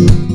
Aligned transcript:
Uh, 0.00 0.29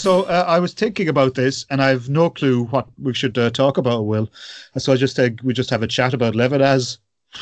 so 0.00 0.22
uh, 0.24 0.44
I 0.46 0.58
was 0.58 0.72
thinking 0.74 1.08
about 1.08 1.34
this, 1.34 1.66
and 1.70 1.82
I've 1.82 2.08
no 2.08 2.30
clue 2.30 2.64
what 2.64 2.88
we 2.98 3.14
should 3.14 3.36
uh, 3.38 3.50
talk 3.50 3.78
about. 3.78 4.06
Will 4.06 4.30
so 4.78 4.92
I 4.92 4.96
just 4.96 5.18
uh, 5.18 5.30
we 5.42 5.52
just 5.52 5.70
have 5.70 5.82
a 5.82 5.86
chat 5.86 6.14
about 6.14 6.34
Levinas. 6.34 6.98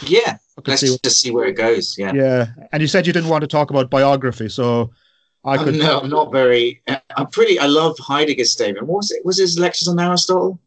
Yeah, 0.06 0.36
let's 0.66 0.82
see 0.82 0.90
what- 0.90 1.02
just 1.02 1.20
see 1.20 1.30
where 1.30 1.46
it 1.46 1.52
goes. 1.56 1.96
Yeah. 1.96 2.12
Yeah, 2.14 2.46
and 2.72 2.82
you 2.82 2.88
said 2.88 3.06
you 3.06 3.12
didn't 3.12 3.30
want 3.30 3.42
to 3.42 3.48
talk 3.48 3.70
about 3.70 3.90
biography, 3.90 4.48
so 4.48 4.90
I 5.44 5.54
I'm, 5.54 5.64
could. 5.64 5.74
no, 5.76 6.00
I'm 6.00 6.10
not 6.10 6.32
very. 6.32 6.82
I'm 7.16 7.28
pretty. 7.28 7.58
I 7.58 7.66
love 7.66 7.96
Heidegger's 7.98 8.52
statement. 8.52 8.86
What 8.86 8.98
was 8.98 9.10
it? 9.10 9.24
Was 9.24 9.38
his 9.38 9.58
lectures 9.58 9.88
on 9.88 9.98
Aristotle? 9.98 10.60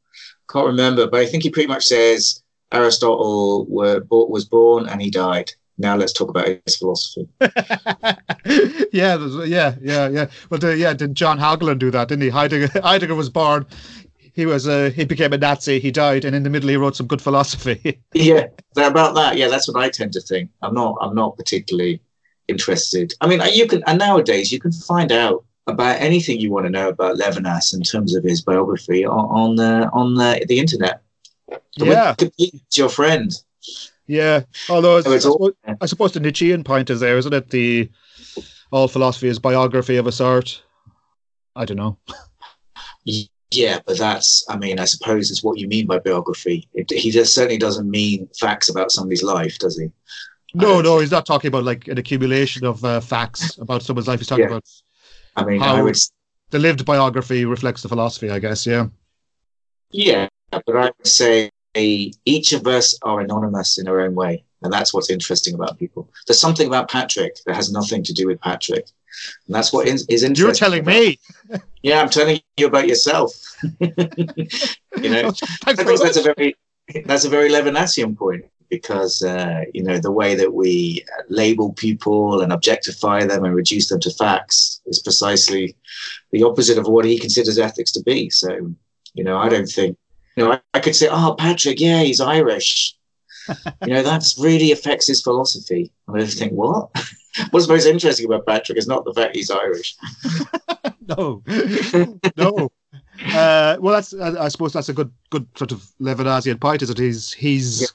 Can't 0.50 0.68
remember, 0.68 1.08
but 1.08 1.22
I 1.22 1.26
think 1.26 1.44
he 1.44 1.50
pretty 1.50 1.68
much 1.68 1.86
says 1.86 2.42
Aristotle 2.72 3.66
were, 3.70 4.04
was 4.10 4.46
born 4.46 4.88
and 4.88 5.02
he 5.02 5.10
died. 5.10 5.52
Now 5.82 5.96
let's 5.96 6.14
talk 6.14 6.30
about 6.30 6.48
his 6.48 6.78
philosophy. 6.78 7.28
yeah, 8.92 9.18
yeah, 9.46 9.76
yeah, 9.82 10.08
yeah. 10.08 10.28
Well, 10.50 10.60
the, 10.60 10.78
yeah, 10.78 10.94
did 10.94 11.16
John 11.16 11.40
Hagelin 11.40 11.80
do 11.80 11.90
that? 11.90 12.08
Didn't 12.08 12.22
he? 12.22 12.30
Heidegger, 12.30 12.70
Heidegger 12.84 13.16
was 13.16 13.30
born. 13.30 13.66
He 14.34 14.46
was 14.46 14.68
uh, 14.68 14.92
he 14.96 15.06
became 15.06 15.34
a 15.34 15.38
Nazi. 15.38 15.80
He 15.80 15.92
died, 15.92 16.24
and 16.24 16.36
in 16.36 16.44
the 16.44 16.50
middle, 16.50 16.70
he 16.70 16.78
wrote 16.78 16.96
some 16.96 17.08
good 17.08 17.22
philosophy. 17.22 18.00
Yeah, 18.14 18.48
about 18.78 19.16
that. 19.16 19.38
Yeah, 19.38 19.48
that's 19.48 19.68
what 19.68 19.84
I 19.84 19.90
tend 19.90 20.14
to 20.14 20.22
think. 20.22 20.52
I'm 20.62 20.74
not. 20.74 20.98
I'm 21.02 21.16
not 21.16 21.36
particularly 21.36 22.00
interested. 22.48 23.14
I 23.20 23.28
mean, 23.28 23.42
you 23.52 23.68
can. 23.68 23.84
And 23.88 23.98
nowadays, 23.98 24.52
you 24.52 24.60
can 24.60 24.72
find 24.72 25.12
out 25.12 25.44
about 25.68 26.00
anything 26.00 26.40
you 26.40 26.52
want 26.52 26.66
to 26.66 26.70
know 26.70 26.90
about 26.90 27.18
Levinas 27.18 27.74
in 27.74 27.82
terms 27.82 28.16
of 28.16 28.24
his 28.24 28.42
biography 28.42 29.06
on, 29.06 29.26
on 29.42 29.56
the 29.56 29.90
on 29.92 30.14
the, 30.14 30.46
the 30.48 30.60
internet. 30.60 31.02
The 31.78 31.86
yeah, 31.86 32.16
your 32.76 32.90
friend. 32.90 33.32
Yeah. 34.08 34.42
Although 34.70 34.98
it's, 34.98 35.08
So 35.08 35.14
it's 35.14 35.26
I, 35.26 35.30
all- 35.30 35.52
suppose, 35.64 35.78
I 35.82 35.86
suppose 35.86 36.12
the 36.14 36.20
Nietzschean 36.20 36.64
point 36.64 36.90
is 36.90 37.00
there, 37.00 37.18
isn't 37.18 37.34
it? 37.34 37.50
The 37.50 37.90
all 38.72 38.88
philosophy 38.88 39.28
is 39.28 39.40
biography 39.40 39.98
of 39.98 40.08
a 40.08 40.12
sort. 40.12 40.62
I 41.56 41.66
don't 41.66 41.78
know. 41.78 41.98
Yeah, 43.54 43.80
but 43.86 43.98
that's, 43.98 44.46
I 44.50 44.56
mean, 44.56 44.80
I 44.80 44.86
suppose 44.86 45.30
it's 45.30 45.44
what 45.44 45.60
you 45.60 45.68
mean 45.68 45.86
by 45.86 46.00
biography. 46.00 46.70
It, 46.74 46.90
he 46.90 47.12
just 47.12 47.36
certainly 47.36 47.58
doesn't 47.58 47.90
mean 47.90 48.30
facts 48.40 48.70
about 48.70 48.92
somebody's 48.92 49.24
life, 49.24 49.58
does 49.60 49.78
he? 49.78 49.92
No, 50.54 50.80
no, 50.82 50.92
think- 50.94 51.02
he's 51.02 51.12
not 51.12 51.26
talking 51.26 51.50
about 51.50 51.66
like 51.66 51.88
an 51.90 51.98
accumulation 51.98 52.66
of 52.66 52.84
uh, 52.86 53.02
facts 53.02 53.58
about 53.58 53.84
someone's 53.84 54.08
life. 54.08 54.20
He's 54.20 54.28
talking 54.28 54.44
Yeah. 54.46 54.52
about 54.52 54.64
I 55.36 55.44
mean, 55.46 55.60
How- 55.60 55.76
I 55.76 55.82
would, 55.82 55.98
the 56.52 56.60
lived 56.60 56.86
biography 56.86 57.44
reflects 57.46 57.82
the 57.82 57.90
philosophy, 57.90 58.30
I 58.30 58.40
guess. 58.40 58.66
Yeah. 58.66 58.88
yeah, 59.92 60.28
but 60.52 60.76
I 60.78 60.86
would 60.98 61.08
say 61.08 61.50
each 61.76 62.54
of 62.54 62.68
us 62.68 62.98
are 63.04 63.22
anonymous 63.22 63.78
in 63.78 63.88
our 63.88 64.02
own 64.02 64.16
way. 64.16 64.44
And 64.64 64.72
that's 64.72 64.94
what's 64.94 65.10
interesting 65.10 65.56
about 65.56 65.80
people. 65.80 66.10
There's 66.28 66.40
something 66.40 66.68
about 66.68 66.90
Patrick 66.90 67.38
that 67.46 67.56
has 67.56 67.72
nothing 67.72 68.04
to 68.04 68.14
do 68.14 68.28
with 68.28 68.40
Patrick. 68.42 68.88
And 69.48 69.56
that's 69.56 69.74
what 69.74 69.88
is, 69.88 70.06
is 70.08 70.24
interesting. 70.24 70.46
You're 70.46 70.54
telling 70.54 70.82
about- 70.82 70.94
me. 70.94 71.20
Yeah, 71.84 72.00
I'm 72.00 72.10
telling 72.10 72.40
you 72.58 72.68
about 72.68 72.88
yourself. 72.88 73.32
you 73.80 73.90
know, 75.10 75.34
I 75.66 75.74
think 75.74 75.88
that's 76.00 76.18
a 76.18 76.22
very 76.22 76.56
that's 77.06 77.26
a 77.26 77.30
very 77.30 77.50
Levinasian 77.50 78.16
point 78.16 78.46
because 78.70 79.24
uh, 79.24 79.62
you 79.74 79.82
know 79.82 79.98
the 79.98 80.12
way 80.12 80.36
that 80.36 80.54
we 80.54 81.04
label 81.30 81.74
people 81.74 82.42
and 82.42 82.54
objectify 82.54 83.26
them 83.26 83.46
and 83.46 83.56
reduce 83.56 83.90
them 83.90 84.00
to 84.02 84.12
facts 84.12 84.82
is 84.86 85.02
precisely 85.02 85.76
the 86.32 86.44
opposite 86.44 86.78
of 86.78 86.88
what 86.88 87.04
he 87.04 87.18
considers 87.18 87.58
ethics 87.58 87.92
to 87.94 88.04
be. 88.04 88.30
So 88.30 88.72
you 89.16 89.24
know, 89.24 89.38
I 89.38 89.50
don't 89.50 89.66
think 89.66 89.98
you 90.36 90.44
know 90.46 90.54
I, 90.54 90.60
I 90.74 90.80
could 90.80 90.96
say, 90.96 91.08
oh, 91.10 91.36
Patrick, 91.38 91.80
yeah, 91.80 92.02
he's 92.02 92.22
Irish. 92.22 92.96
you 93.86 93.94
know, 93.94 94.04
that's 94.04 94.38
really 94.40 94.72
affects 94.72 95.08
his 95.08 95.22
philosophy. 95.22 95.92
I 96.08 96.12
would 96.12 96.30
think, 96.30 96.54
what? 96.54 96.90
What's 97.52 97.68
most 97.68 97.86
interesting 97.86 98.26
about 98.26 98.46
Patrick 98.46 98.78
is 98.78 98.88
not 98.88 99.06
the 99.06 99.14
fact 99.14 99.36
he's 99.36 99.50
Irish. 99.50 99.96
no, 101.08 101.42
no. 102.38 102.70
Uh, 103.34 103.78
well, 103.80 103.94
that's 103.96 104.14
I, 104.14 104.46
I 104.46 104.48
suppose 104.50 104.74
that's 104.74 104.90
a 104.90 104.94
good 104.94 105.12
good 105.30 105.48
sort 105.58 105.72
of 105.72 105.82
Levinasian 106.02 106.60
point. 106.60 106.82
Is 106.82 106.90
that 106.90 106.98
he's 106.98 107.32
he's 107.32 107.82
Yeah. 107.82 107.88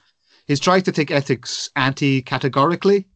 he's 0.46 0.60
trying 0.60 0.82
to 0.82 0.92
take 0.92 1.10
ethics 1.10 1.70
anti-categorically. 1.76 3.06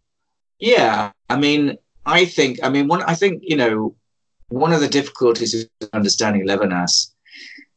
Yeah, 0.59 1.13
I 1.31 1.37
mean, 1.39 1.79
I 2.05 2.27
think, 2.27 2.59
I 2.63 2.69
mean, 2.69 2.87
one, 2.87 3.03
I 3.05 3.15
think, 3.15 3.43
you 3.47 3.57
know, 3.57 3.97
one 4.49 4.73
of 4.75 4.81
the 4.81 4.89
difficulties 4.89 5.55
of 5.55 5.89
understanding 5.95 6.47
Levinas 6.47 7.13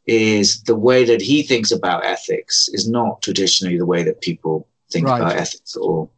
is 0.05 0.63
the 0.63 0.75
way 0.75 1.05
that 1.05 1.21
he 1.21 1.43
thinks 1.43 1.71
about 1.71 2.05
ethics 2.05 2.69
is 2.73 2.89
not 2.89 3.21
traditionally 3.21 3.77
the 3.77 3.85
way 3.85 4.03
that 4.03 4.21
people 4.21 4.67
think 4.91 5.07
Right. 5.07 5.21
about 5.21 5.37
ethics 5.37 5.75
at 5.75 5.81
all. 5.81 6.11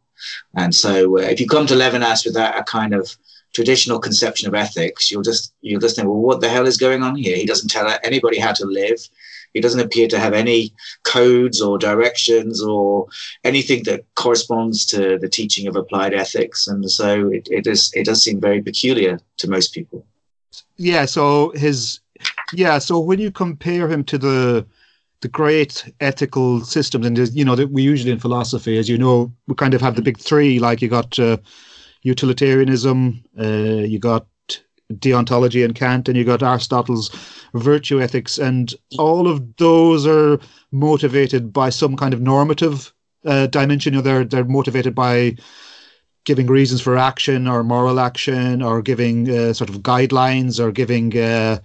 And 0.54 0.74
so, 0.74 1.18
uh, 1.18 1.22
if 1.22 1.40
you 1.40 1.46
come 1.46 1.66
to 1.66 1.74
Levinas 1.74 2.24
with 2.24 2.34
that 2.34 2.58
a 2.58 2.64
kind 2.64 2.94
of 2.94 3.16
traditional 3.54 3.98
conception 3.98 4.48
of 4.48 4.54
ethics, 4.54 5.10
you'll 5.10 5.22
just 5.22 5.52
you'll 5.60 5.80
just 5.80 5.96
think, 5.96 6.08
well, 6.08 6.18
what 6.18 6.40
the 6.40 6.48
hell 6.48 6.66
is 6.66 6.76
going 6.76 7.02
on 7.02 7.14
here? 7.16 7.36
He 7.36 7.46
doesn't 7.46 7.70
tell 7.70 7.88
anybody 8.02 8.38
how 8.38 8.52
to 8.52 8.66
live. 8.66 9.00
He 9.54 9.60
doesn't 9.60 9.80
appear 9.80 10.08
to 10.08 10.18
have 10.18 10.34
any 10.34 10.74
codes 11.04 11.62
or 11.62 11.78
directions 11.78 12.62
or 12.62 13.06
anything 13.44 13.84
that 13.84 14.04
corresponds 14.14 14.84
to 14.86 15.18
the 15.18 15.28
teaching 15.28 15.66
of 15.66 15.76
applied 15.76 16.12
ethics, 16.12 16.66
and 16.66 16.90
so 16.90 17.28
it, 17.28 17.48
it 17.50 17.66
is 17.66 17.90
it 17.94 18.04
does 18.04 18.22
seem 18.22 18.40
very 18.40 18.60
peculiar 18.62 19.18
to 19.38 19.48
most 19.48 19.72
people. 19.72 20.04
Yeah. 20.76 21.06
So 21.06 21.50
his 21.50 22.00
yeah. 22.52 22.78
So 22.78 22.98
when 22.98 23.18
you 23.18 23.30
compare 23.30 23.88
him 23.88 24.04
to 24.04 24.18
the 24.18 24.66
the 25.22 25.28
great 25.28 25.90
ethical 26.00 26.60
systems, 26.60 27.06
and 27.06 27.16
you 27.34 27.44
know 27.44 27.56
that 27.56 27.70
we 27.70 27.82
usually 27.82 28.12
in 28.12 28.18
philosophy, 28.18 28.78
as 28.78 28.88
you 28.88 28.98
know, 28.98 29.32
we 29.46 29.54
kind 29.54 29.74
of 29.74 29.80
have 29.80 29.96
the 29.96 30.02
big 30.02 30.18
three. 30.18 30.58
Like 30.58 30.82
you 30.82 30.88
got 30.88 31.18
uh, 31.18 31.38
utilitarianism, 32.02 33.22
uh, 33.40 33.84
you 33.84 33.98
got 33.98 34.26
deontology 34.92 35.64
and 35.64 35.74
Kant, 35.74 36.08
and 36.08 36.16
you 36.16 36.24
got 36.24 36.42
Aristotle's 36.42 37.10
virtue 37.54 38.00
ethics, 38.00 38.38
and 38.38 38.74
all 38.98 39.28
of 39.28 39.56
those 39.56 40.06
are 40.06 40.38
motivated 40.72 41.52
by 41.52 41.70
some 41.70 41.96
kind 41.96 42.14
of 42.14 42.20
normative 42.20 42.92
uh, 43.24 43.46
dimension. 43.46 43.94
You 43.94 43.98
know, 43.98 44.02
they're 44.02 44.24
they're 44.24 44.44
motivated 44.44 44.94
by 44.94 45.36
giving 46.26 46.46
reasons 46.46 46.82
for 46.82 46.98
action 46.98 47.48
or 47.48 47.64
moral 47.64 47.98
action 48.00 48.62
or 48.62 48.82
giving 48.82 49.30
uh, 49.30 49.54
sort 49.54 49.70
of 49.70 49.76
guidelines 49.76 50.60
or 50.60 50.72
giving 50.72 51.16
uh, 51.18 51.58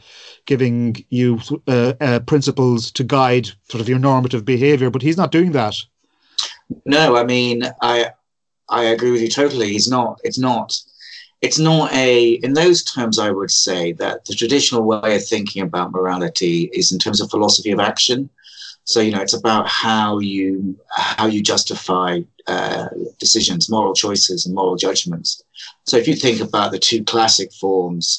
giving 0.45 0.95
you 1.09 1.39
uh, 1.67 1.94
uh, 1.99 2.19
principles 2.22 2.91
to 2.91 3.03
guide 3.03 3.49
sort 3.69 3.81
of 3.81 3.89
your 3.89 3.99
normative 3.99 4.45
behavior 4.45 4.89
but 4.89 5.01
he's 5.01 5.17
not 5.17 5.31
doing 5.31 5.51
that 5.51 5.75
No, 6.85 7.17
I 7.17 7.23
mean 7.25 7.63
I 7.81 8.11
I 8.72 8.85
agree 8.85 9.11
with 9.11 9.22
you 9.22 9.29
totally. 9.29 9.69
He's 9.73 9.89
not. 9.89 10.19
It's 10.23 10.39
not. 10.39 10.79
It's 11.41 11.59
not 11.59 11.91
a. 11.93 12.33
In 12.43 12.53
those 12.53 12.83
terms, 12.83 13.19
I 13.19 13.31
would 13.31 13.51
say 13.51 13.91
that 13.93 14.25
the 14.25 14.33
traditional 14.33 14.83
way 14.83 15.16
of 15.16 15.28
thinking 15.28 15.61
about 15.61 15.91
morality 15.91 16.69
is 16.73 16.91
in 16.91 16.99
terms 16.99 17.19
of 17.22 17.29
philosophy 17.29 17.72
of 17.72 17.79
action. 17.79 18.29
So 18.83 18.99
you 18.99 19.11
know, 19.11 19.21
it's 19.21 19.33
about 19.33 19.67
how 19.67 20.19
you 20.19 20.77
how 20.89 21.27
you 21.27 21.41
justify 21.41 22.21
uh, 22.47 22.87
decisions, 23.19 23.69
moral 23.69 23.93
choices, 23.93 24.45
and 24.45 24.55
moral 24.55 24.75
judgments. 24.75 25.43
So 25.85 25.97
if 25.97 26.07
you 26.07 26.15
think 26.15 26.41
about 26.41 26.71
the 26.71 26.79
two 26.79 27.03
classic 27.03 27.53
forms, 27.53 28.17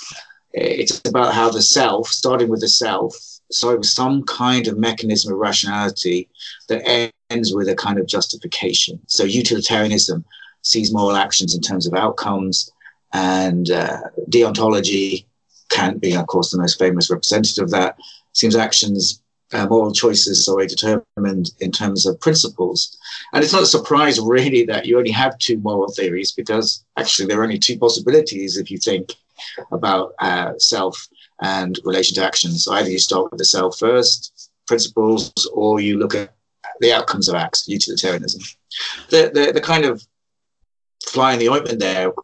it's 0.53 1.01
about 1.07 1.35
how 1.35 1.51
the 1.51 1.63
self, 1.63 2.09
starting 2.09 2.49
with 2.49 2.61
the 2.61 2.69
self, 2.69 3.17
so 3.51 3.81
some 3.83 4.23
kind 4.25 4.67
of 4.69 4.79
mechanism 4.79 5.33
of 5.33 5.39
rationality 5.39 6.29
that 6.69 7.13
ends 7.31 7.55
with 7.55 7.69
a 7.69 7.75
kind 7.75 7.99
of 7.99 8.07
justification. 8.07 9.01
So 9.07 9.25
utilitarianism 9.25 10.25
sees 10.63 10.93
moral 10.93 11.17
actions 11.17 11.55
in 11.55 11.61
terms 11.61 11.87
of 11.87 11.95
outcomes, 11.95 12.71
and 13.13 13.71
uh, 13.71 14.01
deontology, 14.31 15.27
Kant 15.71 16.01
being, 16.01 16.17
of 16.17 16.27
course, 16.27 16.51
the 16.51 16.59
most 16.59 16.79
famous 16.79 17.11
representative 17.11 17.65
of 17.65 17.71
that, 17.71 17.97
seems 18.33 18.57
actions, 18.57 19.22
uh, 19.53 19.67
moral 19.67 19.93
choices, 19.93 20.45
sorry, 20.45 20.67
determined 20.67 21.53
in 21.61 21.71
terms 21.71 22.07
of 22.07 22.21
principles. 22.21 22.97
And 23.33 23.43
it's 23.43 23.53
not 23.53 23.63
a 23.63 23.67
surprise, 23.67 24.21
really, 24.21 24.65
that 24.67 24.87
you 24.87 24.99
only 24.99 25.11
have 25.11 25.39
two 25.39 25.59
moral 25.59 25.91
theories 25.93 26.33
because 26.33 26.85
actually 26.97 27.27
there 27.27 27.41
are 27.41 27.45
only 27.45 27.59
two 27.59 27.79
possibilities 27.79 28.57
if 28.57 28.71
you 28.71 28.79
think 28.79 29.15
about 29.71 30.15
uh, 30.19 30.53
self 30.59 31.09
and 31.43 31.79
relation 31.85 32.15
to 32.15 32.25
actions. 32.25 32.65
So 32.65 32.73
either 32.73 32.91
you 32.91 32.99
start 32.99 33.31
with 33.31 33.39
the 33.39 33.45
self 33.45 33.79
first, 33.79 34.51
principles, 34.67 35.33
or 35.53 35.81
you 35.81 35.99
look 35.99 36.15
at 36.15 36.35
the 36.81 36.93
outcomes 36.93 37.29
of 37.29 37.35
acts, 37.35 37.69
utilitarianism. 37.69 38.43
The, 39.11 39.31
the, 39.33 39.53
the 39.53 39.61
kind 39.61 39.85
of 39.85 40.07
fly 41.07 41.35
in 41.35 41.39
the 41.39 41.49
ointment 41.49 41.81
there, 41.81 42.09
of 42.09 42.17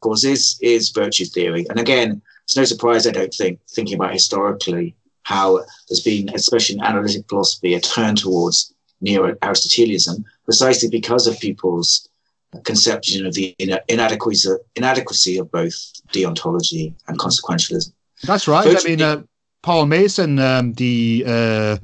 course, 0.00 0.24
is, 0.24 0.58
is 0.60 0.90
virtue 0.90 1.26
theory. 1.26 1.66
And 1.68 1.78
again, 1.78 2.22
it's 2.44 2.56
no 2.56 2.64
surprise, 2.64 3.06
I 3.06 3.12
don't 3.12 3.32
think, 3.32 3.60
thinking 3.70 3.94
about 3.94 4.12
historically 4.12 4.96
how 5.24 5.64
there's 5.88 6.00
been, 6.00 6.28
especially 6.34 6.76
in 6.76 6.84
analytic 6.84 7.28
philosophy, 7.28 7.74
a 7.74 7.80
turn 7.80 8.16
towards 8.16 8.74
neo-Aristotelianism, 9.00 10.24
precisely 10.44 10.88
because 10.88 11.26
of 11.26 11.38
people's 11.40 12.08
conception 12.64 13.26
of 13.26 13.34
the 13.34 13.54
inadequacy, 13.88 14.50
inadequacy 14.76 15.38
of 15.38 15.50
both 15.50 15.74
deontology 16.12 16.94
and 17.08 17.18
consequentialism. 17.18 17.92
That's 18.24 18.46
right. 18.46 18.66
I 18.66 18.88
mean, 18.88 19.02
uh, 19.02 19.22
Paul 19.62 19.86
Mason, 19.86 20.38
um, 20.38 20.74
the 20.74 21.24
uh, 21.26 21.76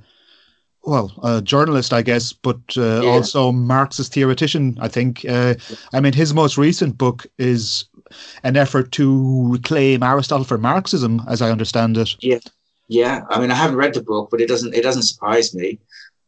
well, 0.82 1.12
a 1.22 1.42
journalist, 1.42 1.92
I 1.92 2.02
guess, 2.02 2.32
but 2.32 2.60
uh, 2.76 3.02
yeah. 3.02 3.10
also 3.10 3.52
Marxist 3.52 4.12
theoretician. 4.12 4.78
I 4.80 4.88
think. 4.88 5.24
Uh, 5.28 5.54
I 5.92 6.00
mean, 6.00 6.12
his 6.12 6.34
most 6.34 6.58
recent 6.58 6.98
book 6.98 7.26
is 7.38 7.84
an 8.42 8.56
effort 8.56 8.92
to 8.92 9.50
reclaim 9.50 10.02
Aristotle 10.02 10.44
for 10.44 10.58
Marxism, 10.58 11.22
as 11.28 11.42
I 11.42 11.50
understand 11.50 11.96
it. 11.96 12.14
Yeah, 12.20 12.38
yeah. 12.88 13.22
I 13.28 13.40
mean, 13.40 13.50
I 13.50 13.54
haven't 13.54 13.76
read 13.76 13.94
the 13.94 14.02
book, 14.02 14.28
but 14.30 14.40
it 14.40 14.48
doesn't 14.48 14.74
it 14.74 14.82
doesn't 14.82 15.02
surprise 15.02 15.54
me 15.54 15.78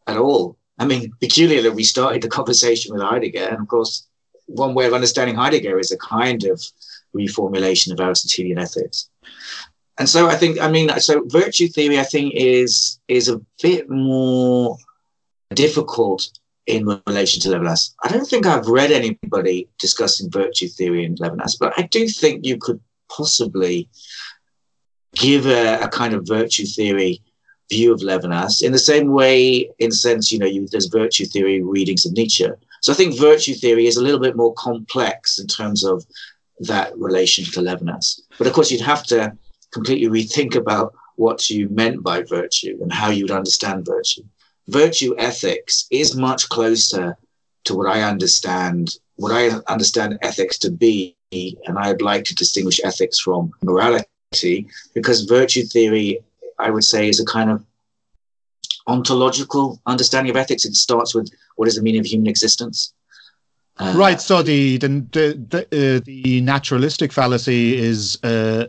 at 0.07 0.17
all. 0.17 0.57
I 0.79 0.87
mean, 0.87 1.13
peculiarly, 1.21 1.71
we 1.71 1.85
started 1.85 2.23
the 2.23 2.29
conversation 2.29 2.95
with 2.95 3.03
Heidegger, 3.03 3.49
and 3.49 3.61
of 3.61 3.69
course, 3.69 4.07
one 4.47 4.75
way 4.75 4.87
of 4.87 4.95
understanding 4.95 5.37
Heidegger 5.37 5.79
is 5.79 5.93
a 5.93 5.99
kind 5.99 6.45
of 6.45 6.63
reformulation 7.17 7.93
of 7.93 8.01
Aristotelian 8.01 8.59
ethics. 8.59 9.09
And 9.99 10.09
so 10.09 10.29
I 10.29 10.37
think, 10.37 10.61
I 10.61 10.71
mean, 10.71 10.89
so 11.01 11.23
virtue 11.27 11.69
theory, 11.69 11.99
I 11.99 12.05
think, 12.05 12.33
is 12.35 12.99
is 13.09 13.29
a 13.29 13.41
bit 13.63 13.91
more 13.91 14.77
difficult 15.55 16.31
in 16.67 16.87
relation 17.07 17.41
to 17.43 17.49
Levinas. 17.49 17.95
I 18.03 18.09
don't 18.09 18.27
think 18.27 18.47
I've 18.47 18.67
read 18.67 18.93
anybody 18.93 19.69
discussing 19.79 20.31
virtue 20.31 20.69
theory 20.69 21.05
in 21.05 21.17
Levinas, 21.17 21.57
but 21.59 21.73
I 21.77 21.83
do 21.83 22.09
think 22.09 22.47
you 22.47 22.57
could 22.59 22.81
possibly 23.11 23.89
give 25.15 25.47
a, 25.47 25.81
a 25.81 25.89
kind 25.89 26.15
of 26.15 26.27
virtue 26.27 26.67
theory 26.67 27.23
view 27.71 27.93
of 27.93 28.01
Levinas 28.01 28.63
in 28.63 28.73
the 28.73 28.79
same 28.79 29.13
way, 29.13 29.71
in 29.79 29.91
a 29.91 29.95
sense, 29.95 30.33
you 30.33 30.39
know, 30.39 30.47
you, 30.47 30.67
there's 30.69 30.87
virtue 30.87 31.25
theory 31.25 31.63
readings 31.63 32.05
of 32.05 32.13
Nietzsche. 32.13 32.47
So 32.83 32.93
I 32.93 32.97
think 32.97 33.19
virtue 33.19 33.55
theory 33.55 33.87
is 33.87 33.97
a 33.97 34.03
little 34.03 34.21
bit 34.21 34.37
more 34.37 34.55
complex 34.55 35.39
in 35.39 35.47
terms 35.47 35.85
of 35.85 36.05
that 36.61 36.97
relation 36.99 37.45
to 37.45 37.61
Levinas. 37.61 38.21
But 38.39 38.47
of 38.47 38.53
course, 38.53 38.71
you'd 38.71 38.81
have 38.81 39.05
to 39.05 39.37
completely 39.73 40.09
rethink 40.09 40.57
about 40.57 40.95
what 41.17 41.51
you 41.51 41.69
meant 41.69 42.03
by 42.03 42.23
virtue 42.23 42.79
and 42.81 42.93
how 42.93 43.11
you 43.11 43.25
would 43.25 43.31
understand 43.31 43.87
virtue. 43.87 44.23
Virtue 44.69 45.15
ethics 45.19 45.87
is 45.91 46.17
much 46.17 46.49
closer 46.49 47.17
to 47.65 47.75
what 47.75 47.87
I 47.87 48.03
understand, 48.03 48.97
what 49.17 49.33
I 49.33 49.51
understand 49.69 50.19
ethics 50.23 50.59
to 50.61 50.71
be, 50.71 51.17
and 51.33 51.79
I'd 51.79 52.03
like 52.03 52.25
to 52.25 52.35
distinguish 52.35 52.81
ethics 52.83 53.21
from 53.21 53.53
morality, 53.63 54.07
because 54.95 55.25
virtue 55.25 55.63
theory, 55.65 56.21
I 56.59 56.71
would 56.71 56.85
say, 56.85 57.09
is 57.09 57.21
a 57.21 57.25
kind 57.25 57.51
of 57.51 57.65
ontological 58.87 59.81
understanding 59.87 60.31
of 60.31 60.37
ethics. 60.37 60.65
It 60.65 60.75
starts 60.75 61.15
with 61.15 61.31
what 61.57 61.69
is 61.69 61.75
the 61.77 61.83
meaning 61.83 62.01
of 62.01 62.07
human 62.07 62.29
existence. 62.29 62.93
Uh, 63.79 63.93
right. 63.97 64.21
So 64.21 64.43
the 64.43 64.79
the 64.79 64.89
the, 65.11 65.61
uh, 65.63 66.01
the 66.05 66.41
naturalistic 66.43 67.13
fallacy 67.13 67.77
is 67.77 68.23
uh, 68.23 68.67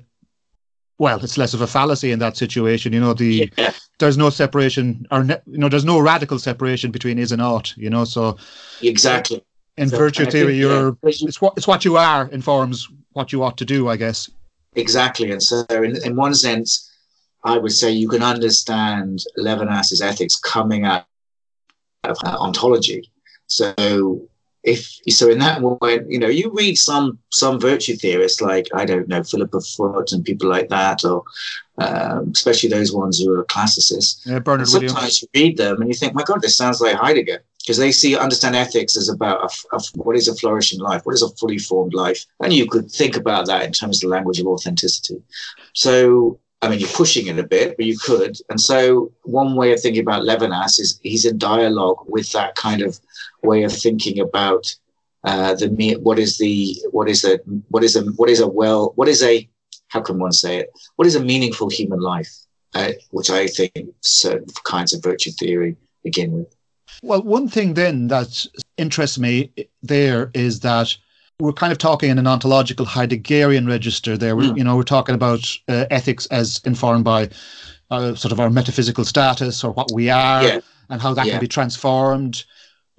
well, 0.98 1.24
it's 1.24 1.38
less 1.38 1.54
of 1.54 1.62
a 1.62 1.68
fallacy 1.68 2.12
in 2.12 2.20
that 2.20 2.38
situation. 2.38 2.94
You 2.94 3.00
know, 3.00 3.14
the 3.14 3.52
yeah. 3.58 3.74
there's 4.00 4.18
no 4.18 4.32
separation, 4.32 5.06
or 5.12 5.24
ne- 5.24 5.42
you 5.46 5.60
know, 5.60 5.70
there's 5.70 5.86
no 5.86 6.00
radical 6.00 6.40
separation 6.40 6.92
between 6.92 7.20
is 7.20 7.32
and 7.32 7.42
ought. 7.42 7.76
You 7.78 7.90
know, 7.90 8.06
so 8.06 8.38
exactly. 8.82 9.44
In 9.78 9.90
so, 9.90 9.98
virtue 9.98 10.26
theory, 10.26 10.54
think, 10.54 10.62
you're 10.62 10.98
yeah, 11.04 11.28
it's 11.28 11.40
what 11.40 11.54
it's 11.56 11.68
what 11.68 11.86
you 11.86 11.98
are 11.98 12.28
informs 12.30 12.88
what 13.14 13.32
you 13.32 13.44
ought 13.44 13.58
to 13.58 13.66
do, 13.66 13.88
I 13.90 13.98
guess. 13.98 14.30
Exactly, 14.76 15.32
and 15.32 15.42
so 15.44 15.66
in, 15.70 15.98
in 16.04 16.16
one 16.16 16.34
sense, 16.34 16.90
I 17.44 17.58
would 17.58 17.72
say 17.72 17.92
you 17.92 18.08
can 18.08 18.24
understand 18.24 19.24
Levinas's 19.38 20.02
ethics 20.02 20.36
coming 20.38 20.86
out 20.86 21.06
of 22.04 22.18
ontology. 22.24 23.12
So 23.48 24.30
if 24.64 25.00
so 25.10 25.30
in 25.30 25.40
that 25.40 25.62
way 25.62 26.00
you 26.08 26.20
know 26.20 26.28
you 26.28 26.52
read 26.54 26.78
some 26.78 27.18
some 27.32 27.60
virtue 27.60 27.96
theorists 27.96 28.42
like 28.42 28.68
i 28.76 28.86
don't 28.86 29.08
know 29.08 29.24
philippa 29.24 29.60
foot 29.60 30.12
and 30.12 30.24
people 30.24 30.48
like 30.48 30.70
that 30.70 31.04
or 31.04 31.24
um, 31.80 32.32
especially 32.36 32.70
those 32.70 32.94
ones 32.94 33.20
who 33.20 33.32
are 33.32 33.44
classicists 33.46 34.24
yeah, 34.28 34.38
Bernard 34.38 34.68
sometimes 34.68 34.94
Williams. 34.94 35.22
you 35.24 35.30
read 35.34 35.58
them 35.58 35.82
and 35.82 35.88
you 35.88 35.96
think 35.96 36.14
my 36.14 36.24
god 36.24 36.42
this 36.42 36.56
sounds 36.56 36.80
like 36.80 36.96
heidegger 36.96 37.44
because 37.62 37.78
they 37.78 37.92
see 37.92 38.18
understand 38.18 38.56
ethics 38.56 38.98
as 38.98 39.10
about 39.10 39.44
a, 39.44 39.76
a, 39.76 39.80
what 39.96 40.16
is 40.16 40.28
a 40.28 40.36
flourishing 40.36 40.80
life 40.80 41.02
what 41.06 41.14
is 41.14 41.22
a 41.22 41.30
fully 41.30 41.58
formed 41.58 41.94
life 41.94 42.26
and 42.42 42.54
you 42.54 42.68
could 42.68 42.90
think 42.92 43.16
about 43.16 43.46
that 43.46 43.64
in 43.64 43.72
terms 43.72 43.98
of 43.98 44.10
the 44.10 44.16
language 44.16 44.40
of 44.40 44.48
authenticity 44.48 45.22
so 45.74 46.40
I 46.64 46.70
mean, 46.70 46.80
you're 46.80 46.90
pushing 46.90 47.26
it 47.26 47.40
a 47.40 47.44
bit, 47.44 47.76
but 47.76 47.88
you 47.88 47.98
could. 47.98 48.38
And 48.50 48.62
so, 48.62 49.12
one 49.24 49.56
way 49.56 49.74
of 49.74 49.82
thinking 49.82 50.04
about 50.04 50.22
Levinas 50.22 50.80
is 50.80 51.00
he's 51.02 51.26
in 51.26 51.40
dialogue 51.40 52.06
with 52.06 52.32
that 52.34 52.54
kind 52.54 52.84
of 52.84 53.00
way 53.42 53.64
of 53.64 53.74
thinking 53.74 54.20
about 54.20 54.72
uh, 55.24 55.56
the 55.56 55.98
what 56.02 56.20
is 56.20 56.38
the 56.38 56.76
what 56.92 57.10
is 57.10 57.24
a 57.26 57.38
what 57.70 57.84
is 57.84 57.96
a 57.96 58.04
what 58.12 58.30
is 58.30 58.40
a 58.40 58.48
well 58.48 58.94
what 58.96 59.08
is 59.08 59.24
a 59.24 59.48
how 59.88 60.02
can 60.02 60.20
one 60.20 60.32
say 60.32 60.58
it 60.58 60.70
what 60.96 61.08
is 61.08 61.16
a 61.16 61.24
meaningful 61.24 61.70
human 61.70 62.00
life, 62.00 62.32
uh, 62.76 62.92
which 63.12 63.30
I 63.30 63.48
think 63.48 63.74
certain 64.02 64.48
kinds 64.64 64.94
of 64.94 65.04
virtue 65.04 65.32
theory 65.32 65.78
begin 66.04 66.32
with. 66.32 66.56
Well, 67.04 67.22
one 67.24 67.48
thing 67.48 67.74
then 67.74 68.08
that 68.08 68.46
interests 68.78 69.18
me 69.18 69.52
there 69.82 70.32
is 70.34 70.60
that 70.62 70.96
we're 71.40 71.54
kind 71.54 71.72
of 71.72 71.78
talking 71.78 72.10
in 72.10 72.20
an 72.20 72.28
ontological 72.28 72.86
Heideggerian 72.86 73.68
register 73.68 74.18
there. 74.18 74.36
Mm. 74.36 74.58
You 74.58 74.64
know, 74.64 74.76
we're 74.76 74.84
talking 74.84 75.16
about 75.16 75.58
uh, 75.68 75.86
ethics 75.90 76.28
as 76.28 76.62
informed 76.66 77.04
by 77.04 77.30
uh, 77.90 78.16
sort 78.16 78.32
of 78.32 78.40
our 78.40 78.50
metaphysical 78.50 79.04
status 79.04 79.64
or 79.64 79.72
what 79.72 79.92
we 79.92 80.10
are 80.10 80.44
yeah. 80.44 80.60
and 80.90 81.02
how 81.02 81.14
that 81.14 81.26
yeah. 81.26 81.34
can 81.34 81.42
be 81.42 81.48
transformed. 81.48 82.46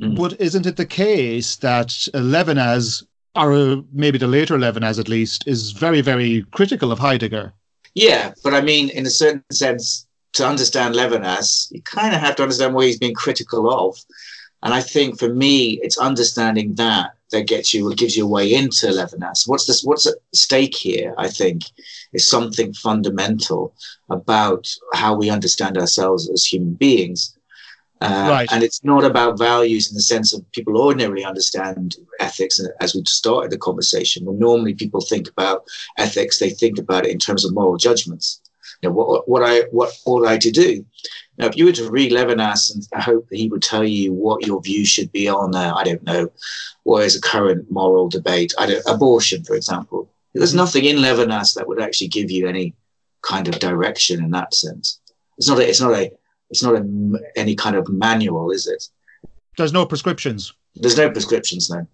Mm. 0.00 0.17
But 0.17 0.41
isn't 0.41 0.67
it 0.67 0.77
the 0.77 0.87
case 0.87 1.56
that 1.56 1.89
Levinas, 2.15 3.05
or 3.37 3.53
uh, 3.53 3.77
maybe 3.93 4.19
the 4.19 4.27
later 4.27 4.59
Levinas 4.59 4.99
at 4.99 5.09
least, 5.09 5.47
is 5.47 5.71
very, 5.71 6.00
very 6.00 6.44
critical 6.50 6.91
of 6.91 6.99
Heidegger? 6.99 7.53
Yeah, 7.94 8.33
but 8.43 8.55
I 8.55 8.61
mean, 8.61 8.89
in 8.91 9.06
a 9.06 9.11
certain 9.11 9.44
sense, 9.53 10.06
to 10.34 10.46
understand 10.46 10.94
Levinas, 10.94 11.70
you 11.70 11.82
kind 11.82 12.14
of 12.14 12.20
have 12.20 12.37
to 12.37 12.43
understand 12.43 12.75
what 12.75 12.87
he's 12.87 12.99
being 12.99 13.14
critical 13.14 13.70
of. 13.70 13.99
And 14.62 14.73
I 14.73 14.81
think 14.81 15.19
for 15.19 15.29
me, 15.29 15.81
it's 15.82 15.99
understanding 15.99 16.75
that 16.76 17.11
that 17.32 17.49
gets 17.49 17.75
you, 17.75 17.84
what 17.84 17.99
gives 17.99 18.17
you 18.17 18.25
a 18.25 18.29
way 18.29 18.55
into 18.55 18.87
Levinas. 18.87 19.49
What's 19.49 19.67
this? 19.67 19.82
What's 19.82 20.06
at 20.06 20.14
stake 20.34 20.76
here? 20.76 21.14
I 21.19 21.29
think 21.29 21.62
is 22.12 22.26
something 22.26 22.73
fundamental 22.75 23.75
about 24.11 24.70
how 24.94 25.17
we 25.17 25.31
understand 25.31 25.79
ourselves 25.79 26.31
as 26.31 26.44
human 26.44 26.74
beings. 26.74 27.36
Uh, 28.03 28.27
right. 28.29 28.53
And 28.53 28.62
it's 28.62 28.82
not 28.84 29.05
about 29.05 29.39
values 29.39 29.91
in 29.91 29.94
the 29.94 30.03
sense 30.03 30.34
of 30.34 30.51
people 30.53 30.77
ordinarily 30.77 31.24
understand 31.24 31.96
ethics 32.20 32.60
as 32.81 32.94
we 32.94 33.03
started 33.06 33.51
the 33.51 33.58
conversation. 33.58 34.27
When 34.27 34.39
normally 34.39 34.74
people 34.74 35.01
think 35.01 35.29
about 35.29 35.65
ethics, 35.98 36.39
they 36.39 36.51
think 36.51 36.79
about 36.79 37.06
it 37.06 37.12
in 37.12 37.19
terms 37.19 37.44
of 37.44 37.55
moral 37.55 37.77
judgments. 37.77 38.42
You 38.81 38.89
know, 38.89 38.95
what, 38.95 39.29
what 39.29 39.43
I 39.43 39.63
what 39.71 39.93
ought 40.05 40.27
I 40.27 40.39
to 40.39 40.51
do? 40.51 40.85
Now, 41.39 41.47
if 41.47 41.57
you 41.57 41.65
were 41.65 41.73
to 41.73 41.91
read 41.91 42.13
Levinas 42.13 42.75
and 42.75 42.87
I 42.95 43.01
hope 43.01 43.29
that 43.29 43.37
he 43.37 43.49
would 43.49 43.63
tell 43.63 43.85
you 43.85 44.13
what 44.13 44.47
your 44.47 44.61
view 44.61 44.85
should 44.85 45.11
be 45.13 45.29
on, 45.29 45.55
uh, 45.55 45.73
I 45.75 45.85
don't 45.85 46.03
know, 46.05 46.31
what 46.85 47.05
is 47.05 47.17
a 47.17 47.21
current 47.21 47.71
moral 47.71 48.09
debate, 48.09 48.53
I 48.59 48.67
don't, 48.67 48.83
abortion, 48.87 49.43
for 49.45 49.57
example. 49.57 50.11
There's 50.35 50.51
mm-hmm. 50.51 50.59
nothing 50.59 50.85
in 50.85 50.97
Levinas 50.97 51.55
that 51.55 51.67
would 51.67 51.81
actually 51.81 52.09
give 52.09 52.31
you 52.31 52.49
any 52.49 52.75
kind 53.23 53.49
of 53.49 53.59
direction 53.59 54.23
in 54.23 54.31
that 54.33 54.55
sense. 54.55 55.01
It's 55.39 55.49
not 55.49 55.59
a, 55.59 55.69
it's 55.69 55.81
not 55.81 55.93
a, 55.93 56.13
it's 56.51 56.63
not 56.63 56.75
a, 56.75 57.21
any 57.35 57.55
kind 57.55 57.77
of 57.77 57.89
manual, 57.89 58.51
is 58.51 58.67
it? 58.67 58.85
There's 59.57 59.73
no 59.73 59.87
prescriptions. 59.87 60.53
There's 60.75 60.97
no 60.97 61.11
prescriptions, 61.11 61.71
no. 61.71 61.87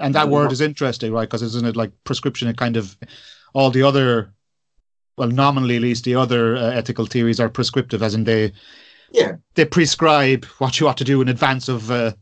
And 0.00 0.14
that 0.14 0.28
word 0.28 0.52
is 0.52 0.60
interesting, 0.60 1.12
right? 1.12 1.28
Because 1.28 1.42
isn't 1.42 1.66
it 1.66 1.76
like 1.76 1.92
prescription? 2.04 2.48
and 2.48 2.56
kind 2.56 2.76
of 2.76 2.96
all 3.54 3.70
the 3.70 3.82
other 3.82 4.34
well, 5.16 5.28
nominally 5.28 5.76
at 5.76 5.82
least, 5.82 6.04
the 6.04 6.14
other 6.14 6.56
uh, 6.56 6.70
ethical 6.70 7.06
theories 7.06 7.40
are 7.40 7.48
prescriptive, 7.48 8.02
as 8.02 8.14
in 8.14 8.24
they 8.24 8.52
yeah 9.12 9.36
they 9.54 9.64
prescribe 9.64 10.44
what 10.58 10.80
you 10.80 10.88
ought 10.88 10.96
to 10.96 11.04
do 11.04 11.22
in 11.22 11.28
advance 11.28 11.68
of 11.68 11.90
uh, 11.90 12.12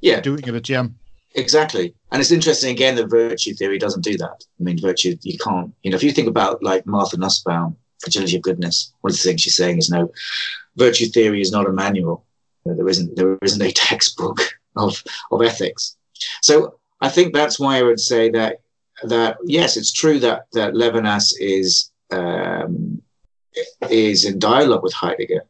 yeah 0.00 0.20
doing 0.20 0.42
it. 0.44 0.68
Yeah, 0.68 0.86
exactly. 1.34 1.94
And 2.12 2.20
it's 2.20 2.30
interesting 2.30 2.70
again 2.72 2.96
that 2.96 3.08
virtue 3.08 3.54
theory 3.54 3.78
doesn't 3.78 4.04
do 4.04 4.16
that. 4.18 4.44
I 4.60 4.62
mean, 4.62 4.78
virtue 4.78 5.16
you 5.22 5.38
can't. 5.38 5.72
You 5.82 5.90
know, 5.90 5.96
if 5.96 6.02
you 6.02 6.12
think 6.12 6.28
about 6.28 6.62
like 6.62 6.86
Martha 6.86 7.16
Nussbaum, 7.16 7.76
fragility 8.00 8.36
of 8.36 8.42
goodness, 8.42 8.92
one 9.00 9.10
of 9.12 9.16
the 9.16 9.22
things 9.22 9.40
she's 9.40 9.56
saying 9.56 9.78
is 9.78 9.90
no, 9.90 10.12
virtue 10.76 11.06
theory 11.06 11.40
is 11.40 11.52
not 11.52 11.66
a 11.66 11.72
manual. 11.72 12.24
there 12.64 12.88
isn't 12.88 13.16
there 13.16 13.38
isn't 13.42 13.62
a 13.62 13.72
textbook 13.72 14.40
of 14.76 15.02
of 15.30 15.42
ethics. 15.42 15.96
So 16.42 16.78
I 17.00 17.08
think 17.08 17.32
that's 17.32 17.58
why 17.58 17.78
I 17.78 17.82
would 17.82 18.00
say 18.00 18.30
that 18.30 18.60
that 19.04 19.38
yes, 19.44 19.76
it's 19.78 19.92
true 19.92 20.18
that 20.20 20.46
that 20.52 20.74
Levinas 20.74 21.32
is 21.38 21.90
um, 22.10 23.02
is 23.90 24.24
in 24.24 24.38
dialogue 24.38 24.82
with 24.82 24.92
Heidegger, 24.92 25.44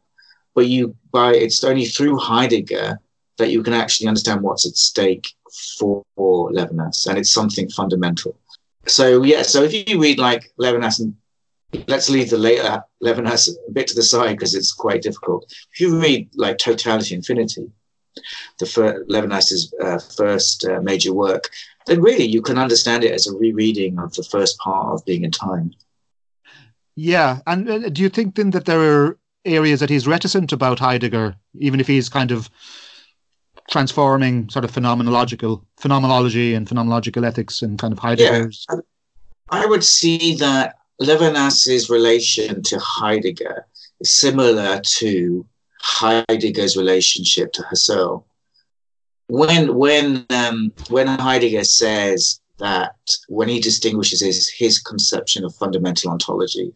but 0.55 0.67
you 0.67 0.97
by 1.13 1.35
it's 1.35 1.65
only 1.65 1.87
through 1.87 2.19
Heidegger 2.19 2.99
that 3.39 3.51
you 3.51 3.63
can 3.63 3.75
actually 3.75 4.09
understand 4.09 4.41
what's 4.41 4.67
at 4.67 4.77
stake 4.77 5.29
for, 5.79 6.05
for 6.15 6.51
Levinas, 6.51 7.07
and 7.07 7.19
it's 7.19 7.31
something 7.31 7.69
fundamental. 7.71 8.39
So 8.87 9.23
yeah, 9.23 9.43
so 9.43 9.63
if 9.63 9.89
you 9.89 10.01
read 10.01 10.19
like 10.19 10.53
Levinas 10.59 11.01
and 11.01 11.15
let's 11.89 12.09
leave 12.09 12.31
the 12.31 12.39
later 12.39 12.83
Levinas 13.03 13.49
a 13.49 13.73
bit 13.73 13.89
to 13.89 13.95
the 13.95 14.03
side 14.03 14.33
because 14.33 14.55
it's 14.55 14.73
quite 14.73 15.03
difficult. 15.03 15.53
If 15.73 15.81
you 15.81 15.99
read 16.01 16.29
like 16.35 16.59
Totality 16.59 17.15
Infinity, 17.15 17.71
the 18.59 18.67
first, 18.67 19.09
Levinas's 19.09 19.75
uh, 19.83 19.99
first 19.99 20.65
uh, 20.65 20.81
major 20.81 21.13
work, 21.13 21.51
then 21.87 22.01
really 22.01 22.25
you 22.25 22.43
can 22.43 22.59
understand 22.59 23.05
it 23.05 23.13
as 23.13 23.27
a 23.27 23.37
rereading 23.37 23.99
of 23.99 24.15
the 24.15 24.25
first 24.25 24.59
part 24.59 24.95
of 24.95 25.05
Being 25.05 25.25
in 25.25 25.31
Time. 25.31 25.73
Yeah, 26.97 27.41
and 27.47 27.69
uh, 27.69 27.89
do 27.91 28.03
you 28.03 28.09
think 28.09 28.35
then 28.35 28.51
that 28.51 28.65
there 28.65 28.81
are 28.81 29.19
areas 29.45 29.81
that 29.81 29.91
he's 29.91 30.07
reticent 30.07 30.53
about 30.53 30.79
Heidegger, 30.79 31.37
even 31.59 31.79
if 31.79 31.87
he's 31.87 32.09
kind 32.09 32.33
of 32.33 32.51
transforming 33.71 34.49
sort 34.49 34.65
of 34.65 34.73
phenomenological 34.73 35.63
phenomenology 35.77 36.55
and 36.55 36.67
phenomenological 36.67 37.27
ethics 37.27 37.63
and 37.63 37.79
kind 37.79 37.93
of 37.93 37.99
Heidegger's? 37.99 38.65
Yeah, 38.71 38.81
I 39.51 39.67
would 39.67 39.85
see 39.85 40.37
that 40.37 40.77
Levinas's 41.01 41.91
relation 41.91 42.63
to 42.63 42.79
Heidegger 42.79 43.67
is 44.01 44.15
similar 44.15 44.81
to 44.81 45.47
Heidegger's 45.83 46.77
relationship 46.77 47.53
to 47.53 47.63
Husserl. 47.63 48.25
When 49.29 49.77
when 49.77 50.25
um, 50.31 50.73
when 50.89 51.09
Heidegger 51.09 51.65
says 51.65 52.41
that 52.59 52.95
when 53.29 53.49
he 53.49 53.61
distinguishes 53.61 54.21
his, 54.21 54.49
his 54.49 54.79
conception 54.79 55.45
of 55.45 55.55
fundamental 55.55 56.11
ontology 56.11 56.73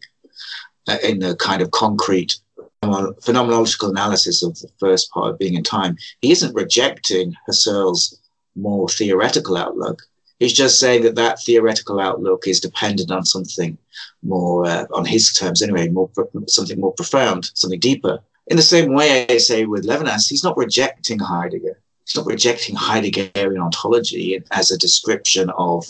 uh, 0.87 0.97
in 1.03 1.19
the 1.19 1.35
kind 1.35 1.61
of 1.61 1.71
concrete 1.71 2.35
phenomenological 2.83 3.89
analysis 3.89 4.43
of 4.43 4.57
the 4.59 4.69
first 4.79 5.11
part 5.11 5.29
of 5.29 5.39
being 5.39 5.53
in 5.53 5.63
time, 5.63 5.97
he 6.21 6.31
isn't 6.31 6.55
rejecting 6.55 7.35
Husserl's 7.47 8.19
more 8.55 8.89
theoretical 8.89 9.57
outlook. 9.57 10.01
He's 10.39 10.53
just 10.53 10.79
saying 10.79 11.03
that 11.03 11.15
that 11.15 11.39
theoretical 11.43 11.99
outlook 11.99 12.47
is 12.47 12.59
dependent 12.59 13.11
on 13.11 13.23
something 13.25 13.77
more, 14.23 14.65
uh, 14.65 14.85
on 14.93 15.05
his 15.05 15.33
terms 15.33 15.61
anyway, 15.61 15.87
more 15.89 16.09
something 16.47 16.79
more 16.79 16.93
profound, 16.93 17.51
something 17.53 17.79
deeper. 17.79 18.19
In 18.47 18.57
the 18.57 18.63
same 18.63 18.93
way, 18.93 19.27
I 19.27 19.37
say 19.37 19.65
with 19.65 19.85
Levinas, 19.85 20.27
he's 20.27 20.43
not 20.43 20.57
rejecting 20.57 21.19
Heidegger. 21.19 21.79
Not 22.15 22.25
rejecting 22.25 22.75
Heideggerian 22.75 23.63
ontology 23.63 24.41
as 24.51 24.71
a 24.71 24.77
description 24.77 25.49
of 25.51 25.85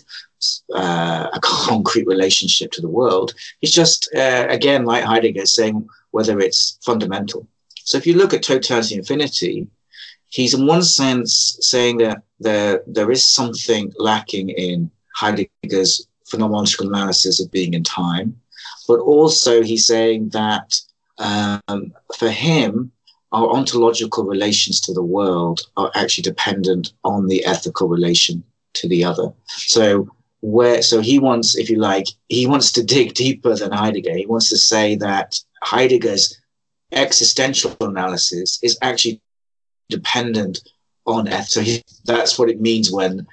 uh, 0.74 1.30
a 1.34 1.39
concrete 1.41 2.08
relationship 2.08 2.72
to 2.72 2.82
the 2.82 2.89
world. 2.89 3.34
He's 3.60 3.72
just, 3.72 4.10
uh, 4.15 4.46
again, 4.50 4.86
like 4.86 5.03
Heidegger, 5.03 5.46
saying 5.46 5.88
whether 6.12 6.39
it's 6.39 6.77
fundamental. 6.82 7.48
So 7.84 7.98
if 7.98 8.06
you 8.06 8.15
look 8.15 8.34
at 8.34 8.44
totality 8.44 8.96
infinity, 8.96 9.68
he's 10.30 10.53
in 10.53 10.68
one 10.68 10.84
sense 10.84 11.58
saying 11.62 11.98
that 12.00 12.24
there, 12.39 12.84
there 12.88 13.12
is 13.12 13.25
something 13.25 13.91
lacking 13.98 14.50
in 14.50 14.91
Heidegger's 15.15 16.08
phenomenological 16.30 16.88
analysis 16.88 17.41
of 17.41 17.51
being 17.51 17.74
in 17.74 17.84
time, 17.84 18.39
but 18.88 19.00
also 19.00 19.63
he's 19.63 19.86
saying 19.86 20.30
that 20.30 20.80
um, 21.18 21.94
for 22.18 22.30
him, 22.30 22.91
our 23.32 23.48
ontological 23.50 24.26
relations 24.26 24.82
to 24.82 24.94
the 24.94 25.04
world 25.04 25.62
are 25.78 25.92
actually 25.96 26.24
dependent 26.24 26.94
on 27.04 27.28
the 27.28 27.46
ethical 27.46 27.88
relation 27.88 28.44
to 28.74 28.88
the 28.88 29.04
other. 29.04 29.32
So 29.48 30.10
where 30.42 30.82
so 30.82 31.02
he 31.02 31.20
wants, 31.20 31.56
if 31.56 31.70
you 31.70 31.78
like, 31.78 32.08
he 32.30 32.48
wants 32.48 32.72
to 32.74 32.84
dig 32.84 33.14
deeper 33.14 33.56
than 33.56 33.72
Heidegger. 33.72 34.16
He 34.16 34.26
wants 34.26 34.50
to 34.50 34.58
say 34.58 34.96
that 34.96 35.40
Heidegger's 35.64 36.38
existential 36.92 37.76
analysis 37.80 38.60
is 38.62 38.78
actually 38.82 39.22
dependent 39.90 40.60
on 41.06 41.28
ethics. 41.28 41.54
So 41.54 41.62
he, 41.62 41.84
that's 42.06 42.38
what 42.38 42.50
it 42.50 42.60
means 42.60 42.92
when 42.92 43.28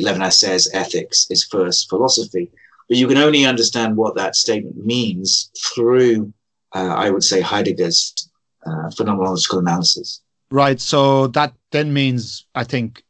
Levinas 0.00 0.34
says 0.34 0.70
ethics 0.72 1.26
is 1.30 1.44
first 1.44 1.88
philosophy. 1.88 2.50
But 2.88 2.98
you 2.98 3.06
can 3.06 3.18
only 3.18 3.44
understand 3.44 3.96
what 3.96 4.16
that 4.16 4.36
statement 4.36 4.84
means 4.84 5.50
through, 5.74 6.32
uh, 6.74 6.94
I 6.96 7.10
would 7.10 7.24
say, 7.24 7.40
Heidegger's 7.40 8.30
uh, 8.66 8.88
phenomenological 8.90 9.58
analysis. 9.58 10.20
Right. 10.50 10.80
So 10.80 11.28
that 11.28 11.54
then 11.72 11.92
means, 11.92 12.46
I 12.54 12.64
think, 12.64 13.02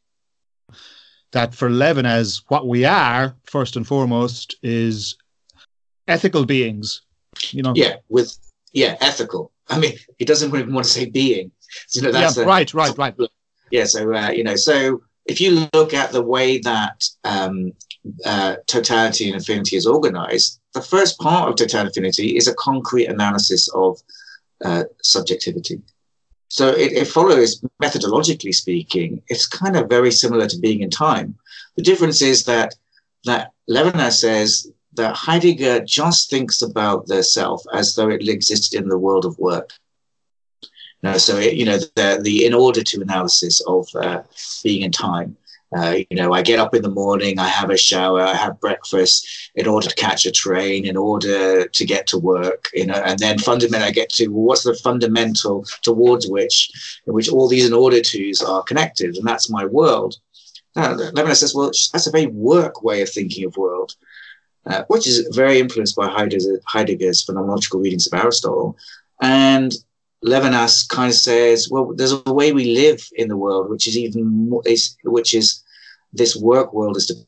that 1.31 1.53
for 1.53 1.69
Levinas, 1.69 2.43
what 2.47 2.67
we 2.67 2.85
are, 2.85 3.35
first 3.43 3.75
and 3.75 3.85
foremost, 3.85 4.55
is 4.63 5.17
ethical 6.07 6.45
beings. 6.45 7.01
You 7.51 7.63
know. 7.63 7.73
Yeah, 7.75 7.97
with 8.09 8.37
yeah, 8.71 8.97
ethical. 9.01 9.51
I 9.67 9.79
mean, 9.79 9.93
he 10.17 10.25
doesn't 10.25 10.55
even 10.55 10.73
want 10.73 10.85
to 10.85 10.91
say 10.91 11.05
being. 11.05 11.51
You 11.91 12.03
know, 12.03 12.11
that's 12.11 12.37
yeah, 12.37 12.43
a, 12.43 12.47
right, 12.47 12.73
right, 12.73 12.97
right. 12.97 13.15
Yeah, 13.71 13.85
so 13.85 14.13
uh, 14.13 14.29
you 14.29 14.43
know, 14.43 14.55
so 14.55 15.01
if 15.25 15.41
you 15.41 15.67
look 15.73 15.93
at 15.93 16.11
the 16.11 16.21
way 16.21 16.59
that 16.59 17.03
um, 17.23 17.73
uh, 18.25 18.55
totality 18.67 19.25
and 19.25 19.35
infinity 19.35 19.75
is 19.75 19.85
organized, 19.85 20.59
the 20.73 20.81
first 20.81 21.19
part 21.19 21.49
of 21.49 21.55
totality 21.55 21.99
and 21.99 22.05
infinity 22.05 22.37
is 22.37 22.47
a 22.47 22.53
concrete 22.55 23.07
analysis 23.07 23.67
of 23.73 23.99
uh, 24.63 24.83
subjectivity. 25.01 25.81
So 26.47 26.69
it, 26.69 26.93
it, 26.93 27.07
follows, 27.07 27.61
methodologically 27.81 28.53
speaking, 28.53 29.21
it's 29.27 29.47
kind 29.47 29.75
of 29.75 29.89
very 29.89 30.11
similar 30.11 30.47
to 30.47 30.59
being 30.59 30.81
in 30.81 30.89
time. 30.89 31.35
The 31.75 31.81
difference 31.83 32.21
is 32.21 32.45
that 32.45 32.75
that 33.25 33.51
Levinas 33.69 34.19
says 34.19 34.71
that 34.93 35.15
Heidegger 35.15 35.81
just 35.81 36.29
thinks 36.29 36.61
about 36.61 37.07
the 37.07 37.23
self 37.23 37.63
as 37.73 37.95
though 37.95 38.09
it 38.09 38.27
existed 38.29 38.81
in 38.81 38.87
the 38.87 38.97
world 38.97 39.25
of 39.25 39.37
work. 39.39 39.71
No, 41.03 41.17
so 41.17 41.37
it, 41.37 41.55
you 41.55 41.65
know 41.65 41.77
the, 41.77 42.19
the 42.21 42.45
in 42.45 42.53
order 42.53 42.81
to 42.83 43.01
analysis 43.01 43.61
of 43.67 43.87
uh, 43.95 44.23
being 44.63 44.83
in 44.83 44.91
time. 44.91 45.37
Uh, 45.75 45.97
you 46.09 46.15
know, 46.15 46.31
I 46.31 46.41
get 46.41 46.59
up 46.59 46.75
in 46.75 46.81
the 46.81 46.89
morning, 46.89 47.39
I 47.39 47.47
have 47.47 47.69
a 47.69 47.77
shower, 47.77 48.21
I 48.21 48.35
have 48.35 48.59
breakfast 48.59 49.27
in 49.55 49.67
order 49.67 49.89
to 49.89 49.95
catch 49.95 50.25
a 50.25 50.31
train, 50.31 50.85
in 50.85 50.95
order 50.95 51.67
to 51.67 51.85
get 51.85 52.07
to 52.07 52.17
work, 52.17 52.69
you 52.73 52.85
know, 52.85 53.01
and 53.05 53.17
then 53.19 53.39
fundamentally 53.39 53.89
I 53.89 53.91
get 53.91 54.09
to 54.11 54.27
well, 54.27 54.45
what's 54.45 54.63
the 54.63 54.75
fundamental 54.75 55.65
towards 55.81 56.27
which, 56.27 56.99
in 57.07 57.13
which 57.13 57.29
all 57.29 57.47
these 57.47 57.65
in 57.65 57.73
order 57.73 57.99
tos 58.01 58.41
are 58.41 58.63
connected, 58.63 59.17
and 59.17 59.27
that's 59.27 59.49
my 59.49 59.65
world. 59.65 60.15
Now, 60.75 60.93
Levinas 60.93 61.37
says, 61.37 61.55
well, 61.55 61.71
that's 61.93 62.07
a 62.07 62.11
very 62.11 62.27
work 62.27 62.83
way 62.83 63.01
of 63.01 63.09
thinking 63.09 63.45
of 63.45 63.57
world, 63.57 63.95
uh, 64.65 64.83
which 64.87 65.07
is 65.07 65.27
very 65.35 65.59
influenced 65.59 65.95
by 65.95 66.07
Heidegger's, 66.07 66.47
Heidegger's 66.67 67.25
phenomenological 67.25 67.81
readings 67.81 68.07
of 68.07 68.19
Aristotle. 68.19 68.77
And 69.21 69.73
Levinas 70.25 70.87
kind 70.89 71.09
of 71.09 71.15
says, 71.15 71.69
well, 71.69 71.93
there's 71.93 72.13
a 72.25 72.33
way 72.33 72.51
we 72.51 72.75
live 72.75 73.07
in 73.15 73.27
the 73.27 73.37
world, 73.37 73.69
which 73.69 73.87
is 73.87 73.97
even 73.97 74.25
more, 74.49 74.61
is, 74.65 74.97
which 75.03 75.35
is 75.35 75.63
this 76.13 76.35
work 76.35 76.73
world 76.73 76.97
is 76.97 77.25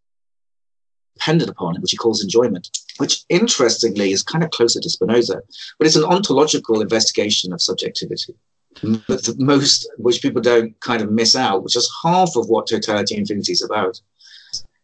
dependent 1.15 1.51
upon, 1.51 1.79
which 1.81 1.91
he 1.91 1.97
calls 1.97 2.23
enjoyment, 2.23 2.69
which 2.97 3.23
interestingly 3.29 4.11
is 4.11 4.23
kind 4.23 4.43
of 4.43 4.49
closer 4.49 4.79
to 4.79 4.89
Spinoza, 4.89 5.41
but 5.77 5.85
it's 5.85 5.95
an 5.95 6.05
ontological 6.05 6.81
investigation 6.81 7.53
of 7.53 7.61
subjectivity. 7.61 8.33
But 8.81 9.23
the 9.25 9.35
most, 9.37 9.89
which 9.97 10.21
people 10.21 10.41
don't 10.41 10.79
kind 10.79 11.01
of 11.01 11.11
miss 11.11 11.35
out, 11.35 11.63
which 11.63 11.75
is 11.75 11.91
half 12.03 12.35
of 12.35 12.47
what 12.47 12.67
totality 12.67 13.15
infinity 13.15 13.51
is 13.51 13.63
about. 13.63 13.99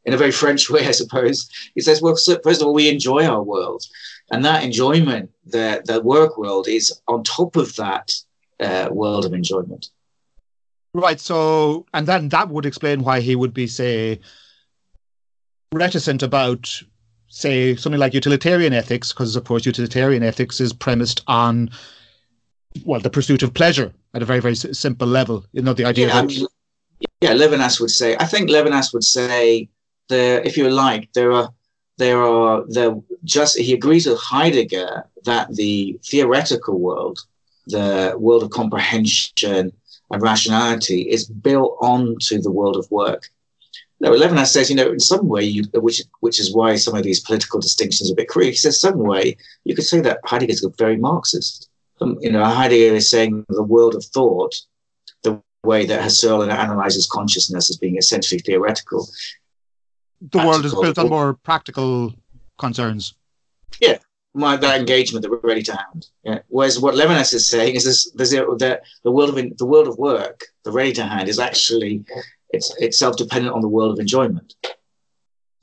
In 0.06 0.14
a 0.14 0.18
very 0.18 0.32
French 0.32 0.70
way, 0.74 0.88
I 0.88 0.92
suppose, 0.92 1.50
he 1.76 1.82
says, 1.82 2.02
well, 2.02 2.16
first 2.16 2.62
of 2.62 2.68
all, 2.68 2.74
we 2.74 2.90
enjoy 2.90 3.26
our 3.26 3.42
world. 3.42 3.84
And 4.32 4.44
that 4.46 4.64
enjoyment, 4.64 5.30
the, 5.46 5.82
the 5.86 6.02
work 6.02 6.38
world, 6.38 6.68
is 6.68 7.02
on 7.08 7.24
top 7.24 7.56
of 7.56 7.76
that 7.76 8.12
uh, 8.60 8.88
world 8.92 9.26
of 9.26 9.34
enjoyment. 9.34 9.90
Right. 10.94 11.20
So, 11.20 11.86
and 11.94 12.08
then 12.08 12.30
that 12.30 12.50
would 12.50 12.66
explain 12.66 13.04
why 13.04 13.20
he 13.20 13.36
would 13.36 13.54
be, 13.54 13.68
say, 13.68 14.20
reticent 15.74 16.24
about, 16.24 16.82
say, 17.28 17.76
something 17.76 18.00
like 18.00 18.14
utilitarian 18.14 18.74
ethics, 18.74 19.12
because 19.12 19.36
of 19.36 19.44
course, 19.44 19.66
utilitarian 19.66 20.24
ethics 20.24 20.62
is 20.62 20.72
premised 20.72 21.22
on, 21.28 21.70
well, 22.86 23.02
the 23.02 23.10
pursuit 23.10 23.44
of 23.44 23.54
pleasure 23.54 23.92
at 24.14 24.22
a 24.22 24.26
very, 24.26 24.40
very 24.40 24.56
simple 24.56 25.08
level. 25.08 25.46
You 25.52 25.64
know, 25.64 25.74
the 25.74 25.86
idea 25.86 26.08
yeah, 26.08 26.14
that. 26.14 26.24
I 26.24 26.28
mean, 26.28 26.48
yeah, 27.22 27.34
Levinas 27.34 27.82
would 27.82 27.92
say. 27.92 28.16
I 28.20 28.26
think 28.26 28.50
Levinas 28.50 28.94
would 28.94 29.04
say 29.04 29.70
there, 30.10 30.42
if 30.42 30.58
you 30.58 30.70
like, 30.70 31.12
there 31.14 31.32
are 31.34 31.50
there 31.98 32.22
are 32.22 32.64
there 32.68 32.96
just 33.24 33.58
he 33.58 33.74
agrees 33.74 34.08
with 34.08 34.20
Heidegger 34.20 35.06
that 35.26 35.54
the 35.56 36.00
theoretical 36.04 36.80
world, 36.80 37.20
the 37.68 38.16
world 38.18 38.44
of 38.44 38.50
comprehension 38.50 39.72
and 40.12 40.22
rationality 40.22 41.02
is 41.10 41.26
built 41.26 41.78
onto 41.82 42.42
the 42.42 42.52
world 42.52 42.78
of 42.78 42.90
work. 42.92 43.30
Now, 44.00 44.10
Levinas 44.10 44.48
says, 44.48 44.70
you 44.70 44.76
know, 44.76 44.92
in 44.92 45.00
some 45.00 45.30
way, 45.30 45.44
you, 45.44 45.64
which 45.76 46.02
which 46.20 46.40
is 46.40 46.54
why 46.54 46.76
some 46.76 46.96
of 46.96 47.04
these 47.04 47.22
political 47.22 47.60
distinctions 47.62 48.10
are 48.10 48.14
a 48.14 48.18
bit 48.18 48.28
crude. 48.28 48.48
He 48.48 48.56
says, 48.56 48.80
some 48.80 48.98
way, 48.98 49.38
you 49.64 49.76
could 49.76 49.86
say 49.86 50.02
that 50.02 50.20
Heidegger 50.26 50.52
is 50.52 50.68
very 50.78 50.98
Marxist. 50.98 51.70
Um, 52.02 52.18
you 52.20 52.32
know, 52.32 52.44
Heidegger 52.44 52.96
is 52.96 53.10
saying 53.10 53.46
the 53.48 53.64
world 53.64 53.96
of 53.96 54.04
thought, 54.04 54.60
the 55.22 55.42
way 55.64 55.86
that 55.86 56.02
Husserl 56.02 56.52
analyzes 56.52 57.08
consciousness 57.08 57.70
as 57.70 57.78
being 57.78 57.98
essentially 57.98 58.40
theoretical. 58.40 59.08
The 60.32 60.38
world 60.40 60.66
is 60.66 60.74
built 60.74 60.98
on 60.98 61.10
more 61.10 61.34
practical 61.34 62.14
concerns. 62.58 63.14
Yeah, 63.82 63.98
my, 64.34 64.56
that 64.56 64.80
engagement 64.80 65.24
that 65.24 65.32
we're 65.32 65.40
ready 65.40 65.64
to 65.64 65.76
hand. 65.76 66.08
Yeah. 66.24 66.40
Whereas 66.48 66.80
what 66.80 66.96
Levinas 66.96 67.34
is 67.34 67.48
saying 67.48 67.76
is 67.76 67.84
this, 67.84 68.12
there's 68.12 68.32
the, 68.32 68.82
the 69.04 69.12
world 69.12 69.38
of 69.38 69.58
the 69.58 69.66
world 69.66 69.88
of 69.88 69.98
work, 69.98 70.46
the 70.64 70.72
ready 70.72 70.94
to 70.94 71.04
hand, 71.04 71.28
is 71.28 71.40
actually 71.40 72.06
it's 72.50 72.74
it's 72.80 73.00
self 73.00 73.18
dependent 73.18 73.54
on 73.54 73.62
the 73.62 73.68
world 73.68 73.92
of 73.92 74.00
enjoyment. 74.00 74.56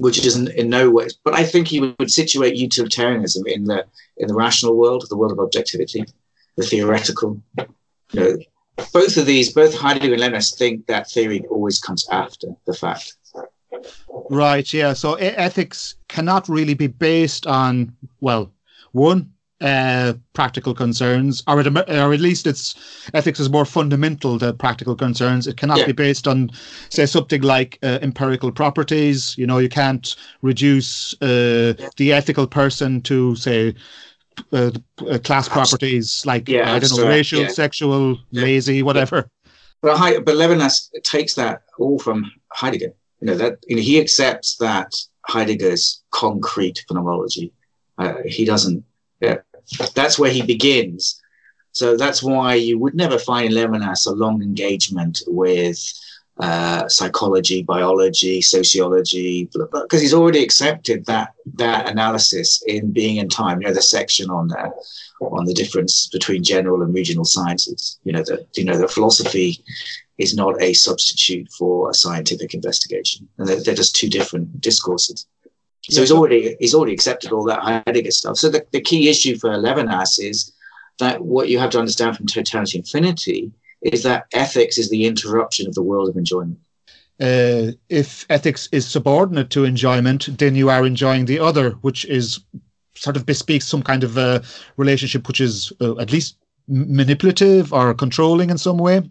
which 0.01 0.25
isn't 0.25 0.49
in 0.51 0.69
no 0.69 0.91
way. 0.91 1.09
But 1.25 1.35
I 1.35 1.45
think 1.45 1.69
he 1.69 1.81
would 1.81 2.11
situate 2.11 2.57
utilitarianism 2.57 3.47
in 3.47 3.65
the 3.65 3.85
in 4.17 4.29
the 4.29 4.35
rational 4.35 4.77
world, 4.77 5.07
the 5.09 5.17
world 5.17 5.33
of 5.33 5.39
objectivity, 5.39 6.05
the 6.57 6.65
theoretical. 6.65 7.41
You 8.13 8.21
know, 8.21 8.39
both 8.93 9.17
of 9.17 9.27
these, 9.27 9.53
both 9.53 9.75
Heidegger 9.75 10.15
and 10.15 10.23
Levinas 10.23 10.57
think 10.57 10.87
that 10.87 11.11
theory 11.11 11.45
always 11.51 11.79
comes 11.79 12.09
after 12.11 12.49
the 12.67 12.75
fact. 12.75 13.15
Right. 14.31 14.73
Yeah. 14.73 14.93
So 14.93 15.15
ethics 15.15 15.95
cannot 16.09 16.49
really 16.49 16.75
be 16.75 16.87
based 16.87 17.47
on 17.47 17.97
well, 18.21 18.53
one 18.93 19.33
uh, 19.61 20.15
practical 20.33 20.75
concerns, 20.75 21.43
or 21.47 21.61
at, 21.61 21.67
or 21.67 22.13
at 22.15 22.21
least 22.21 22.47
its 22.47 22.75
ethics 23.13 23.39
is 23.39 23.51
more 23.51 23.65
fundamental 23.65 24.39
to 24.39 24.53
practical 24.55 24.97
concerns. 24.97 25.47
It 25.47 25.57
cannot 25.57 25.79
yeah. 25.81 25.87
be 25.87 25.93
based 25.93 26.27
on, 26.27 26.51
say, 26.89 27.07
something 27.07 27.43
like 27.43 27.79
uh, 27.83 27.99
empirical 28.01 28.53
properties. 28.53 29.37
You 29.37 29.47
know, 29.47 29.59
you 29.59 29.69
can't 29.69 30.17
reduce 30.43 31.13
uh, 31.21 31.75
the 31.97 32.13
ethical 32.13 32.47
person 32.47 33.03
to, 33.03 33.37
say, 33.37 33.75
uh, 34.53 34.71
uh, 35.11 35.19
class 35.19 35.49
properties 35.49 36.25
like 36.25 36.49
yeah, 36.49 36.73
I 36.73 36.79
don't 36.79 36.97
know, 36.97 37.07
racial, 37.07 37.43
yeah. 37.43 37.49
sexual, 37.49 38.17
lazy, 38.33 38.83
whatever. 38.83 39.29
But, 39.83 40.25
but 40.25 40.37
Levinas 40.37 40.89
takes 41.05 41.35
that 41.35 41.63
all 41.79 41.99
from 41.99 42.31
Heidegger. 42.53 42.95
You 43.21 43.27
know 43.29 43.35
that 43.37 43.59
you 43.67 43.77
know, 43.77 43.83
he 43.83 44.01
accepts 44.01 44.57
that 44.57 44.93
Heidegger's 45.29 46.03
concrete 46.11 46.85
phenomenology. 46.89 47.53
Uh, 47.99 48.15
he 48.25 48.45
doesn't. 48.45 48.85
Yeah, 49.21 49.39
that's 49.95 50.19
where 50.19 50.31
he 50.31 50.43
begins. 50.43 51.21
So 51.73 51.97
that's 51.97 52.23
why 52.23 52.55
you 52.55 52.79
would 52.79 52.95
never 52.95 53.19
find 53.19 53.53
in 53.53 53.53
Levinas 53.53 54.07
a 54.07 54.11
long 54.11 54.43
engagement 54.43 55.23
with 55.27 55.79
uh, 56.41 56.89
psychology, 56.89 57.63
biology, 57.63 58.41
sociology, 58.41 59.49
because 59.53 60.01
he's 60.01 60.15
already 60.15 60.43
accepted 60.43 61.05
that 61.07 61.35
that 61.55 61.89
analysis 61.89 62.63
in 62.67 62.91
Being 62.93 63.19
and 63.19 63.31
Time. 63.31 63.61
You 63.61 63.69
know, 63.69 63.75
the 63.75 63.83
section 63.83 64.31
on 64.31 64.51
uh, 64.53 64.71
on 65.21 65.45
the 65.45 65.53
difference 65.53 66.09
between 66.09 66.43
general 66.43 66.83
and 66.83 66.95
regional 66.95 67.27
sciences. 67.27 67.99
You 68.05 68.13
know 68.13 68.23
the 68.23 68.47
you 68.55 68.65
know 68.65 68.79
that 68.79 68.91
philosophy 68.91 69.63
is 70.21 70.37
not 70.37 70.61
a 70.63 70.73
substitute 70.75 71.51
for 71.51 71.91
a 71.91 71.95
scientific 71.95 72.55
investigation, 72.55 73.27
and 73.39 73.49
they're, 73.49 73.63
they're 73.63 73.75
just 73.75 73.97
two 73.97 74.09
different 74.09 74.61
discourses. 74.61 75.27
So 75.89 75.97
yeah. 75.97 76.01
he's 76.01 76.13
already 76.13 76.57
he's 76.61 76.75
already 76.75 76.93
accepted 76.93 77.33
all 77.33 77.45
that 77.45 77.61
Heidegger 77.61 78.11
stuff. 78.11 78.37
So 78.37 78.51
the, 78.51 78.65
the 78.71 78.83
key 78.83 79.09
issue 79.09 79.39
for 79.39 79.51
Levinas 79.51 80.19
is 80.19 80.53
that 80.99 81.23
what 81.23 81.49
you 81.49 81.59
have 81.59 81.71
to 81.71 81.79
understand 81.79 82.17
from 82.17 82.27
totality 82.27 82.79
infinity 82.79 83.51
is 83.81 84.03
that 84.03 84.27
ethics 84.35 84.77
is 84.77 84.91
the 84.91 85.07
interruption 85.07 85.67
of 85.67 85.75
the 85.75 85.83
world 85.83 86.11
of 86.11 86.17
enjoyment. 86.17 86.59
Uh, 87.19 87.73
if 87.89 88.27
ethics 88.29 88.69
is 88.73 88.87
subordinate 88.87 89.51
to 89.51 89.65
enjoyment, 89.65 90.39
then 90.39 90.55
you 90.55 90.69
are 90.69 90.87
enjoying 90.87 91.25
the 91.25 91.39
other, 91.39 91.71
which 91.81 92.05
is 92.07 92.41
sort 92.95 93.17
of 93.17 93.25
bespeaks 93.25 93.67
some 93.67 93.83
kind 93.83 94.05
of 94.05 94.19
a 94.19 94.43
relationship 94.77 95.27
which 95.29 95.41
is 95.41 95.73
uh, 95.81 95.97
at 95.99 96.13
least 96.13 96.37
manipulative 96.69 97.73
or 97.73 97.95
controlling 97.95 98.51
in 98.51 98.59
some 98.59 98.79
way. 98.79 99.03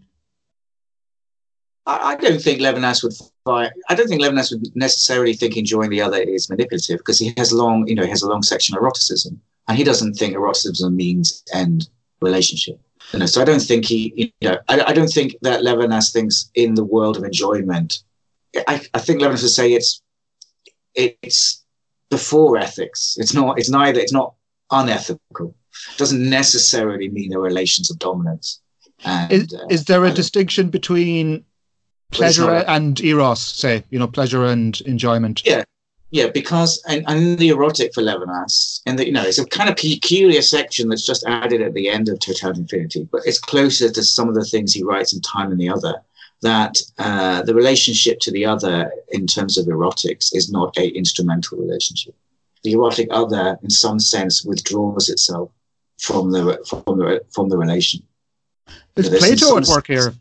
I, 1.90 2.12
I 2.12 2.16
don't 2.16 2.42
think 2.42 2.62
Levinas 2.62 3.04
would 3.04 3.14
fight. 3.44 3.72
I 3.90 3.96
don't 3.96 4.08
think 4.08 4.22
Levinas 4.22 4.52
would 4.52 4.76
necessarily 4.76 5.34
think 5.34 5.58
enjoying 5.58 5.90
the 5.90 6.02
other 6.02 6.18
is 6.22 6.50
manipulative 6.50 7.00
because 7.00 7.18
he 7.18 7.34
has 7.38 7.52
long, 7.52 7.88
you 7.88 7.96
know, 7.96 8.04
he 8.04 8.10
has 8.10 8.22
a 8.22 8.30
long 8.30 8.44
section 8.44 8.76
of 8.76 8.84
eroticism, 8.84 9.40
and 9.68 9.78
he 9.78 9.84
doesn't 9.84 10.14
think 10.14 10.36
eroticism 10.36 10.96
means 10.96 11.44
end 11.54 11.90
relationship. 12.22 12.80
You 13.12 13.20
know, 13.20 13.26
so 13.26 13.42
I 13.42 13.46
don't 13.46 13.62
think 13.62 13.86
he, 13.86 14.34
you 14.42 14.50
know, 14.50 14.58
I, 14.68 14.82
I 14.82 14.94
don't 14.94 15.08
think 15.08 15.36
that 15.42 15.62
Levinas 15.62 16.14
thinks 16.14 16.52
in 16.54 16.76
the 16.76 16.84
world 16.84 17.18
of 17.18 17.24
enjoyment. 17.24 18.04
I, 18.68 18.82
I 18.94 19.00
think 19.00 19.20
Levinas 19.20 19.42
would 19.42 19.52
say 19.52 19.74
it's 19.74 20.02
it's 20.94 21.66
before 22.12 22.58
ethics. 22.58 23.16
It's 23.20 23.34
not. 23.34 23.58
It's 23.58 23.70
neither. 23.70 24.00
It's 24.00 24.14
not 24.14 24.36
unethical. 24.70 25.56
It 25.92 25.98
doesn't 25.98 26.30
necessarily 26.30 27.10
mean 27.10 27.30
the 27.32 27.40
relations 27.40 27.90
of 27.90 27.98
dominance. 27.98 28.62
And, 29.06 29.32
is, 29.32 29.54
uh, 29.54 29.66
is 29.70 29.86
there 29.86 30.04
a 30.06 30.12
distinction 30.12 30.70
between 30.70 31.46
pleasure 32.12 32.50
and 32.68 33.00
eros? 33.02 33.42
Say, 33.42 33.84
you 33.90 34.00
know, 34.00 34.08
pleasure 34.08 34.46
and 34.46 34.80
enjoyment. 34.82 35.46
Yeah, 35.46 35.64
yeah, 36.12 36.28
because 36.28 36.82
and, 36.88 37.04
and 37.08 37.38
the 37.38 37.50
erotic 37.50 37.94
for 37.94 38.02
Levinas, 38.02 38.82
and 38.86 38.98
the, 38.98 39.06
you 39.06 39.12
know, 39.12 39.24
it's 39.24 39.38
a 39.38 39.46
kind 39.46 39.70
of 39.70 39.76
peculiar 39.76 40.42
section 40.42 40.90
that's 40.90 41.06
just 41.06 41.24
added 41.28 41.62
at 41.62 41.74
the 41.74 41.90
end 41.90 42.10
of 42.10 42.20
Totality 42.20 42.62
Infinity, 42.62 43.08
but 43.12 43.22
it's 43.26 43.40
closer 43.40 43.92
to 43.92 44.04
some 44.04 44.28
of 44.28 44.36
the 44.36 44.46
things 44.46 44.74
he 44.74 44.84
writes 44.84 45.14
in 45.14 45.22
Time 45.22 45.52
and 45.52 45.60
the 45.60 45.70
Other. 45.70 45.96
That 46.42 46.78
uh, 46.98 47.42
the 47.42 47.54
relationship 47.54 48.20
to 48.22 48.32
the 48.32 48.46
other 48.46 48.90
in 49.10 49.28
terms 49.28 49.58
of 49.58 49.66
erotics 49.66 50.34
is 50.34 50.50
not 50.50 50.78
a 50.78 50.88
instrumental 50.88 51.58
relationship. 51.58 52.16
The 52.64 52.72
erotic 52.72 53.10
other, 53.12 53.60
in 53.62 53.70
some 53.70 54.00
sense, 54.00 54.46
withdraws 54.46 55.10
itself 55.10 55.52
from 55.98 56.32
the 56.32 56.64
from 56.66 56.98
the 56.98 57.22
from 57.30 57.50
the 57.50 57.58
relation. 57.58 58.02
Is 58.96 59.10
Plato 59.10 59.58
at 59.58 59.68
work 59.68 59.88
here? 59.88 60.14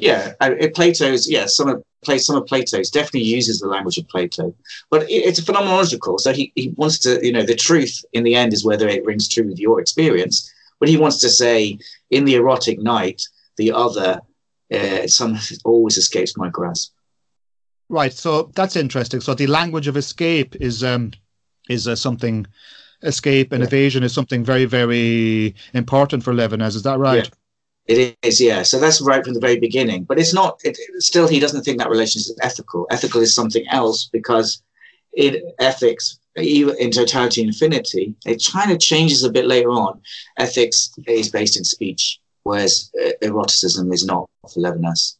Yeah, 0.00 0.32
Plato's 0.74 1.30
yeah 1.30 1.46
some 1.46 1.68
of 1.68 1.84
some 2.18 2.36
of 2.36 2.46
Plato's 2.46 2.90
definitely 2.90 3.24
uses 3.24 3.60
the 3.60 3.68
language 3.68 3.98
of 3.98 4.08
Plato, 4.08 4.54
but 4.90 5.02
it, 5.02 5.12
it's 5.12 5.38
a 5.38 5.42
phenomenological. 5.42 6.18
So 6.18 6.32
he 6.32 6.52
he 6.54 6.72
wants 6.76 6.98
to 7.00 7.24
you 7.24 7.32
know 7.32 7.42
the 7.42 7.54
truth 7.54 8.04
in 8.12 8.24
the 8.24 8.34
end 8.34 8.52
is 8.52 8.64
whether 8.64 8.88
it 8.88 9.04
rings 9.04 9.28
true 9.28 9.46
with 9.46 9.58
your 9.58 9.80
experience. 9.80 10.50
But 10.78 10.88
he 10.88 10.96
wants 10.96 11.18
to 11.18 11.28
say 11.28 11.78
in 12.08 12.24
the 12.24 12.36
erotic 12.36 12.80
night, 12.80 13.22
the 13.58 13.72
other 13.72 14.20
uh, 14.72 15.06
some 15.06 15.38
always 15.64 15.98
escapes 15.98 16.36
my 16.36 16.48
grasp. 16.48 16.92
Right. 17.90 18.12
So 18.12 18.50
that's 18.54 18.76
interesting. 18.76 19.20
So 19.20 19.34
the 19.34 19.48
language 19.48 19.88
of 19.88 19.96
escape 19.96 20.56
is 20.56 20.82
um 20.82 21.12
is 21.68 21.86
uh, 21.86 21.96
something 21.96 22.46
escape 23.02 23.52
and 23.52 23.60
yeah. 23.60 23.66
evasion 23.66 24.02
is 24.02 24.14
something 24.14 24.44
very 24.44 24.64
very 24.64 25.54
important 25.74 26.22
for 26.24 26.32
Levinas. 26.32 26.76
Is 26.76 26.82
that 26.84 26.98
right? 26.98 27.24
Yeah. 27.24 27.34
It 27.90 28.16
is, 28.22 28.40
yeah. 28.40 28.62
So 28.62 28.78
that's 28.78 29.00
right 29.00 29.24
from 29.24 29.34
the 29.34 29.40
very 29.40 29.58
beginning. 29.58 30.04
But 30.04 30.20
it's 30.20 30.32
not. 30.32 30.60
It, 30.62 30.78
still, 31.02 31.26
he 31.26 31.40
doesn't 31.40 31.64
think 31.64 31.78
that 31.78 31.90
relationship 31.90 32.30
is 32.30 32.38
ethical. 32.40 32.86
Ethical 32.88 33.20
is 33.20 33.34
something 33.34 33.66
else 33.68 34.08
because 34.12 34.62
in 35.14 35.42
ethics, 35.58 36.20
even 36.36 36.76
in 36.78 36.92
totality 36.92 37.42
infinity, 37.42 38.14
it 38.24 38.46
kind 38.52 38.70
of 38.70 38.78
changes 38.78 39.24
a 39.24 39.32
bit 39.32 39.44
later 39.44 39.70
on. 39.70 40.00
Ethics 40.38 40.92
is 41.08 41.30
based 41.30 41.56
in 41.56 41.64
speech, 41.64 42.20
whereas 42.44 42.92
uh, 43.04 43.10
eroticism 43.22 43.92
is 43.92 44.06
not 44.06 44.30
for 44.42 44.60
Levinas. 44.60 45.16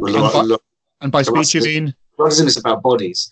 And 0.00 0.12
by, 0.12 0.56
and 1.00 1.12
by 1.12 1.22
speech, 1.22 1.54
you 1.54 1.62
mean 1.62 1.94
eroticism 2.18 2.48
is 2.48 2.58
about 2.58 2.82
bodies. 2.82 3.30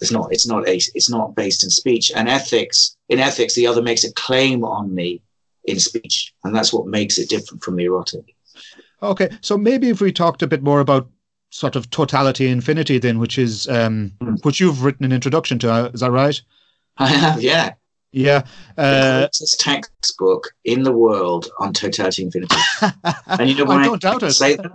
It's 0.00 0.12
not. 0.12 0.28
It's 0.30 0.46
not. 0.46 0.68
It's 0.68 1.10
not 1.10 1.34
based 1.34 1.64
in 1.64 1.70
speech. 1.70 2.12
And 2.14 2.28
ethics, 2.28 2.96
in 3.08 3.18
ethics, 3.18 3.56
the 3.56 3.66
other 3.66 3.82
makes 3.82 4.04
a 4.04 4.12
claim 4.12 4.62
on 4.64 4.94
me 4.94 5.22
in 5.66 5.80
speech. 5.80 6.34
And 6.44 6.54
that's 6.54 6.72
what 6.72 6.86
makes 6.86 7.18
it 7.18 7.28
different 7.28 7.62
from 7.62 7.76
the 7.76 7.84
erotic. 7.84 8.34
Okay, 9.02 9.28
so 9.40 9.58
maybe 9.58 9.90
if 9.90 10.00
we 10.00 10.12
talked 10.12 10.42
a 10.42 10.46
bit 10.46 10.62
more 10.62 10.80
about 10.80 11.08
sort 11.50 11.76
of 11.76 11.90
totality 11.90 12.48
infinity, 12.48 12.98
then, 12.98 13.18
which 13.18 13.38
is 13.38 13.68
um, 13.68 14.12
mm. 14.20 14.42
which 14.44 14.60
you've 14.60 14.84
written 14.84 15.04
an 15.04 15.12
introduction 15.12 15.58
to, 15.60 15.72
uh, 15.72 15.90
is 15.92 16.00
that 16.00 16.10
right? 16.10 16.40
I 16.96 17.08
have, 17.08 17.42
yeah. 17.42 17.74
Yeah. 18.12 18.44
Uh, 18.78 19.28
the 19.38 19.56
textbook 19.58 20.54
in 20.64 20.82
the 20.82 20.92
world 20.92 21.50
on 21.58 21.74
totality 21.74 22.22
infinity. 22.22 22.56
and 23.26 23.50
you 23.50 23.56
know 23.56 23.64
why 23.64 23.82
I 23.82 23.84
don't 23.84 24.04
I 24.04 24.10
doubt 24.10 24.22
it. 24.22 24.32
Say 24.32 24.56
that? 24.56 24.72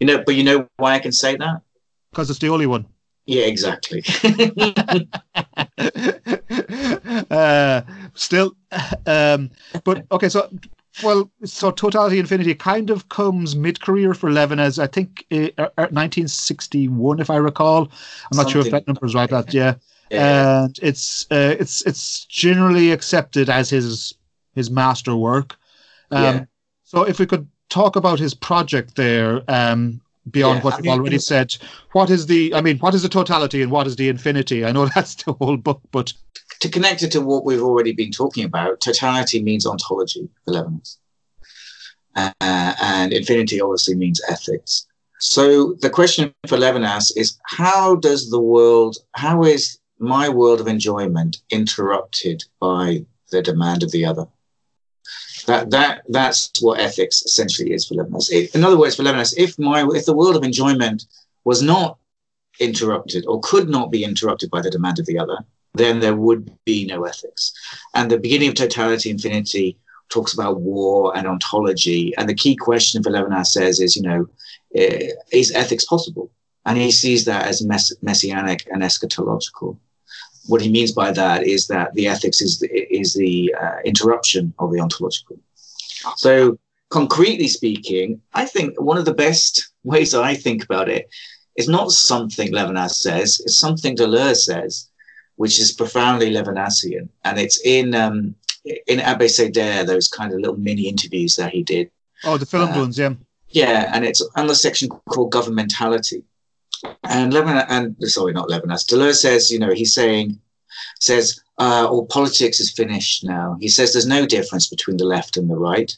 You 0.00 0.06
know, 0.06 0.22
but 0.24 0.34
you 0.34 0.44
know 0.44 0.68
why 0.76 0.94
I 0.94 0.98
can 0.98 1.12
say 1.12 1.36
that? 1.36 1.62
Because 2.10 2.28
it's 2.28 2.38
the 2.38 2.50
only 2.50 2.66
one. 2.66 2.86
Yeah, 3.26 3.44
exactly. 3.44 4.04
uh, 7.30 7.80
still, 8.14 8.56
um, 9.06 9.50
but 9.84 10.06
okay. 10.12 10.28
So, 10.28 10.50
well, 11.02 11.30
so 11.44 11.70
totality 11.70 12.18
infinity 12.18 12.54
kind 12.54 12.90
of 12.90 13.08
comes 13.08 13.56
mid-career 13.56 14.14
for 14.14 14.30
Levinas 14.30 14.78
I 14.78 14.86
think 14.86 15.26
uh, 15.32 15.70
1961, 15.76 17.18
uh, 17.18 17.22
if 17.22 17.30
I 17.30 17.36
recall. 17.36 17.82
I'm 17.82 18.36
not 18.36 18.42
Something 18.42 18.52
sure 18.52 18.62
if 18.62 18.70
that 18.70 18.86
number 18.86 19.04
is 19.04 19.14
right. 19.14 19.28
That 19.28 19.52
yeah. 19.52 19.74
yeah. 20.10 20.64
and 20.64 20.78
it's 20.82 21.26
uh, 21.30 21.56
it's 21.58 21.82
it's 21.82 22.24
generally 22.26 22.92
accepted 22.92 23.48
as 23.50 23.70
his 23.70 24.14
his 24.54 24.70
master 24.70 25.16
work. 25.16 25.56
Um, 26.10 26.22
yeah. 26.22 26.44
So, 26.84 27.02
if 27.02 27.18
we 27.18 27.26
could 27.26 27.48
talk 27.70 27.96
about 27.96 28.20
his 28.20 28.34
project 28.34 28.94
there, 28.94 29.42
um, 29.48 30.00
beyond 30.30 30.58
yeah, 30.58 30.62
what 30.64 30.74
I 30.74 30.76
you've 30.78 30.84
mean, 30.84 31.00
already 31.00 31.18
said. 31.18 31.56
What 31.92 32.10
is 32.10 32.26
the, 32.26 32.54
I 32.54 32.60
mean, 32.60 32.78
what 32.78 32.94
is 32.94 33.02
the 33.02 33.08
totality 33.08 33.62
and 33.62 33.70
what 33.70 33.86
is 33.86 33.96
the 33.96 34.08
infinity? 34.08 34.64
I 34.64 34.72
know 34.72 34.86
that's 34.94 35.14
the 35.16 35.32
whole 35.32 35.56
book, 35.56 35.80
but. 35.90 36.12
To 36.60 36.68
connect 36.68 37.02
it 37.02 37.12
to 37.12 37.20
what 37.20 37.44
we've 37.44 37.62
already 37.62 37.92
been 37.92 38.10
talking 38.10 38.44
about, 38.44 38.80
totality 38.80 39.42
means 39.42 39.66
ontology 39.66 40.28
for 40.44 40.54
Levinas. 40.54 40.98
Uh, 42.16 42.30
and 42.40 43.12
infinity 43.12 43.60
obviously 43.60 43.94
means 43.94 44.20
ethics. 44.28 44.86
So 45.20 45.74
the 45.80 45.90
question 45.90 46.34
for 46.46 46.58
Levinas 46.58 47.12
is 47.16 47.38
how 47.44 47.96
does 47.96 48.30
the 48.30 48.40
world, 48.40 48.96
how 49.12 49.44
is 49.44 49.78
my 49.98 50.28
world 50.28 50.60
of 50.60 50.68
enjoyment 50.68 51.38
interrupted 51.50 52.44
by 52.60 53.04
the 53.30 53.42
demand 53.42 53.82
of 53.82 53.90
the 53.90 54.04
other? 54.04 54.26
That 55.46 55.70
that 55.70 56.02
that's 56.08 56.50
what 56.60 56.80
ethics 56.80 57.22
essentially 57.22 57.72
is 57.72 57.86
for 57.86 57.94
Levinas. 57.94 58.30
in 58.54 58.64
other 58.64 58.78
words, 58.78 58.96
for 58.96 59.02
Levinas, 59.02 59.34
if 59.36 59.58
my 59.58 59.86
if 59.94 60.06
the 60.06 60.16
world 60.16 60.36
of 60.36 60.44
enjoyment 60.44 61.04
was 61.44 61.62
not 61.62 61.98
interrupted 62.60 63.26
or 63.26 63.40
could 63.40 63.68
not 63.68 63.90
be 63.90 64.04
interrupted 64.04 64.50
by 64.50 64.60
the 64.62 64.70
demand 64.70 64.98
of 64.98 65.06
the 65.06 65.18
other, 65.18 65.38
then 65.74 66.00
there 66.00 66.16
would 66.16 66.50
be 66.64 66.86
no 66.86 67.04
ethics. 67.04 67.52
And 67.94 68.10
the 68.10 68.18
beginning 68.18 68.48
of 68.48 68.54
totality 68.54 69.10
infinity 69.10 69.76
talks 70.08 70.32
about 70.32 70.60
war 70.60 71.16
and 71.16 71.26
ontology. 71.26 72.14
And 72.16 72.28
the 72.28 72.34
key 72.34 72.56
question 72.56 73.02
for 73.02 73.10
Levinas 73.10 73.48
says 73.48 73.80
is, 73.80 73.96
you 73.96 74.02
know, 74.02 74.28
eh, 74.74 75.10
is 75.32 75.52
ethics 75.52 75.84
possible? 75.84 76.30
And 76.66 76.78
he 76.78 76.90
sees 76.90 77.24
that 77.24 77.46
as 77.46 77.62
mess- 77.62 77.92
messianic 78.02 78.66
and 78.72 78.82
eschatological. 78.82 79.76
What 80.46 80.60
he 80.60 80.70
means 80.70 80.92
by 80.92 81.10
that 81.12 81.44
is 81.44 81.66
that 81.68 81.92
the 81.94 82.06
ethics 82.06 82.40
is 82.40 82.60
the, 82.60 82.68
is 82.94 83.14
the 83.14 83.54
uh, 83.60 83.78
interruption 83.84 84.54
of 84.58 84.72
the 84.72 84.80
ontological. 84.80 85.38
So, 86.16 86.58
concretely 86.90 87.48
speaking, 87.48 88.20
I 88.34 88.44
think 88.44 88.80
one 88.80 88.98
of 88.98 89.06
the 89.06 89.14
best 89.14 89.72
ways 89.84 90.14
I 90.14 90.34
think 90.34 90.62
about 90.62 90.88
it 90.88 91.08
is 91.56 91.68
not 91.68 91.90
something 91.90 92.52
Levinas 92.52 92.96
says, 92.96 93.40
it's 93.44 93.56
something 93.56 93.96
Deleuze 93.96 94.44
says, 94.44 94.90
which 95.36 95.58
is 95.58 95.72
profoundly 95.72 96.30
Levinasian. 96.30 97.08
And 97.24 97.38
it's 97.38 97.60
in 97.64 97.94
um, 97.94 98.34
in 98.64 98.98
Abécédaire, 98.98 99.86
those 99.86 100.08
kind 100.08 100.32
of 100.32 100.40
little 100.40 100.56
mini 100.56 100.88
interviews 100.88 101.36
that 101.36 101.52
he 101.52 101.62
did. 101.62 101.90
Oh, 102.24 102.38
the 102.38 102.46
film 102.46 102.70
uh, 102.70 102.78
ones, 102.78 102.98
yeah. 102.98 103.14
Yeah, 103.48 103.90
and 103.94 104.04
it's 104.04 104.26
on 104.36 104.46
the 104.46 104.54
section 104.54 104.88
called 104.88 105.32
governmentality. 105.32 106.24
And 107.04 107.32
Levinas, 107.32 107.66
and 107.68 107.96
sorry, 108.10 108.32
not 108.32 108.48
Levinas, 108.48 108.86
Deleuze 108.86 109.16
says, 109.16 109.50
you 109.50 109.58
know, 109.58 109.72
he's 109.72 109.94
saying, 109.94 110.40
says, 110.98 111.40
uh, 111.58 111.86
all 111.88 112.06
politics 112.06 112.58
is 112.58 112.72
finished 112.72 113.24
now. 113.24 113.56
He 113.60 113.68
says 113.68 113.92
there's 113.92 114.06
no 114.06 114.26
difference 114.26 114.66
between 114.66 114.96
the 114.96 115.04
left 115.04 115.36
and 115.36 115.48
the 115.48 115.56
right. 115.56 115.96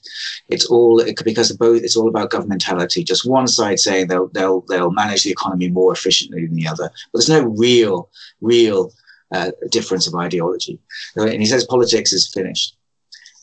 It's 0.49 0.66
all 0.66 1.01
it, 1.01 1.18
because 1.25 1.51
both. 1.53 1.83
It's 1.83 1.96
all 1.96 2.09
about 2.09 2.31
governmentality. 2.31 3.07
Just 3.07 3.27
one 3.27 3.49
side 3.49 3.81
saying 3.81 4.09
they'll 4.09 4.29
they'll 4.29 4.61
they'll 4.68 4.90
manage 4.90 5.25
the 5.25 5.31
economy 5.31 5.70
more 5.70 5.92
efficiently 5.92 6.46
than 6.46 6.57
the 6.57 6.68
other. 6.68 6.90
But 7.11 7.18
there's 7.18 7.31
no 7.31 7.46
real 7.46 8.11
real 8.42 8.92
uh, 9.33 9.51
difference 9.71 10.07
of 10.07 10.15
ideology. 10.15 10.79
And 11.17 11.41
he 11.41 11.47
says 11.47 11.65
politics 11.65 12.12
is 12.12 12.29
finished. 12.29 12.77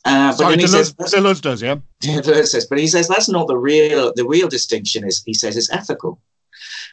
Uh, 0.04 0.28
but 0.32 0.36
Sorry, 0.36 0.56
Deleuze, 0.56 0.68
says, 0.68 1.14
Deleuze 1.14 1.40
does, 1.40 1.62
yeah. 1.62 1.76
Deleuze 2.02 2.48
says, 2.48 2.66
but 2.66 2.78
he 2.78 2.86
says 2.86 3.08
that's 3.08 3.28
not 3.28 3.48
the 3.48 3.56
real. 3.56 4.12
The 4.14 4.26
real 4.26 4.48
distinction 4.48 5.06
is 5.06 5.22
he 5.24 5.32
says 5.32 5.56
it's 5.56 5.72
ethical, 5.72 6.20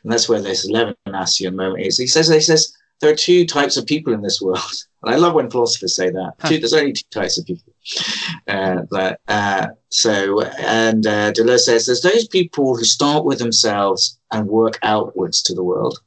and 0.04 0.12
that's 0.12 0.30
where 0.30 0.42
this 0.42 0.70
Levinasian 0.70 1.56
moment 1.56 1.86
is. 1.86 1.98
He 1.98 2.08
says 2.08 2.30
he 2.30 2.40
says 2.40 2.74
there 3.02 3.12
are 3.12 3.16
two 3.16 3.46
types 3.46 3.76
of 3.76 3.86
people 3.86 4.14
in 4.14 4.22
this 4.22 4.42
world, 4.42 4.60
and 5.04 5.14
I 5.14 5.18
love 5.18 5.34
when 5.34 5.50
philosophers 5.50 5.94
say 5.94 6.10
that. 6.10 6.36
Two, 6.46 6.60
there's 6.60 6.74
only 6.74 6.94
two 6.94 7.04
types 7.12 7.38
of 7.38 7.46
people. 7.46 7.74
Uh, 8.48 8.84
but 8.90 9.20
uh, 9.28 9.68
so, 9.90 10.44
and 10.44 11.06
uh, 11.06 11.34
Deleuze 11.34 11.66
says 11.66 11.88
there's 11.88 12.02
those 12.02 12.30
people 12.30 12.78
who 12.78 12.86
start 12.86 13.26
with 13.26 13.40
themselves 13.40 14.18
and 14.32 14.48
work 14.48 14.80
outwards 14.84 15.42
to 15.44 15.54
the 15.54 15.64
world, 15.64 16.00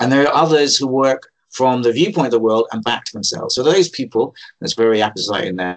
and 0.00 0.10
there 0.10 0.26
are 0.26 0.34
others 0.34 0.76
who 0.76 0.86
work 0.86 1.30
from 1.50 1.82
the 1.82 1.92
viewpoint 1.92 2.26
of 2.26 2.32
the 2.32 2.40
world 2.40 2.66
and 2.72 2.82
back 2.82 3.04
to 3.04 3.12
themselves. 3.12 3.54
So 3.54 3.62
those 3.62 3.88
people, 3.88 4.34
that's 4.60 4.74
very 4.74 5.00
apposite 5.00 5.44
in 5.44 5.56
their 5.56 5.76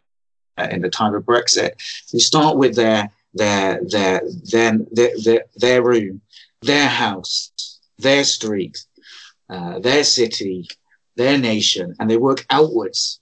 uh, 0.57 0.67
in 0.71 0.81
the 0.81 0.89
time 0.89 1.13
of 1.13 1.23
Brexit, 1.23 1.71
who 2.11 2.19
start 2.19 2.57
with 2.57 2.75
their 2.75 3.09
their 3.33 3.81
their 3.83 4.21
their 4.51 4.77
their, 4.91 5.11
their, 5.23 5.45
their 5.57 5.83
room, 5.83 6.21
their 6.61 6.87
house, 6.87 7.51
their 7.97 8.23
street, 8.23 8.77
uh, 9.49 9.79
their 9.79 10.03
city, 10.03 10.67
their 11.15 11.37
nation, 11.37 11.95
and 11.99 12.09
they 12.09 12.17
work 12.17 12.45
outwards. 12.49 13.19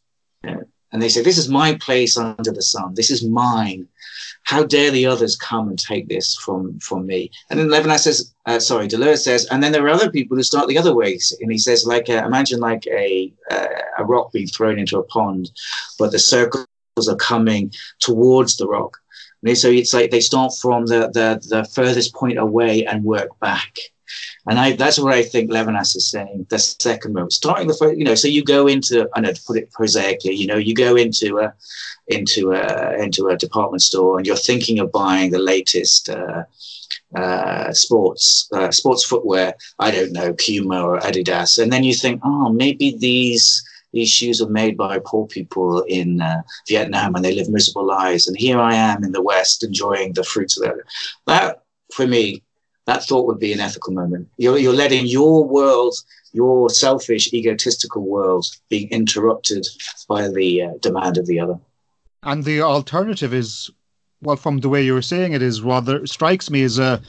And 0.94 1.02
they 1.02 1.10
say, 1.10 1.22
This 1.22 1.38
is 1.38 1.50
my 1.50 1.74
place 1.76 2.16
under 2.16 2.52
the 2.52 2.62
sun. 2.62 2.94
This 2.96 3.12
is 3.12 3.28
mine. 3.28 3.88
How 4.44 4.64
dare 4.64 4.92
the 4.92 5.06
others 5.06 5.36
come 5.36 5.70
and 5.70 5.80
take 5.80 6.08
this 6.08 6.36
from, 6.36 6.78
from 6.80 7.06
me? 7.06 7.32
And 7.50 7.60
then 7.60 7.68
Levinas 7.68 8.00
says, 8.00 8.34
uh, 8.46 8.60
sorry, 8.60 8.88
Deleuze 8.88 9.24
says, 9.24 9.48
and 9.50 9.64
then 9.64 9.72
there 9.72 9.86
are 9.86 9.90
other 9.90 10.12
people 10.12 10.36
who 10.36 10.44
start 10.44 10.68
the 10.68 10.78
other 10.78 10.94
ways. 10.94 11.36
And 11.42 11.50
he 11.50 11.58
says, 11.58 11.86
like, 11.86 12.10
uh, 12.10 12.24
imagine 12.26 12.60
like 12.60 12.86
a, 12.88 13.34
uh, 13.50 13.68
a 14.00 14.06
rock 14.06 14.34
being 14.34 14.48
thrown 14.48 14.78
into 14.78 15.00
a 15.00 15.04
pond, 15.04 15.50
but 15.98 16.12
the 16.12 16.20
circles 16.20 16.68
are 17.10 17.16
coming 17.16 17.72
towards 18.00 18.58
the 18.58 18.68
rock. 18.68 18.98
And 19.46 19.58
so 19.58 19.70
it's 19.70 19.94
like 19.94 20.12
they 20.12 20.20
start 20.20 20.54
from 20.62 20.86
the, 20.86 21.10
the, 21.14 21.42
the 21.48 21.64
furthest 21.74 22.14
point 22.14 22.38
away 22.38 22.86
and 22.86 23.04
work 23.04 23.30
back. 23.40 23.78
And 24.48 24.60
I, 24.60 24.74
that's 24.74 25.00
what 25.00 25.14
I 25.14 25.24
think 25.24 25.52
Levinas 25.52 25.96
is 25.96 26.10
saying. 26.10 26.48
The 26.50 26.60
second 26.60 27.14
moment, 27.14 27.34
starting 27.34 27.68
the 27.68 27.74
first, 27.74 27.98
you 27.98 28.06
know, 28.06 28.16
so 28.16 28.28
you 28.28 28.44
go 28.44 28.68
into, 28.68 29.08
I 29.16 29.22
know 29.22 29.32
to 29.32 29.44
put 29.46 29.58
it 29.58 29.72
prosaically, 29.72 30.36
you 30.36 30.48
know, 30.48 30.58
you 30.58 30.74
go 30.74 30.96
into 30.96 31.40
a, 31.40 31.54
into 32.08 32.52
a, 32.52 33.02
into 33.02 33.28
a 33.28 33.38
department 33.38 33.82
store 33.82 34.18
and 34.18 34.28
you're 34.28 34.36
thinking 34.36 34.80
of 34.80 34.92
buying 34.92 35.32
the 35.32 35.40
latest 35.40 36.10
uh, 36.10 36.44
uh, 37.16 37.72
sports, 37.72 38.50
uh, 38.54 38.72
sports 38.72 39.06
footwear. 39.06 39.56
I 39.80 39.92
don't 39.92 40.12
know, 40.12 40.34
Puma 40.34 40.84
or 40.84 41.00
Adidas, 41.00 41.62
and 41.62 41.72
then 41.72 41.84
you 41.84 41.94
think, 41.94 42.22
oh, 42.24 42.50
maybe 42.50 42.98
these 42.98 43.64
these 43.94 44.10
shoes 44.10 44.42
are 44.42 44.50
made 44.50 44.76
by 44.76 45.00
poor 45.06 45.28
people 45.28 45.84
in 45.84 46.20
uh, 46.20 46.42
Vietnam 46.68 47.16
and 47.16 47.24
they 47.24 47.36
live 47.36 47.50
miserable 47.50 47.86
lives. 47.86 48.28
And 48.28 48.36
here 48.36 48.60
I 48.60 48.74
am 48.74 49.04
in 49.04 49.12
the 49.12 49.22
West 49.22 49.64
enjoying 49.64 50.14
the 50.14 50.24
fruits 50.24 50.58
of 50.58 50.64
that. 50.64 50.76
That, 51.28 51.64
for 51.94 52.08
me, 52.08 52.43
that 52.86 53.04
thought 53.04 53.26
would 53.28 53.40
be 53.40 53.54
an 53.54 53.60
ethical 53.60 53.94
moment. 53.94 54.30
You're, 54.38 54.58
you're 54.58 54.74
letting 54.74 55.06
your 55.06 55.44
world, 55.46 55.96
your 56.34 56.70
selfish, 56.70 57.34
egotistical 57.34 58.02
world, 58.02 58.46
be 58.70 58.86
interrupted 58.86 59.66
by 60.08 60.28
the 60.28 60.64
uh, 60.64 60.72
demand 60.82 61.18
of 61.18 61.26
the 61.26 61.40
other. 61.40 61.60
And 62.24 62.44
the 62.44 62.62
alternative 62.62 63.34
is, 63.34 63.70
well, 64.22 64.36
from 64.36 64.60
the 64.60 64.70
way 64.70 64.84
you 64.84 64.94
were 64.94 65.02
saying 65.02 65.34
it, 65.34 65.42
is 65.42 65.62
rather 65.62 66.06
strikes 66.08 66.50
me 66.50 66.64
as 66.64 66.80
a 66.80 67.02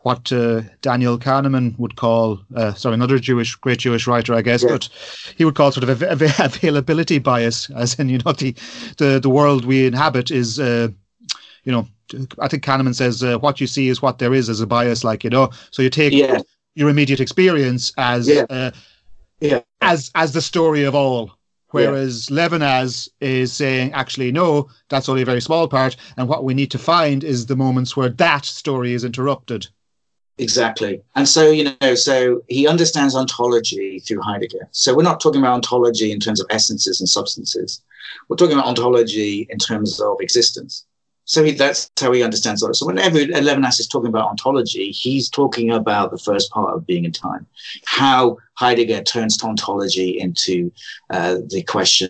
what 0.00 0.32
uh, 0.32 0.62
Daniel 0.80 1.18
Kahneman 1.18 1.76
would 1.78 1.96
call, 1.96 2.40
uh, 2.54 2.72
sorry, 2.74 2.94
another 2.94 3.18
Jewish, 3.18 3.56
great 3.56 3.80
Jewish 3.80 4.06
writer, 4.06 4.32
I 4.32 4.42
guess, 4.42 4.62
yeah. 4.62 4.70
but 4.70 4.88
he 5.36 5.44
would 5.44 5.56
call 5.56 5.72
sort 5.72 5.88
of 5.88 6.02
a, 6.02 6.06
a, 6.06 6.12
availability 6.44 7.18
bias, 7.18 7.68
as 7.70 7.98
in, 7.98 8.08
you 8.08 8.18
know, 8.18 8.32
the, 8.32 8.54
the, 8.98 9.18
the 9.20 9.28
world 9.28 9.64
we 9.64 9.86
inhabit 9.86 10.30
is, 10.30 10.60
uh, 10.60 10.88
you 11.68 11.72
know, 11.72 11.86
I 12.38 12.48
think 12.48 12.64
Kahneman 12.64 12.94
says 12.94 13.22
uh, 13.22 13.38
what 13.40 13.60
you 13.60 13.66
see 13.66 13.90
is 13.90 14.00
what 14.00 14.18
there 14.18 14.32
is 14.32 14.48
as 14.48 14.62
a 14.62 14.66
bias, 14.66 15.04
like 15.04 15.22
you 15.22 15.28
know. 15.28 15.50
So 15.70 15.82
you 15.82 15.90
take 15.90 16.14
yeah. 16.14 16.40
your 16.74 16.88
immediate 16.88 17.20
experience 17.20 17.92
as 17.98 18.26
yeah. 18.26 18.46
Uh, 18.48 18.70
yeah. 19.40 19.60
as 19.82 20.10
as 20.14 20.32
the 20.32 20.40
story 20.40 20.84
of 20.84 20.94
all. 20.94 21.32
Whereas 21.72 22.30
yeah. 22.30 22.36
Levinas 22.38 23.10
is 23.20 23.52
saying, 23.52 23.92
actually, 23.92 24.32
no, 24.32 24.70
that's 24.88 25.10
only 25.10 25.20
a 25.20 25.26
very 25.26 25.42
small 25.42 25.68
part, 25.68 25.96
and 26.16 26.26
what 26.26 26.42
we 26.42 26.54
need 26.54 26.70
to 26.70 26.78
find 26.78 27.22
is 27.22 27.44
the 27.44 27.56
moments 27.56 27.94
where 27.94 28.08
that 28.08 28.46
story 28.46 28.94
is 28.94 29.04
interrupted. 29.04 29.68
Exactly. 30.38 31.02
And 31.16 31.28
so, 31.28 31.50
you 31.50 31.70
know, 31.82 31.94
so 31.94 32.40
he 32.48 32.66
understands 32.66 33.14
ontology 33.14 33.98
through 33.98 34.22
Heidegger. 34.22 34.68
So 34.70 34.96
we're 34.96 35.02
not 35.02 35.20
talking 35.20 35.42
about 35.42 35.52
ontology 35.52 36.12
in 36.12 36.20
terms 36.20 36.40
of 36.40 36.46
essences 36.48 37.00
and 37.00 37.08
substances. 37.08 37.82
We're 38.28 38.36
talking 38.36 38.54
about 38.54 38.68
ontology 38.68 39.46
in 39.50 39.58
terms 39.58 40.00
of 40.00 40.16
existence. 40.20 40.86
So 41.28 41.44
he, 41.44 41.52
that's 41.52 41.90
how 42.00 42.10
he 42.12 42.22
understands 42.22 42.62
it. 42.62 42.74
So 42.74 42.86
whenever 42.86 43.18
Levinas 43.18 43.78
is 43.80 43.86
talking 43.86 44.08
about 44.08 44.30
ontology, 44.30 44.90
he's 44.90 45.28
talking 45.28 45.70
about 45.70 46.10
the 46.10 46.16
first 46.16 46.50
part 46.50 46.74
of 46.74 46.86
being 46.86 47.04
in 47.04 47.12
time, 47.12 47.46
how 47.84 48.38
Heidegger 48.54 49.02
turns 49.02 49.42
ontology 49.44 50.18
into 50.18 50.72
uh, 51.10 51.36
the 51.50 51.62
question 51.64 52.08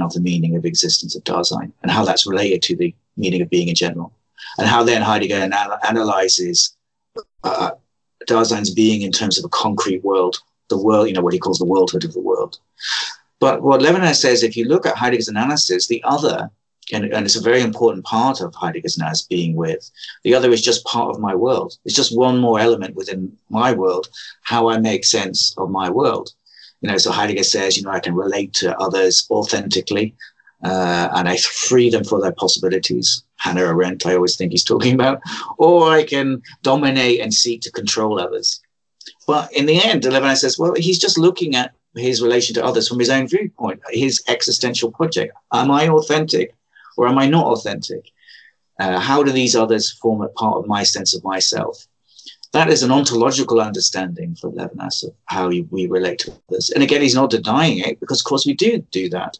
of 0.00 0.12
the 0.12 0.20
meaning 0.20 0.54
of 0.54 0.64
existence 0.64 1.16
of 1.16 1.24
Dasein, 1.24 1.72
and 1.82 1.90
how 1.90 2.04
that's 2.04 2.28
related 2.28 2.62
to 2.62 2.76
the 2.76 2.94
meaning 3.16 3.42
of 3.42 3.50
being 3.50 3.66
in 3.66 3.74
general, 3.74 4.12
and 4.58 4.68
how 4.68 4.84
then 4.84 5.02
Heidegger 5.02 5.34
anal- 5.34 5.78
analyzes 5.82 6.76
uh, 7.42 7.72
Dasein's 8.28 8.70
being 8.70 9.02
in 9.02 9.10
terms 9.10 9.36
of 9.36 9.44
a 9.44 9.48
concrete 9.48 10.04
world, 10.04 10.38
the 10.68 10.78
world, 10.78 11.08
you 11.08 11.12
know, 11.12 11.22
what 11.22 11.32
he 11.32 11.40
calls 11.40 11.58
the 11.58 11.66
worldhood 11.66 12.04
of 12.04 12.12
the 12.12 12.20
world. 12.20 12.60
But 13.40 13.62
what 13.62 13.80
Levinas 13.80 14.20
says, 14.20 14.44
if 14.44 14.56
you 14.56 14.66
look 14.66 14.86
at 14.86 14.94
Heidegger's 14.94 15.26
analysis, 15.26 15.88
the 15.88 16.04
other 16.04 16.52
and, 16.92 17.04
and 17.04 17.24
it's 17.24 17.36
a 17.36 17.42
very 17.42 17.60
important 17.60 18.04
part 18.04 18.40
of 18.40 18.54
Heidegger's 18.54 18.98
Nas 18.98 19.22
being 19.22 19.56
with. 19.56 19.90
The 20.22 20.34
other 20.34 20.50
is 20.52 20.62
just 20.62 20.84
part 20.84 21.14
of 21.14 21.20
my 21.20 21.34
world. 21.34 21.76
It's 21.84 21.96
just 21.96 22.16
one 22.16 22.38
more 22.38 22.60
element 22.60 22.94
within 22.94 23.36
my 23.48 23.72
world, 23.72 24.08
how 24.42 24.68
I 24.68 24.78
make 24.78 25.04
sense 25.04 25.54
of 25.56 25.70
my 25.70 25.88
world. 25.88 26.30
You 26.80 26.90
know, 26.90 26.98
so 26.98 27.10
Heidegger 27.10 27.44
says, 27.44 27.76
you 27.76 27.82
know, 27.82 27.90
I 27.90 28.00
can 28.00 28.14
relate 28.14 28.52
to 28.54 28.78
others 28.78 29.26
authentically, 29.30 30.14
uh, 30.62 31.08
and 31.14 31.28
I 31.28 31.36
free 31.38 31.88
them 31.88 32.04
for 32.04 32.20
their 32.20 32.32
possibilities. 32.32 33.22
Hannah 33.36 33.62
Arendt, 33.62 34.06
I 34.06 34.14
always 34.14 34.36
think 34.36 34.52
he's 34.52 34.64
talking 34.64 34.94
about, 35.00 35.20
or 35.58 35.90
I 35.90 36.04
can 36.04 36.42
dominate 36.62 37.20
and 37.20 37.32
seek 37.32 37.62
to 37.62 37.72
control 37.72 38.20
others. 38.20 38.60
But 39.26 39.52
in 39.52 39.66
the 39.66 39.82
end, 39.82 40.02
Levinas 40.02 40.38
says, 40.38 40.58
well, 40.58 40.74
he's 40.74 40.98
just 40.98 41.18
looking 41.18 41.56
at 41.56 41.72
his 41.96 42.20
relation 42.20 42.54
to 42.54 42.64
others 42.64 42.88
from 42.88 42.98
his 42.98 43.10
own 43.10 43.28
viewpoint, 43.28 43.80
his 43.90 44.22
existential 44.28 44.90
project. 44.90 45.34
Am 45.52 45.70
I 45.70 45.88
authentic? 45.88 46.54
Or 46.96 47.08
am 47.08 47.18
I 47.18 47.26
not 47.26 47.46
authentic? 47.46 48.10
Uh, 48.78 48.98
how 48.98 49.22
do 49.22 49.30
these 49.30 49.54
others 49.54 49.92
form 49.92 50.22
a 50.22 50.28
part 50.28 50.56
of 50.58 50.66
my 50.66 50.82
sense 50.82 51.14
of 51.14 51.24
myself? 51.24 51.86
That 52.52 52.68
is 52.68 52.82
an 52.82 52.92
ontological 52.92 53.60
understanding 53.60 54.36
for 54.36 54.50
Levinas 54.50 55.04
of 55.04 55.12
how 55.26 55.48
we 55.48 55.86
relate 55.86 56.20
to 56.20 56.32
others. 56.48 56.70
And 56.70 56.82
again, 56.82 57.02
he's 57.02 57.14
not 57.14 57.30
denying 57.30 57.78
it 57.78 57.98
because, 57.98 58.20
of 58.20 58.24
course, 58.26 58.46
we 58.46 58.54
do 58.54 58.78
do 58.90 59.08
that. 59.10 59.36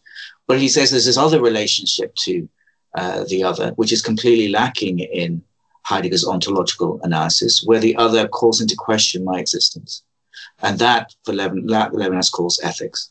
But 0.46 0.60
he 0.60 0.68
says 0.68 0.90
there's 0.90 1.06
this 1.06 1.16
other 1.16 1.40
relationship 1.40 2.14
to 2.16 2.48
uh, 2.96 3.24
the 3.28 3.42
other, 3.42 3.70
which 3.76 3.92
is 3.92 4.02
completely 4.02 4.48
lacking 4.48 4.98
in 4.98 5.42
Heidegger's 5.82 6.26
ontological 6.26 7.00
analysis, 7.02 7.62
where 7.64 7.80
the 7.80 7.96
other 7.96 8.26
calls 8.28 8.60
into 8.60 8.74
question 8.76 9.24
my 9.24 9.38
existence. 9.38 10.02
And 10.62 10.78
that, 10.78 11.14
for 11.24 11.32
Levin, 11.32 11.66
Levinas 11.66 12.30
calls 12.30 12.60
ethics. 12.62 13.10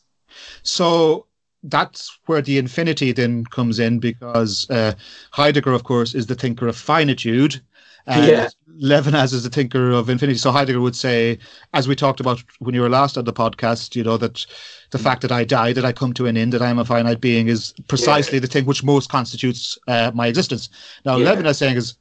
So 0.62 1.26
that's 1.64 2.18
where 2.26 2.42
the 2.42 2.58
infinity 2.58 3.12
then 3.12 3.44
comes 3.46 3.78
in 3.78 3.98
because 3.98 4.68
uh, 4.70 4.94
Heidegger, 5.32 5.72
of 5.72 5.84
course, 5.84 6.14
is 6.14 6.26
the 6.26 6.34
thinker 6.34 6.68
of 6.68 6.76
finitude. 6.76 7.60
And 8.06 8.26
yeah. 8.26 8.48
Levinas 8.82 9.32
is 9.32 9.44
the 9.44 9.50
thinker 9.50 9.90
of 9.90 10.10
infinity. 10.10 10.38
So 10.38 10.50
Heidegger 10.50 10.80
would 10.80 10.94
say, 10.94 11.38
as 11.72 11.88
we 11.88 11.96
talked 11.96 12.20
about 12.20 12.42
when 12.58 12.74
you 12.74 12.82
were 12.82 12.90
last 12.90 13.16
on 13.16 13.24
the 13.24 13.32
podcast, 13.32 13.96
you 13.96 14.04
know, 14.04 14.18
that 14.18 14.44
the 14.90 14.98
fact 14.98 15.22
that 15.22 15.32
I 15.32 15.44
die, 15.44 15.72
that 15.72 15.86
I 15.86 15.92
come 15.92 16.12
to 16.14 16.26
an 16.26 16.36
end, 16.36 16.52
that 16.52 16.60
I 16.60 16.68
am 16.68 16.78
a 16.78 16.84
finite 16.84 17.22
being 17.22 17.48
is 17.48 17.72
precisely 17.88 18.36
yeah. 18.36 18.40
the 18.40 18.46
thing 18.46 18.66
which 18.66 18.84
most 18.84 19.08
constitutes 19.08 19.78
uh, 19.88 20.10
my 20.14 20.26
existence. 20.26 20.68
Now, 21.06 21.16
yeah. 21.16 21.34
Levinas 21.34 21.56
saying 21.56 21.76
is, 21.76 21.94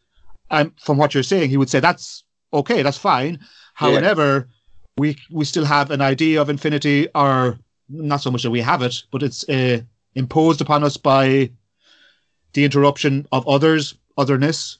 um, 0.52 0.73
from 0.78 0.97
what 0.97 1.13
you're 1.13 1.23
saying, 1.23 1.49
he 1.49 1.58
would 1.58 1.69
say 1.69 1.80
that's 1.80 2.26
okay, 2.54 2.82
that's 2.82 2.97
fine. 2.97 3.39
However, 3.76 4.49
we 4.97 5.15
we 5.32 5.45
still 5.45 5.65
have 5.65 5.89
an 5.89 6.02
idea 6.02 6.41
of 6.41 6.49
infinity, 6.49 7.08
or 7.15 7.58
not 7.93 8.21
so 8.21 8.32
much 8.32 8.43
that 8.43 8.51
we 8.51 8.62
have 8.62 8.82
it, 8.82 9.03
but 9.12 9.23
it's 9.23 9.47
uh, 9.49 9.82
imposed 10.15 10.62
upon 10.62 10.84
us 10.84 10.97
by 10.97 11.49
the 12.53 12.63
interruption 12.63 13.27
of 13.32 13.47
others, 13.47 13.95
otherness. 14.17 14.79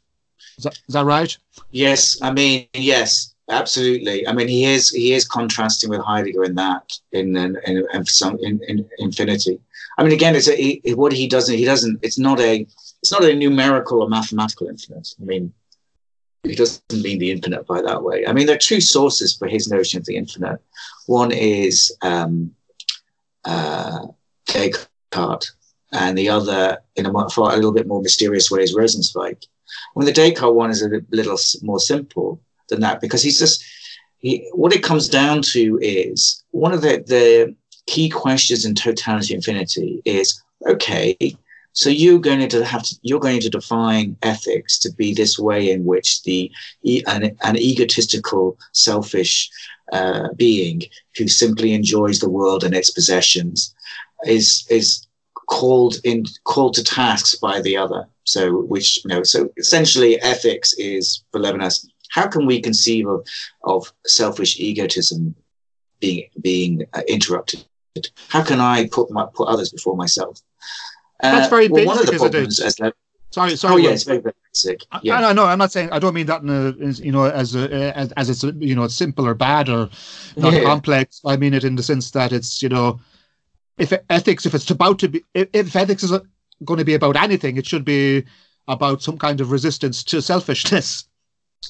Is 0.58 0.63
that, 0.65 0.73
is 0.88 0.93
that 0.93 1.06
right? 1.06 1.36
Yes, 1.71 2.21
I 2.21 2.32
mean 2.32 2.67
yes, 2.73 3.34
absolutely. 3.49 4.28
I 4.28 4.34
mean 4.34 4.47
he 4.47 4.65
is 4.65 4.89
he 4.89 5.13
is 5.13 5.28
contrasting 5.28 5.89
with 5.89 6.02
Heidegger 6.02 6.43
in 6.43 6.56
that 6.56 6.91
in 7.12 7.36
in 7.36 7.58
in, 7.93 8.06
some 8.06 8.38
in, 8.41 8.60
in 8.67 8.88
infinity. 8.99 9.60
I 9.97 10.04
mean 10.04 10.13
again, 10.13 10.36
it's 10.36 10.49
a, 10.49 10.93
what 10.93 11.13
he 11.13 11.28
doesn't 11.28 11.58
he 11.58 11.65
doesn't. 11.65 11.99
It's 12.04 12.19
not 12.19 12.39
a 12.39 12.67
it's 13.02 13.12
not 13.12 13.23
a 13.23 13.36
numerical 13.36 14.02
or 14.02 14.10
mathematical 14.10 14.67
infinite. 14.67 15.15
I 15.21 15.26
mean 15.26 15.54
he 16.43 16.56
doesn't 16.56 16.84
mean 17.02 17.19
the 17.19 17.32
infinite 17.32 17.65
by 17.65 17.82
that 17.82 18.04
way. 18.04 18.28
I 18.28 18.34
mean, 18.34 18.45
there 18.45 18.56
are 18.56 18.60
two 18.60 18.82
sources 18.82 19.36
for 19.36 19.47
his 19.47 19.69
notion 19.69 19.99
of 19.99 20.06
the 20.06 20.17
infinite. 20.17 20.60
One 21.08 21.32
is 21.32 21.95
um, 22.02 22.54
uh, 23.45 24.08
Descartes, 24.47 25.51
and 25.91 26.17
the 26.17 26.29
other, 26.29 26.79
in 26.95 27.06
a, 27.06 27.29
far 27.29 27.51
a 27.51 27.56
little 27.56 27.71
bit 27.71 27.88
more 27.88 28.01
mysterious 28.01 28.49
way, 28.49 28.63
is 28.63 28.75
Rosenzweig. 28.75 29.43
I 29.43 29.99
mean, 29.99 30.06
the 30.06 30.12
Descartes 30.12 30.53
one 30.53 30.69
is 30.69 30.82
a 30.82 31.01
little 31.12 31.38
more 31.62 31.79
simple 31.79 32.41
than 32.69 32.82
that 32.82 33.01
because 33.01 33.21
he's 33.21 33.39
just 33.39 33.63
he, 34.19 34.49
what 34.53 34.73
it 34.73 34.84
comes 34.84 35.10
down 35.10 35.41
to 35.41 35.79
is 35.82 36.43
one 36.51 36.73
of 36.73 36.82
the, 36.82 37.03
the 37.06 37.56
key 37.88 38.10
questions 38.10 38.65
in 38.65 38.73
totality 38.73 39.34
infinity 39.34 40.01
is 40.06 40.41
okay 40.67 41.17
so 41.73 41.89
you're 41.89 42.19
going 42.19 42.47
to 42.47 42.63
have 42.63 42.83
to 42.83 42.95
you're 43.01 43.19
going 43.19 43.41
to 43.41 43.49
define 43.49 44.15
ethics 44.21 44.77
to 44.79 44.91
be 44.93 45.13
this 45.13 45.38
way 45.39 45.71
in 45.71 45.83
which 45.83 46.23
the 46.23 46.51
an, 47.07 47.36
an 47.41 47.57
egotistical, 47.57 48.57
selfish 48.71 49.49
uh, 49.91 50.29
being 50.36 50.83
who 51.17 51.27
simply 51.27 51.73
enjoys 51.73 52.19
the 52.19 52.29
world 52.29 52.63
and 52.63 52.75
its 52.75 52.91
possessions 52.91 53.75
is 54.25 54.65
is 54.69 55.07
called 55.49 55.95
in 56.03 56.23
called 56.45 56.75
to 56.75 56.83
tasks 56.83 57.36
by 57.36 57.59
the 57.62 57.75
other. 57.75 58.07
So 58.23 58.62
which 58.62 59.03
you 59.03 59.09
know 59.09 59.23
so 59.23 59.49
essentially 59.57 60.21
ethics 60.21 60.73
is 60.73 61.23
for 61.31 61.41
Levinas. 61.41 61.86
How 62.12 62.27
can 62.27 62.45
we 62.45 62.62
conceive 62.62 63.07
of 63.07 63.25
of 63.63 63.91
selfish 64.05 64.59
egotism 64.59 65.36
being 65.99 66.29
being 66.39 66.86
uh, 66.93 67.01
interrupted? 67.07 67.65
How 68.29 68.43
can 68.43 68.59
I 68.59 68.88
put 68.88 69.09
my 69.09 69.25
put 69.33 69.47
others 69.47 69.71
before 69.71 69.97
myself? 69.97 70.39
That's 71.23 71.47
uh, 71.47 71.49
very 71.49 71.67
well, 71.69 71.86
basic. 71.86 71.88
One 71.88 71.99
of 71.99 72.05
the 72.05 72.17
problems 72.17 72.59
as 72.59 72.75
Sorry, 73.33 73.55
sorry. 73.55 73.73
Oh 73.73 73.77
yeah, 73.77 73.89
it's 73.89 74.03
very 74.03 74.21
basic. 74.21 74.81
Yeah. 75.01 75.19
I, 75.19 75.31
I 75.31 75.33
know. 75.33 75.45
I'm 75.45 75.57
not 75.57 75.71
saying. 75.71 75.89
I 75.91 75.97
don't 75.97 76.13
mean 76.13 76.27
that 76.27 76.43
in 76.43 76.49
a, 76.51 76.91
you 77.03 77.12
know, 77.12 77.23
as 77.25 77.55
a, 77.55 77.97
as, 77.97 78.12
as 78.12 78.29
it's 78.29 78.43
you 78.43 78.75
know, 78.75 78.88
simple 78.88 79.25
or 79.27 79.33
bad 79.33 79.69
or 79.69 79.89
not 80.38 80.53
yeah. 80.53 80.63
complex. 80.63 81.19
I 81.25 81.36
mean 81.36 81.55
it 81.55 81.63
in 81.63 81.75
the 81.75 81.81
sense 81.81 82.12
that 82.12 82.31
it's 82.31 82.62
you 82.62 82.69
know, 82.69 82.99
if 83.79 83.91
ethics, 84.12 84.45
if 84.45 84.53
it's 84.53 84.69
about 84.69 84.99
to 84.99 85.07
be, 85.09 85.23
if, 85.33 85.49
if 85.51 85.75
ethics 85.75 86.03
is 86.03 86.12
going 86.63 86.77
to 86.77 86.86
be 86.86 86.93
about 86.93 87.15
anything, 87.15 87.57
it 87.57 87.65
should 87.65 87.83
be 87.83 88.23
about 88.67 89.01
some 89.01 89.17
kind 89.17 89.41
of 89.41 89.51
resistance 89.51 90.03
to 90.03 90.21
selfishness. 90.21 91.05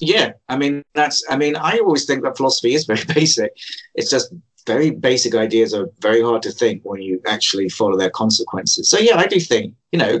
Yeah, 0.00 0.32
I 0.50 0.58
mean 0.58 0.82
that's. 0.94 1.24
I 1.30 1.38
mean, 1.38 1.56
I 1.56 1.78
always 1.78 2.04
think 2.04 2.24
that 2.24 2.36
philosophy 2.36 2.74
is 2.74 2.84
very 2.84 3.04
basic. 3.14 3.52
It's 3.94 4.10
just 4.10 4.34
very 4.66 4.90
basic 4.90 5.34
ideas 5.34 5.74
are 5.74 5.88
very 6.00 6.22
hard 6.22 6.42
to 6.42 6.50
think 6.50 6.82
when 6.84 7.02
you 7.02 7.20
actually 7.26 7.68
follow 7.68 7.98
their 7.98 8.10
consequences. 8.10 8.88
So 8.88 8.98
yeah, 8.98 9.16
I 9.16 9.26
do 9.26 9.38
think 9.38 9.74
you 9.92 9.98
know 9.98 10.20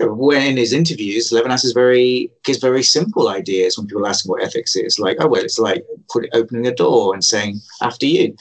when 0.00 0.42
in 0.42 0.56
his 0.56 0.72
interviews, 0.72 1.30
Levinas 1.30 1.64
is 1.64 1.72
very 1.72 2.30
gives 2.44 2.58
very 2.58 2.82
simple 2.82 3.28
ideas 3.28 3.76
when 3.76 3.86
people 3.86 4.06
ask 4.06 4.24
him 4.24 4.30
what 4.30 4.42
ethics 4.42 4.76
is. 4.76 4.98
Like 4.98 5.18
oh 5.20 5.28
well, 5.28 5.44
it's 5.44 5.58
like 5.58 5.84
put, 6.10 6.28
opening 6.32 6.66
a 6.66 6.74
door 6.74 7.14
and 7.14 7.24
saying 7.24 7.60
after 7.82 8.06
you. 8.06 8.34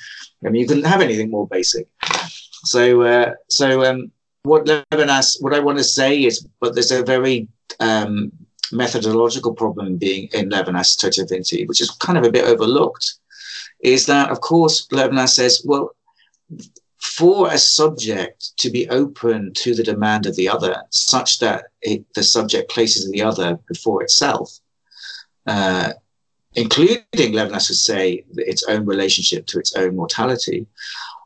I 0.46 0.50
mean, 0.50 0.62
you 0.62 0.68
couldn't 0.68 0.84
have 0.86 1.02
anything 1.02 1.32
more 1.32 1.48
basic. 1.48 1.88
So 2.66 3.02
uh, 3.02 3.34
so 3.50 3.84
um, 3.86 4.12
what 4.44 4.66
Levinas, 4.66 5.42
what 5.42 5.54
I 5.54 5.60
want 5.60 5.78
to 5.78 5.84
say 5.84 6.24
is, 6.24 6.46
but 6.60 6.74
there's 6.74 6.92
a 6.92 7.04
very 7.04 7.48
um, 7.80 8.32
methodological 8.72 9.54
problem 9.54 9.98
being 9.98 10.30
in 10.34 10.50
Levinas 10.50 10.98
Totality, 10.98 11.66
which 11.66 11.82
is 11.82 11.92
kind 11.92 12.18
of 12.18 12.24
a 12.24 12.32
bit 12.32 12.46
overlooked 12.46 13.16
is 13.84 14.06
that, 14.06 14.32
of 14.32 14.42
course, 14.42 14.88
Levinas 14.88 15.36
says, 15.36 15.62
well, 15.66 15.92
for 17.00 17.52
a 17.52 17.58
subject 17.58 18.58
to 18.58 18.70
be 18.70 18.90
open 18.90 19.54
to 19.54 19.76
the 19.76 19.84
demand 19.84 20.26
of 20.26 20.36
the 20.36 20.48
other, 20.48 20.82
such 20.90 21.40
that 21.40 21.66
it, 21.82 22.06
the 22.16 22.24
subject 22.24 22.72
places 22.72 23.12
the 23.12 23.22
other 23.22 23.60
before 23.68 24.02
itself, 24.02 24.60
uh, 25.46 25.92
including 26.56 27.04
Levinas 27.14 27.70
would 27.70 27.78
say 27.78 28.24
its 28.36 28.64
own 28.64 28.86
relationship 28.86 29.46
to 29.48 29.60
its 29.60 29.76
own 29.76 29.96
mortality, 29.96 30.66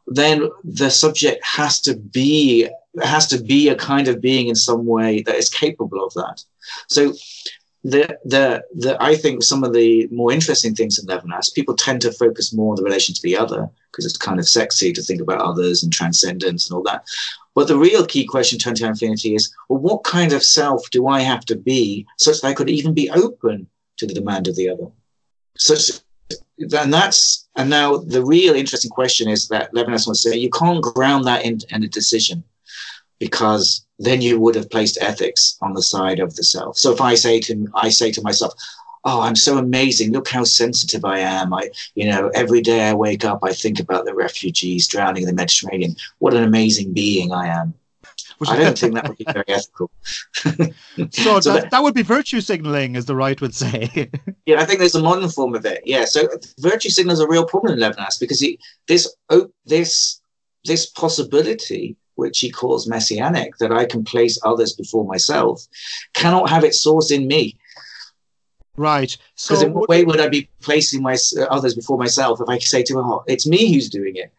then 0.07 0.49
the 0.63 0.89
subject 0.89 1.45
has 1.45 1.79
to 1.81 1.95
be 1.95 2.67
has 3.03 3.27
to 3.27 3.39
be 3.39 3.69
a 3.69 3.75
kind 3.75 4.07
of 4.07 4.21
being 4.21 4.47
in 4.47 4.55
some 4.55 4.85
way 4.85 5.21
that 5.21 5.35
is 5.35 5.49
capable 5.49 6.03
of 6.03 6.13
that. 6.15 6.43
So 6.87 7.13
the, 7.87 8.19
the, 8.25 8.65
the, 8.75 9.01
I 9.01 9.15
think 9.15 9.43
some 9.43 9.63
of 9.63 9.71
the 9.71 10.09
more 10.11 10.33
interesting 10.33 10.75
things 10.75 10.99
in 10.99 11.07
Levinas, 11.07 11.53
people 11.53 11.73
tend 11.73 12.01
to 12.01 12.11
focus 12.11 12.53
more 12.53 12.71
on 12.71 12.75
the 12.75 12.83
relation 12.83 13.15
to 13.15 13.21
the 13.21 13.37
other 13.37 13.69
because 13.89 14.05
it's 14.05 14.17
kind 14.17 14.39
of 14.39 14.47
sexy 14.47 14.91
to 14.91 15.01
think 15.01 15.21
about 15.21 15.39
others 15.39 15.83
and 15.83 15.93
transcendence 15.93 16.69
and 16.69 16.75
all 16.75 16.83
that. 16.83 17.05
But 17.55 17.69
the 17.69 17.77
real 17.77 18.05
key 18.05 18.25
question 18.25 18.59
turned 18.59 18.75
to 18.77 18.85
infinity 18.85 19.35
is, 19.35 19.55
well, 19.69 19.79
what 19.79 20.03
kind 20.03 20.33
of 20.33 20.43
self 20.43 20.89
do 20.89 21.07
I 21.07 21.21
have 21.21 21.45
to 21.45 21.55
be 21.55 22.05
such 22.17 22.41
that 22.41 22.49
I 22.49 22.53
could 22.53 22.69
even 22.69 22.93
be 22.93 23.09
open 23.09 23.67
to 23.97 24.05
the 24.05 24.13
demand 24.13 24.49
of 24.49 24.57
the 24.57 24.69
other? 24.69 24.87
Such, 25.57 26.01
and 26.59 26.93
that's, 26.93 27.47
and 27.55 27.69
now 27.69 27.95
the 27.95 28.23
real 28.23 28.53
interesting 28.53 28.91
question 28.91 29.29
is 29.29 29.47
that 29.47 29.73
Levinas 29.73 30.07
to 30.07 30.15
say, 30.15 30.35
you 30.35 30.49
can't 30.49 30.83
ground 30.83 31.23
that 31.23 31.45
in, 31.45 31.59
in 31.69 31.83
a 31.83 31.87
decision 31.87 32.43
because 33.17 33.86
then 33.99 34.21
you 34.21 34.39
would 34.39 34.55
have 34.55 34.69
placed 34.69 34.97
ethics 35.01 35.57
on 35.61 35.73
the 35.73 35.81
side 35.81 36.19
of 36.19 36.35
the 36.35 36.43
self. 36.43 36.77
So 36.77 36.91
if 36.91 37.01
I 37.01 37.15
say 37.15 37.39
to 37.41 37.67
I 37.75 37.89
say 37.89 38.11
to 38.11 38.21
myself, 38.21 38.53
"Oh, 39.03 39.21
I'm 39.21 39.35
so 39.35 39.57
amazing! 39.57 40.11
Look 40.11 40.27
how 40.29 40.43
sensitive 40.43 41.05
I 41.05 41.19
am! 41.19 41.53
I, 41.53 41.69
you 41.95 42.07
know, 42.07 42.29
every 42.33 42.61
day 42.61 42.87
I 42.89 42.93
wake 42.93 43.25
up, 43.25 43.39
I 43.43 43.53
think 43.53 43.79
about 43.79 44.05
the 44.05 44.13
refugees 44.13 44.87
drowning 44.87 45.23
in 45.23 45.27
the 45.27 45.33
Mediterranean. 45.33 45.95
What 46.19 46.33
an 46.33 46.43
amazing 46.43 46.93
being 46.93 47.31
I 47.33 47.47
am!" 47.47 47.73
I 48.47 48.55
don't 48.57 48.77
think 48.79 48.93
that 48.93 49.07
would 49.07 49.17
be 49.17 49.25
very 49.31 49.45
ethical. 49.47 49.89
so, 51.11 51.39
so 51.39 51.53
that, 51.53 51.71
that, 51.71 51.83
would 51.83 51.93
be 51.93 52.03
virtue 52.03 52.41
signaling, 52.41 52.95
as 52.95 53.05
the 53.05 53.15
right 53.15 53.39
would 53.41 53.55
say. 53.55 54.09
yeah, 54.45 54.61
I 54.61 54.65
think 54.65 54.79
there's 54.79 54.95
a 54.95 55.01
modern 55.01 55.29
form 55.29 55.55
of 55.55 55.65
it. 55.65 55.81
Yeah, 55.85 56.05
so 56.05 56.27
virtue 56.59 56.89
signal 56.89 57.13
is 57.13 57.19
a 57.19 57.27
real 57.27 57.45
problem 57.45 57.73
in 57.73 57.79
Levinas 57.79 58.19
because 58.19 58.39
he, 58.39 58.59
this 58.87 59.13
oh, 59.29 59.49
this 59.65 60.21
this 60.65 60.85
possibility 60.85 61.95
which 62.17 62.39
he 62.39 62.51
calls 62.51 62.87
messianic, 62.87 63.57
that 63.57 63.71
I 63.71 63.85
can 63.85 64.03
place 64.03 64.39
others 64.43 64.73
before 64.73 65.05
myself, 65.05 65.65
cannot 66.13 66.49
have 66.49 66.63
its 66.63 66.81
source 66.81 67.11
in 67.11 67.27
me. 67.27 67.57
Right. 68.75 69.17
Because 69.35 69.59
so 69.61 69.65
in 69.65 69.73
what 69.73 69.89
way 69.89 70.03
would 70.03 70.19
I 70.19 70.27
be 70.29 70.49
placing 70.61 71.01
my 71.01 71.17
uh, 71.37 71.43
others 71.43 71.73
before 71.73 71.97
myself 71.97 72.39
if 72.41 72.47
I 72.47 72.59
say 72.59 72.83
to 72.83 73.01
her, 73.01 73.19
"It's 73.27 73.47
me 73.47 73.73
who's 73.73 73.89
doing 73.89 74.15
it"? 74.15 74.31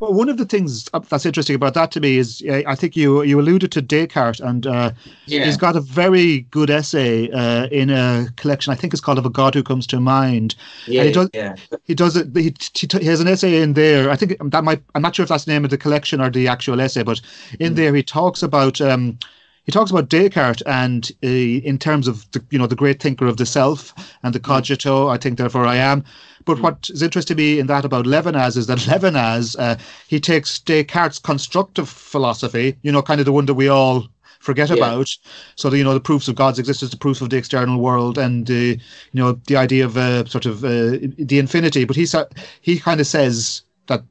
Well, 0.00 0.12
one 0.12 0.28
of 0.28 0.36
the 0.36 0.44
things 0.44 0.88
that's 1.08 1.26
interesting 1.26 1.56
about 1.56 1.74
that 1.74 1.90
to 1.92 2.00
me 2.00 2.18
is 2.18 2.42
I 2.66 2.74
think 2.74 2.96
you 2.96 3.22
you 3.22 3.40
alluded 3.40 3.72
to 3.72 3.82
Descartes, 3.82 4.40
and 4.40 4.66
uh, 4.66 4.92
yeah. 5.26 5.44
he's 5.44 5.56
got 5.56 5.76
a 5.76 5.80
very 5.80 6.40
good 6.50 6.70
essay 6.70 7.30
uh, 7.30 7.66
in 7.66 7.90
a 7.90 8.26
collection. 8.36 8.72
I 8.72 8.76
think 8.76 8.92
it's 8.92 9.00
called 9.00 9.18
"Of 9.18 9.26
a 9.26 9.30
God 9.30 9.54
Who 9.54 9.62
Comes 9.62 9.86
to 9.88 10.00
Mind." 10.00 10.54
Yeah, 10.86 11.00
and 11.00 11.08
he 11.08 11.14
does. 11.14 11.30
Yeah. 11.34 11.56
He 11.84 11.94
does 11.94 12.16
it. 12.16 12.36
He, 12.36 12.54
he, 12.74 13.06
has 13.06 13.20
an 13.20 13.28
essay 13.28 13.60
in 13.60 13.74
there. 13.74 14.10
I 14.10 14.16
think 14.16 14.36
that 14.42 14.64
might. 14.64 14.82
I'm 14.94 15.02
not 15.02 15.14
sure 15.14 15.22
if 15.22 15.28
that's 15.28 15.44
the 15.44 15.52
name 15.52 15.64
of 15.64 15.70
the 15.70 15.78
collection 15.78 16.20
or 16.20 16.30
the 16.30 16.48
actual 16.48 16.80
essay, 16.80 17.02
but 17.02 17.20
in 17.58 17.72
mm. 17.72 17.76
there 17.76 17.94
he 17.94 18.02
talks 18.02 18.42
about. 18.42 18.80
Um, 18.80 19.18
he 19.64 19.70
talks 19.70 19.92
about 19.92 20.08
Descartes 20.08 20.62
and 20.66 21.12
uh, 21.22 21.28
in 21.28 21.78
terms 21.78 22.08
of 22.08 22.28
the 22.32 22.44
you 22.50 22.58
know 22.58 22.66
the 22.66 22.74
great 22.74 23.00
thinker 23.00 23.26
of 23.26 23.36
the 23.36 23.46
self 23.46 23.94
and 24.22 24.34
the 24.34 24.40
mm. 24.40 24.44
cogito. 24.44 25.08
I 25.08 25.18
think 25.18 25.38
therefore 25.38 25.66
I 25.66 25.76
am. 25.76 26.04
But 26.44 26.58
mm. 26.58 26.62
what 26.62 26.88
is 26.90 27.02
interesting 27.02 27.36
to 27.36 27.42
me 27.42 27.58
in 27.58 27.66
that 27.68 27.84
about 27.84 28.06
Levinas 28.06 28.56
is 28.56 28.66
that 28.66 28.78
Levinas, 28.88 29.56
uh, 29.58 29.76
he 30.08 30.20
takes 30.20 30.58
Descartes' 30.58 31.18
constructive 31.18 31.88
philosophy, 31.88 32.76
you 32.82 32.92
know, 32.92 33.02
kind 33.02 33.20
of 33.20 33.26
the 33.26 33.32
one 33.32 33.46
that 33.46 33.54
we 33.54 33.68
all 33.68 34.08
forget 34.40 34.70
Yeah. 34.70 34.76
about. 34.76 35.08
So 35.56 35.70
the, 35.70 35.78
you 35.78 35.84
know 35.84 35.94
the 35.94 36.00
proofs 36.00 36.28
of 36.28 36.34
God's 36.34 36.58
existence, 36.58 36.90
the 36.90 36.96
proof 36.96 37.20
of 37.20 37.30
the 37.30 37.36
external 37.36 37.80
world, 37.80 38.18
and 38.18 38.50
uh, 38.50 38.54
you 38.54 38.78
know 39.14 39.32
the 39.46 39.56
idea 39.56 39.84
of 39.84 39.96
uh, 39.96 40.24
sort 40.26 40.46
of 40.46 40.64
uh, 40.64 40.98
the 41.18 41.38
infinity. 41.38 41.84
But 41.84 41.96
he 41.96 42.06
sa- 42.06 42.26
he 42.60 42.78
kind 42.78 43.00
of 43.00 43.06
says 43.06 43.62
that 43.86 44.02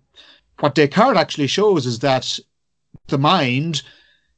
what 0.59 0.75
Descartes 0.75 1.17
actually 1.17 1.47
shows 1.47 1.85
is 1.85 1.99
that 1.99 2.39
the 3.07 3.17
mind 3.17 3.81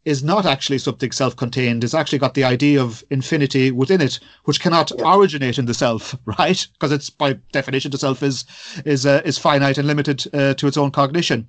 is 0.05 0.23
not 0.23 0.45
actually 0.45 0.77
something 0.77 1.11
self-contained. 1.11 1.83
It's 1.83 1.93
actually 1.93 2.19
got 2.19 2.33
the 2.33 2.43
idea 2.43 2.81
of 2.81 3.03
infinity 3.09 3.71
within 3.71 4.01
it, 4.01 4.19
which 4.45 4.59
cannot 4.59 4.91
Yeah. 4.97 5.15
originate 5.15 5.57
in 5.57 5.65
the 5.65 5.73
self, 5.73 6.15
right? 6.39 6.65
Because 6.73 6.91
it's 6.91 7.09
by 7.09 7.33
definition 7.51 7.91
the 7.91 7.97
self 7.97 8.21
is 8.23 8.45
is 8.85 9.05
uh, 9.05 9.21
is 9.25 9.37
finite 9.37 9.77
and 9.77 9.87
limited 9.87 10.25
uh, 10.33 10.53
to 10.55 10.67
its 10.67 10.77
own 10.77 10.91
cognition. 10.91 11.47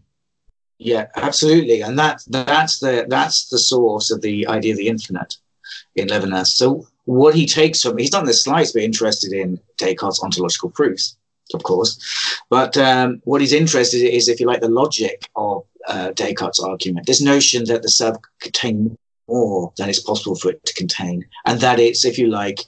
Yeah, 0.79 1.07
absolutely, 1.17 1.83
and 1.83 1.99
that 1.99 2.23
that's 2.29 2.79
the 2.81 3.07
that's 3.09 3.49
the 3.49 3.59
source 3.59 4.11
of 4.11 4.21
the 4.23 4.47
idea 4.49 4.73
of 4.73 4.79
the 4.79 4.89
infinite 4.89 5.37
in 5.95 6.09
Levinas. 6.09 6.49
So 6.49 6.87
what 7.05 7.35
he 7.35 7.47
takes 7.47 7.83
from 7.83 7.99
he's 7.99 8.13
not 8.13 8.23
in 8.23 8.27
the 8.27 8.35
slightest 8.35 8.75
bit 8.75 8.85
interested 8.85 9.33
in 9.33 9.61
Descartes' 9.79 10.23
ontological 10.23 10.71
proofs, 10.71 11.17
of 11.55 11.63
course, 11.63 11.99
but 12.51 12.77
um, 12.77 13.21
what 13.25 13.41
he's 13.41 13.53
interested 13.53 14.03
in 14.03 14.13
is, 14.13 14.29
if 14.29 14.41
you 14.41 14.47
like, 14.47 14.61
the 14.61 14.69
logic 14.69 15.29
of 15.37 15.65
uh, 15.89 16.13
Descartes' 16.13 16.61
argument. 16.61 17.07
This 17.07 17.21
notion 17.21 17.65
that 17.67 17.83
the 17.83 17.91
self 17.91 18.17
contains 18.41 18.97
more 19.29 19.73
than 19.77 19.89
it's 19.89 20.01
possible 20.01 20.37
for 20.37 20.51
it 20.51 20.65
to 20.65 20.75
contain, 20.75 21.25
and 21.47 21.61
that 21.61 21.81
it's, 21.81 22.05
if 22.05 22.19
you 22.19 22.29
like, 22.29 22.61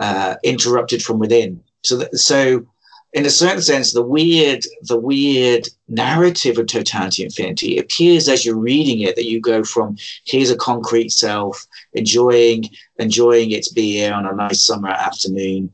uh, 0.00 0.36
interrupted 0.42 1.02
from 1.02 1.18
within. 1.18 1.62
So 1.82 1.96
that, 1.98 2.16
so 2.16 2.66
in 3.12 3.26
a 3.26 3.30
certain 3.30 3.60
sense, 3.60 3.92
the 3.92 4.02
weird, 4.02 4.64
the 4.82 4.98
weird 4.98 5.66
narrative 5.88 6.58
of 6.58 6.66
totality 6.68 7.24
infinity 7.24 7.76
appears 7.78 8.28
as 8.28 8.44
you're 8.44 8.56
reading 8.56 9.00
it 9.00 9.16
that 9.16 9.26
you 9.26 9.40
go 9.40 9.64
from 9.64 9.96
here's 10.24 10.50
a 10.50 10.56
concrete 10.56 11.10
self 11.10 11.66
enjoying 11.94 12.64
enjoying 12.98 13.50
its 13.50 13.72
beer 13.72 14.12
on 14.12 14.26
a 14.26 14.34
nice 14.34 14.62
summer 14.62 14.90
afternoon, 14.90 15.72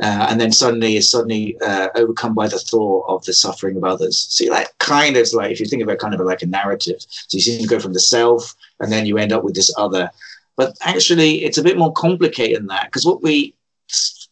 uh, 0.00 0.26
and 0.30 0.40
then 0.40 0.52
suddenly 0.52 0.96
is 0.96 1.10
suddenly 1.10 1.56
uh, 1.60 1.88
overcome 1.96 2.34
by 2.34 2.46
the 2.46 2.58
thought 2.58 3.04
of 3.08 3.24
the 3.24 3.32
suffering 3.32 3.76
of 3.76 3.84
others. 3.84 4.28
See, 4.30 4.48
that 4.48 4.78
kind 4.78 5.16
of 5.16 5.32
like 5.32 5.50
if 5.50 5.58
you 5.58 5.66
think 5.66 5.82
of 5.82 5.88
it 5.88 5.98
kind 5.98 6.14
of 6.14 6.20
like 6.20 6.42
a 6.42 6.46
narrative. 6.46 6.98
So 7.08 7.36
you 7.36 7.40
seem 7.40 7.62
to 7.62 7.66
go 7.66 7.80
from 7.80 7.94
the 7.94 8.00
self, 8.00 8.54
and 8.78 8.92
then 8.92 9.06
you 9.06 9.18
end 9.18 9.32
up 9.32 9.42
with 9.42 9.56
this 9.56 9.74
other. 9.76 10.10
But 10.56 10.76
actually, 10.82 11.44
it's 11.44 11.58
a 11.58 11.64
bit 11.64 11.78
more 11.78 11.92
complicated 11.92 12.58
than 12.58 12.66
that 12.68 12.84
because 12.86 13.04
what 13.04 13.22
we 13.22 13.54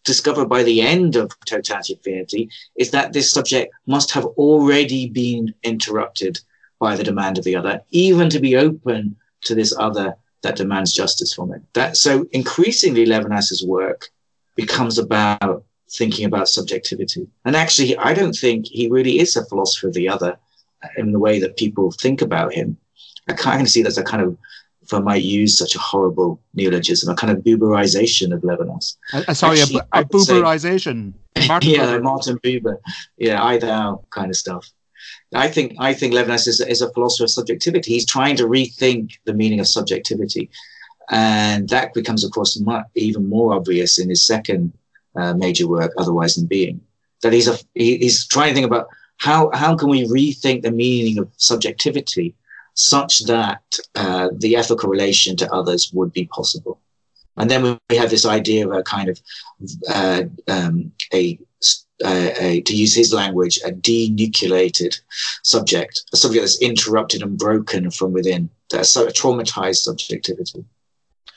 discover 0.04 0.44
by 0.44 0.62
the 0.62 0.80
end 0.80 1.16
of 1.16 1.32
totality 1.46 1.94
infinity 1.94 2.50
is 2.76 2.90
that 2.90 3.12
this 3.12 3.30
subject 3.30 3.72
must 3.86 4.10
have 4.12 4.24
already 4.24 5.08
been 5.08 5.54
interrupted 5.62 6.40
by 6.78 6.94
the 6.96 7.04
demand 7.04 7.38
of 7.38 7.44
the 7.44 7.56
other, 7.56 7.80
even 7.90 8.28
to 8.28 8.38
be 8.38 8.56
open 8.56 9.16
to 9.42 9.54
this 9.54 9.74
other 9.78 10.14
that 10.42 10.56
demands 10.56 10.92
justice 10.92 11.32
from 11.34 11.52
it. 11.52 11.62
That 11.72 11.96
so 11.96 12.26
increasingly 12.32 13.06
Levinas's 13.06 13.64
work 13.64 14.10
becomes 14.54 14.98
about 14.98 15.64
thinking 15.90 16.26
about 16.26 16.48
subjectivity. 16.48 17.26
And 17.44 17.56
actually, 17.56 17.96
I 17.96 18.14
don't 18.14 18.34
think 18.34 18.66
he 18.66 18.88
really 18.88 19.18
is 19.20 19.36
a 19.36 19.44
philosopher 19.46 19.88
of 19.88 19.94
the 19.94 20.08
other 20.08 20.36
in 20.96 21.12
the 21.12 21.18
way 21.18 21.38
that 21.40 21.56
people 21.56 21.90
think 21.92 22.20
about 22.20 22.52
him. 22.52 22.76
I 23.28 23.32
kind 23.32 23.62
of 23.62 23.68
see 23.68 23.82
that's 23.82 23.96
a 23.96 24.04
kind 24.04 24.22
of, 24.22 24.36
if 24.84 24.92
I 24.94 25.00
might 25.00 25.22
use 25.22 25.58
such 25.58 25.74
a 25.74 25.78
horrible 25.78 26.40
neologism, 26.54 27.08
a 27.10 27.16
kind 27.16 27.32
of 27.36 27.42
Buberization 27.44 28.32
of 28.34 28.42
Levinas. 28.42 28.96
Uh, 29.12 29.22
uh, 29.28 29.34
sorry, 29.34 29.60
Actually, 29.60 29.80
a, 29.92 30.00
a 30.00 30.02
say- 30.02 30.32
booberization. 30.34 31.14
Martin 31.48 31.70
yeah, 31.70 31.86
Buber. 31.86 32.02
Martin 32.02 32.38
Buber. 32.38 32.76
Yeah, 33.18 33.42
I 33.42 33.58
thou 33.58 34.04
kind 34.10 34.30
of 34.30 34.36
stuff. 34.36 34.70
I 35.34 35.48
think 35.48 35.74
I 35.80 35.92
think 35.94 36.14
Levinas 36.14 36.46
is, 36.46 36.60
is 36.60 36.80
a 36.80 36.92
philosopher 36.92 37.24
of 37.24 37.30
subjectivity. 37.30 37.92
He's 37.92 38.06
trying 38.06 38.36
to 38.36 38.44
rethink 38.44 39.12
the 39.24 39.34
meaning 39.34 39.58
of 39.60 39.66
subjectivity, 39.66 40.48
and 41.10 41.68
that 41.70 41.92
becomes, 41.92 42.24
of 42.24 42.30
course, 42.30 42.58
mu- 42.60 42.82
even 42.94 43.28
more 43.28 43.52
obvious 43.54 43.98
in 43.98 44.08
his 44.08 44.24
second 44.26 44.72
uh, 45.16 45.34
major 45.34 45.66
work, 45.66 45.92
Otherwise 45.98 46.36
Than 46.36 46.46
Being. 46.46 46.80
That 47.22 47.32
he's 47.32 47.48
a 47.48 47.58
he, 47.74 47.98
he's 47.98 48.26
trying 48.26 48.50
to 48.50 48.54
think 48.54 48.66
about 48.66 48.86
how 49.16 49.50
how 49.52 49.74
can 49.76 49.88
we 49.88 50.06
rethink 50.06 50.62
the 50.62 50.70
meaning 50.70 51.18
of 51.18 51.28
subjectivity 51.36 52.34
such 52.74 53.24
that 53.26 53.62
uh, 53.94 54.28
the 54.38 54.56
ethical 54.56 54.88
relation 54.90 55.36
to 55.36 55.52
others 55.52 55.92
would 55.92 56.12
be 56.12 56.26
possible. 56.26 56.80
And 57.36 57.50
then 57.50 57.62
we- 57.62 57.96
have 57.96 58.10
this 58.10 58.26
idea 58.26 58.66
of 58.66 58.72
a 58.72 58.82
kind 58.82 59.08
of 59.08 59.20
uh, 59.88 60.22
um, 60.48 60.92
a, 61.12 61.38
uh, 62.04 62.30
a, 62.38 62.60
to 62.62 62.74
use 62.74 62.94
his 62.94 63.12
language, 63.12 63.58
a 63.64 63.70
denucleated 63.70 65.00
subject, 65.42 66.02
a 66.12 66.16
subject 66.16 66.42
that's 66.42 66.62
interrupted 66.62 67.22
and 67.22 67.38
broken 67.38 67.90
from 67.90 68.12
within, 68.12 68.50
that's 68.70 68.90
so 68.90 69.06
a 69.06 69.12
traumatized 69.12 69.76
subjectivity. 69.76 70.64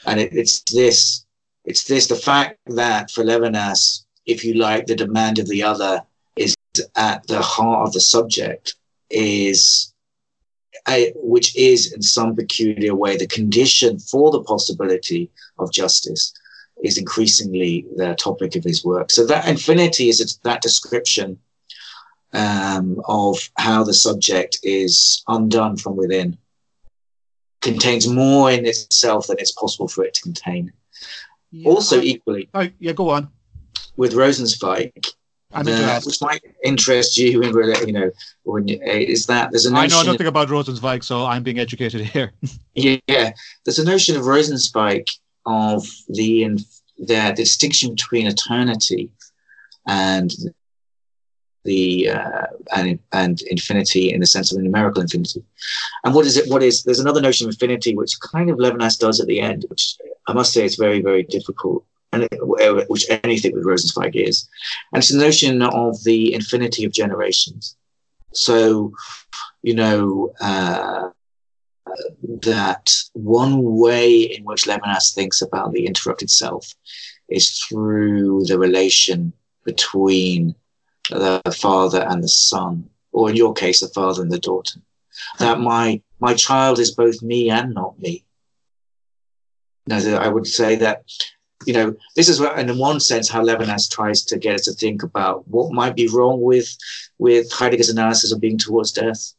And 0.06 0.20
it, 0.20 0.34
it's 0.34 0.62
this, 0.62 1.26
it's 1.66 1.84
this, 1.84 2.08
the 2.08 2.16
fact 2.16 2.58
that 2.68 3.12
for 3.12 3.24
Levinas, 3.24 4.06
if 4.26 4.44
you 4.44 4.56
like, 4.56 4.88
the 4.88 4.96
demand 4.96 5.40
of 5.40 5.48
the 5.48 5.64
other 5.64 6.02
is 6.36 6.56
at 6.96 7.26
the 7.28 7.42
heart 7.42 7.88
of 7.88 7.94
the 7.94 8.02
subject 8.02 8.76
is 9.10 9.94
a, 10.90 11.12
which 11.16 11.56
is 11.56 11.94
in 11.94 12.02
some 12.02 12.36
peculiar 12.36 12.96
way 12.96 13.18
the 13.18 13.28
condition 13.28 14.00
for 14.00 14.32
the 14.32 14.44
possibility 14.44 15.30
of 15.60 15.72
justice 15.72 16.34
is 16.84 16.98
increasingly 16.98 17.86
the 17.96 18.16
topic 18.16 18.56
of 18.56 18.64
his 18.64 18.86
work. 18.86 19.12
So 19.12 19.26
that 19.26 19.48
infinity 19.48 20.10
is 20.10 20.40
that 20.44 20.62
description 20.62 21.40
um, 22.34 23.02
of 23.06 23.38
how 23.58 23.84
the 23.84 23.94
subject 23.94 24.60
is 24.64 25.24
undone 25.28 25.78
from 25.78 25.96
within, 25.96 26.38
contains 27.62 28.08
more 28.08 28.52
in 28.52 28.66
itself 28.66 29.28
than 29.28 29.38
it's 29.40 29.52
possible 29.52 29.88
for 29.88 30.04
it 30.06 30.14
to 30.16 30.22
contain. 30.22 30.72
Yeah, 31.52 31.70
Also, 31.70 32.00
I- 32.00 32.04
equally 32.04 32.50
oh, 32.54 32.68
yeah, 32.80 32.94
go 32.94 33.10
on. 33.10 33.30
with 33.96 34.14
Rosenzweig, 34.14 34.92
I'm 35.54 35.66
the- 35.66 36.02
which 36.06 36.22
might 36.22 36.42
interest 36.64 37.18
you 37.18 37.42
in 37.42 37.54
you 37.88 37.94
know 37.94 38.12
when 38.44 38.68
you, 38.68 38.80
is 38.82 39.26
that 39.28 39.52
there's 39.52 39.66
a 39.66 39.70
I 39.70 39.84
notion 39.84 39.94
I 39.94 39.96
know 39.96 40.02
of- 40.02 40.08
nothing 40.14 40.28
about 40.28 40.50
Rosenzweig, 40.50 41.04
so 41.04 41.26
I'm 41.26 41.44
being 41.44 41.60
educated 41.60 42.02
here. 42.02 42.34
Yeah, 42.74 43.32
there's 43.66 43.80
a 43.80 43.86
notion 43.86 44.16
of 44.18 44.24
Rosenzweig 44.24 45.08
of 45.46 45.88
the 46.10 46.44
in, 46.44 46.60
the 47.00 47.34
distinction 47.36 47.92
between 47.92 48.28
eternity 48.28 49.10
and 49.88 50.32
the 51.64 52.10
uh, 52.10 52.46
and 52.76 53.00
and 53.14 53.42
infinity 53.50 54.14
in 54.14 54.20
the 54.20 54.28
sense 54.28 54.52
of 54.52 54.60
a 54.60 54.62
numerical 54.62 55.02
infinity. 55.02 55.44
And 56.04 56.14
what 56.14 56.26
is 56.26 56.38
it? 56.38 56.50
What 56.50 56.62
is 56.64 56.84
there's 56.84 57.00
another 57.00 57.22
notion 57.22 57.48
of 57.48 57.54
infinity 57.54 57.96
which 57.96 58.20
kind 58.20 58.50
of 58.50 58.58
Levinas 58.58 58.98
does 59.00 59.20
at 59.20 59.28
the 59.28 59.40
end, 59.40 59.66
which 59.70 59.96
I 60.28 60.34
must 60.34 60.54
say 60.54 60.66
is 60.66 60.76
very 60.76 61.02
very 61.02 61.24
difficult, 61.24 61.84
and 62.12 62.24
it- 62.24 62.90
which 62.90 63.06
anything 63.24 63.54
with 63.54 63.66
Rosenzweig 63.66 64.16
is, 64.16 64.48
and 64.92 65.02
it's 65.02 65.12
the 65.12 65.20
notion 65.20 65.62
of 65.62 66.04
the 66.04 66.34
infinity 66.34 66.86
of 66.86 66.92
generations. 66.92 67.76
So, 68.34 68.94
you 69.64 69.76
know. 69.76 70.34
Uh, 70.40 71.10
that 72.42 72.92
one 73.14 73.64
way 73.64 74.22
in 74.22 74.44
which 74.44 74.66
Levinas 74.66 75.14
thinks 75.14 75.42
about 75.42 75.72
the 75.72 75.86
interrupted 75.86 76.30
self 76.30 76.74
is 77.30 77.60
through 77.60 78.44
the 78.46 78.60
relation 78.60 79.34
between 79.64 80.56
the 81.10 81.42
father 81.58 82.02
and 82.10 82.24
the 82.24 82.28
son, 82.28 82.90
or 83.12 83.30
in 83.30 83.36
your 83.36 83.54
case, 83.54 83.80
the 83.80 83.88
father 83.90 84.22
and 84.22 84.32
the 84.32 84.40
daughter. 84.40 84.80
That 85.40 85.60
my 85.60 86.02
my 86.20 86.34
child 86.34 86.80
is 86.80 86.92
both 86.92 87.22
me 87.22 87.50
and 87.50 87.74
not 87.74 88.00
me. 88.00 88.24
Now, 89.88 90.00
I 90.18 90.28
would 90.28 90.48
say 90.48 90.76
that 90.76 91.04
you 91.66 91.74
know 91.74 91.96
this 92.16 92.30
is 92.30 92.40
what, 92.40 92.58
in 92.60 92.78
one 92.78 93.00
sense, 93.00 93.30
how 93.30 93.44
Levinas 93.44 93.90
tries 93.90 94.24
to 94.26 94.38
get 94.38 94.56
us 94.56 94.66
to 94.66 94.74
think 94.74 95.04
about 95.04 95.48
what 95.48 95.72
might 95.74 95.96
be 95.96 96.08
wrong 96.08 96.42
with 96.42 96.76
with 97.18 97.52
Heidegger's 97.52 97.90
analysis 97.90 98.32
of 98.32 98.42
being 98.42 98.58
towards 98.58 98.92
death 98.92 99.34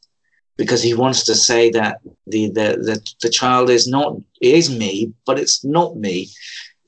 because 0.56 0.82
he 0.82 0.92
wants 0.92 1.24
to 1.24 1.34
say 1.34 1.70
that 1.70 2.00
the, 2.26 2.48
the 2.48 2.76
the 2.88 3.12
the 3.22 3.30
child 3.30 3.70
is 3.70 3.86
not 3.86 4.16
is 4.42 4.68
me, 4.76 5.12
but 5.24 5.38
it's 5.38 5.64
not 5.64 5.96
me. 5.96 6.28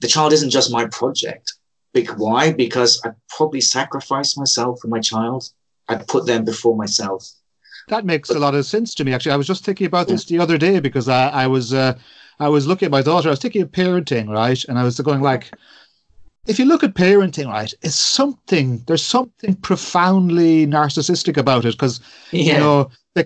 The 0.00 0.08
child 0.08 0.32
isn't 0.32 0.50
just 0.50 0.72
my 0.72 0.86
project. 0.86 1.54
Bec- 1.94 2.18
Why? 2.18 2.52
Because 2.52 3.00
I 3.04 3.10
probably 3.28 3.60
sacrificed 3.60 4.38
myself 4.38 4.80
for 4.80 4.88
my 4.88 5.00
child. 5.00 5.48
I 5.88 5.96
put 5.96 6.26
them 6.26 6.44
before 6.44 6.76
myself. 6.76 7.28
That 7.90 8.04
makes 8.04 8.30
a 8.30 8.38
lot 8.38 8.54
of 8.54 8.64
sense 8.64 8.94
to 8.94 9.04
me. 9.04 9.12
Actually, 9.12 9.32
I 9.32 9.36
was 9.36 9.48
just 9.48 9.64
thinking 9.64 9.86
about 9.86 10.06
this 10.06 10.24
the 10.24 10.38
other 10.38 10.56
day 10.56 10.78
because 10.78 11.08
I, 11.08 11.28
I 11.28 11.46
was 11.48 11.74
uh, 11.74 11.98
I 12.38 12.48
was 12.48 12.66
looking 12.66 12.86
at 12.86 12.92
my 12.92 13.02
daughter. 13.02 13.28
I 13.28 13.32
was 13.32 13.40
thinking 13.40 13.62
of 13.62 13.72
parenting, 13.72 14.28
right? 14.28 14.64
And 14.68 14.78
I 14.78 14.84
was 14.84 14.98
going 15.00 15.20
like, 15.20 15.52
if 16.46 16.58
you 16.60 16.66
look 16.66 16.84
at 16.84 16.94
parenting, 16.94 17.48
right, 17.48 17.74
it's 17.82 17.96
something. 17.96 18.78
There's 18.86 19.04
something 19.04 19.54
profoundly 19.56 20.68
narcissistic 20.68 21.36
about 21.36 21.64
it 21.64 21.72
because 21.72 22.00
Yeah. 22.30 22.54
you 22.54 22.60
know 22.60 22.90
they 23.14 23.24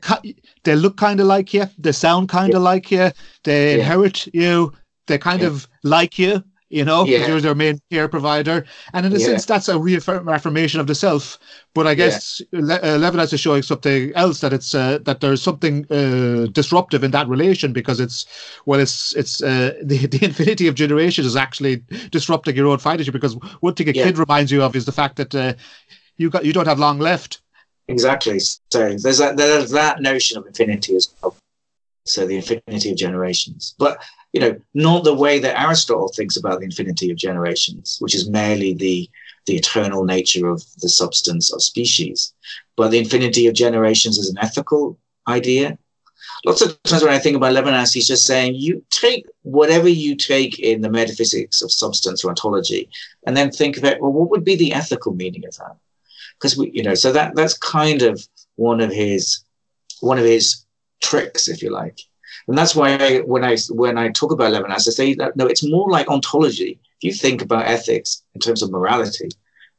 they 0.64 0.76
look 0.76 0.96
kind 0.96 1.20
of 1.20 1.26
like 1.26 1.52
you, 1.52 1.66
they 1.78 1.92
sound 1.92 2.30
kind 2.30 2.54
of 2.54 2.62
like 2.62 2.90
you, 2.90 3.10
they 3.44 3.72
Yeah. 3.72 3.80
inherit 3.80 4.26
you, 4.34 4.72
they 5.08 5.18
kind 5.18 5.42
Yeah. 5.42 5.48
of 5.48 5.68
like 5.82 6.18
you, 6.18 6.42
you 6.70 6.84
know, 6.84 7.04
Yeah. 7.04 7.26
you're 7.28 7.40
their 7.40 7.54
main 7.54 7.78
care 7.90 8.08
provider. 8.08 8.64
And 8.92 9.06
in 9.06 9.12
a 9.12 9.18
Yeah. 9.18 9.26
sense, 9.26 9.44
that's 9.46 9.68
a 9.68 9.78
reaffirmation 9.78 10.80
of 10.80 10.86
the 10.86 10.94
self. 10.94 11.38
But 11.74 11.86
I 11.86 11.94
guess 11.94 12.40
Le- 12.52 12.74
uh, 12.76 12.98
Levinas 12.98 13.32
is 13.32 13.40
showing 13.40 13.62
something 13.62 14.12
else 14.14 14.40
that 14.40 14.52
it's 14.52 14.74
uh, 14.74 14.98
that 15.02 15.20
there's 15.20 15.42
something 15.42 15.86
uh, 15.90 16.46
disruptive 16.52 17.04
in 17.04 17.10
that 17.12 17.28
relation 17.28 17.72
because 17.72 18.00
it's 18.00 18.26
well, 18.66 18.80
it's 18.80 19.14
it's 19.14 19.42
uh, 19.42 19.74
the 19.82 20.06
the 20.06 20.24
infinity 20.24 20.66
of 20.66 20.74
generations 20.74 21.26
is 21.26 21.36
actually 21.36 21.82
disrupting 22.10 22.56
your 22.56 22.68
own 22.68 22.78
fightership 22.78 23.12
because 23.12 23.34
one 23.60 23.74
thing 23.74 23.88
a 23.88 23.92
Yeah. 23.92 24.04
kid 24.04 24.18
reminds 24.18 24.50
you 24.50 24.62
of 24.62 24.74
is 24.74 24.84
the 24.84 24.92
fact 24.92 25.16
that 25.16 25.34
uh, 25.34 25.54
you 26.16 26.30
got 26.30 26.44
you 26.44 26.52
don't 26.52 26.66
have 26.66 26.78
long 26.78 26.98
left. 26.98 27.40
Exactly. 27.86 28.38
So 28.40 28.58
there's 28.96 29.18
that 29.18 29.36
there's 29.36 29.70
that 29.72 30.00
notion 30.00 30.38
of 30.38 30.46
infinity 30.46 30.96
as 30.96 31.08
well. 31.22 31.36
So 32.06 32.26
the 32.26 32.36
infinity 32.36 32.90
of 32.90 32.96
generations, 32.96 33.74
but 33.78 34.02
you 34.32 34.40
know, 34.40 34.56
not 34.74 35.04
the 35.04 35.14
way 35.14 35.38
that 35.38 35.58
Aristotle 35.58 36.08
thinks 36.08 36.36
about 36.36 36.58
the 36.58 36.66
infinity 36.66 37.10
of 37.10 37.16
generations, 37.16 37.96
which 38.00 38.14
is 38.14 38.28
merely 38.28 38.74
the 38.74 39.08
the 39.46 39.56
eternal 39.56 40.04
nature 40.04 40.48
of 40.48 40.62
the 40.80 40.88
substance 40.88 41.52
of 41.52 41.62
species, 41.62 42.32
but 42.76 42.90
the 42.90 42.98
infinity 42.98 43.46
of 43.46 43.54
generations 43.54 44.18
is 44.18 44.30
an 44.30 44.38
ethical 44.38 44.98
idea. 45.28 45.78
Lots 46.46 46.62
of 46.62 46.82
times 46.82 47.02
when 47.02 47.12
I 47.12 47.18
think 47.18 47.36
about 47.36 47.54
Levinas, 47.54 47.92
he's 47.92 48.08
just 48.08 48.26
saying 48.26 48.54
you 48.54 48.84
take 48.90 49.26
whatever 49.42 49.88
you 49.88 50.16
take 50.16 50.58
in 50.58 50.80
the 50.82 50.90
metaphysics 50.90 51.62
of 51.62 51.72
substance 51.72 52.24
or 52.24 52.28
ontology, 52.28 52.90
and 53.26 53.36
then 53.36 53.50
think 53.50 53.78
it. 53.78 54.00
Well, 54.00 54.12
what 54.12 54.30
would 54.30 54.44
be 54.44 54.56
the 54.56 54.72
ethical 54.72 55.14
meaning 55.14 55.46
of 55.46 55.56
that? 55.56 55.76
because 56.38 56.56
we 56.56 56.70
you 56.72 56.82
know 56.82 56.94
so 56.94 57.12
that 57.12 57.34
that's 57.34 57.56
kind 57.58 58.02
of 58.02 58.26
one 58.56 58.80
of 58.80 58.90
his 58.90 59.44
one 60.00 60.18
of 60.18 60.24
his 60.24 60.63
tricks 61.04 61.48
if 61.48 61.62
you 61.62 61.70
like. 61.70 62.00
And 62.48 62.56
that's 62.58 62.74
why 62.74 62.88
I, 62.96 63.18
when 63.20 63.44
i 63.44 63.56
when 63.70 63.96
i 63.96 64.06
talk 64.10 64.32
about 64.32 64.52
levinas 64.52 64.88
i 64.88 64.92
say 65.00 65.14
that 65.14 65.36
no 65.36 65.46
it's 65.46 65.68
more 65.74 65.88
like 65.90 66.08
ontology. 66.08 66.72
If 66.98 67.02
you 67.06 67.12
think 67.12 67.42
about 67.42 67.66
ethics 67.76 68.22
in 68.34 68.40
terms 68.40 68.62
of 68.62 68.70
morality 68.70 69.28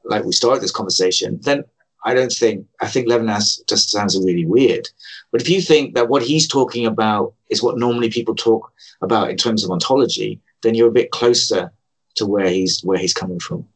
like 0.04 0.24
we 0.24 0.32
started 0.32 0.62
this 0.62 0.78
conversation 0.80 1.40
then 1.48 1.64
i 2.10 2.14
don't 2.14 2.36
think 2.42 2.58
i 2.82 2.88
think 2.88 3.08
levinas 3.08 3.48
just 3.68 3.92
sounds 3.92 4.18
really 4.28 4.46
weird. 4.46 4.86
But 5.32 5.42
if 5.42 5.50
you 5.50 5.62
think 5.62 5.96
that 5.96 6.10
what 6.10 6.24
he's 6.30 6.48
talking 6.48 6.86
about 6.86 7.34
is 7.50 7.64
what 7.64 7.78
normally 7.78 8.10
people 8.10 8.36
talk 8.36 8.72
about 9.02 9.30
in 9.30 9.38
terms 9.38 9.64
of 9.64 9.72
ontology 9.72 10.40
then 10.62 10.76
you're 10.76 10.94
a 10.94 11.00
bit 11.00 11.12
closer 11.12 11.72
to 12.16 12.26
where 12.26 12.50
he's 12.50 12.82
where 12.84 12.98
he's 12.98 13.14
coming 13.22 13.40
from. 13.40 13.68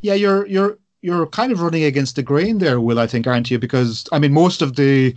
Yeah, 0.00 0.14
you're 0.14 0.46
you're 0.46 0.78
you're 1.02 1.26
kind 1.26 1.52
of 1.52 1.60
running 1.60 1.84
against 1.84 2.16
the 2.16 2.22
grain 2.22 2.58
there, 2.58 2.80
Will. 2.80 2.98
I 2.98 3.06
think, 3.06 3.26
aren't 3.26 3.50
you? 3.50 3.58
Because 3.58 4.08
I 4.12 4.18
mean, 4.18 4.32
most 4.32 4.62
of 4.62 4.76
the, 4.76 5.14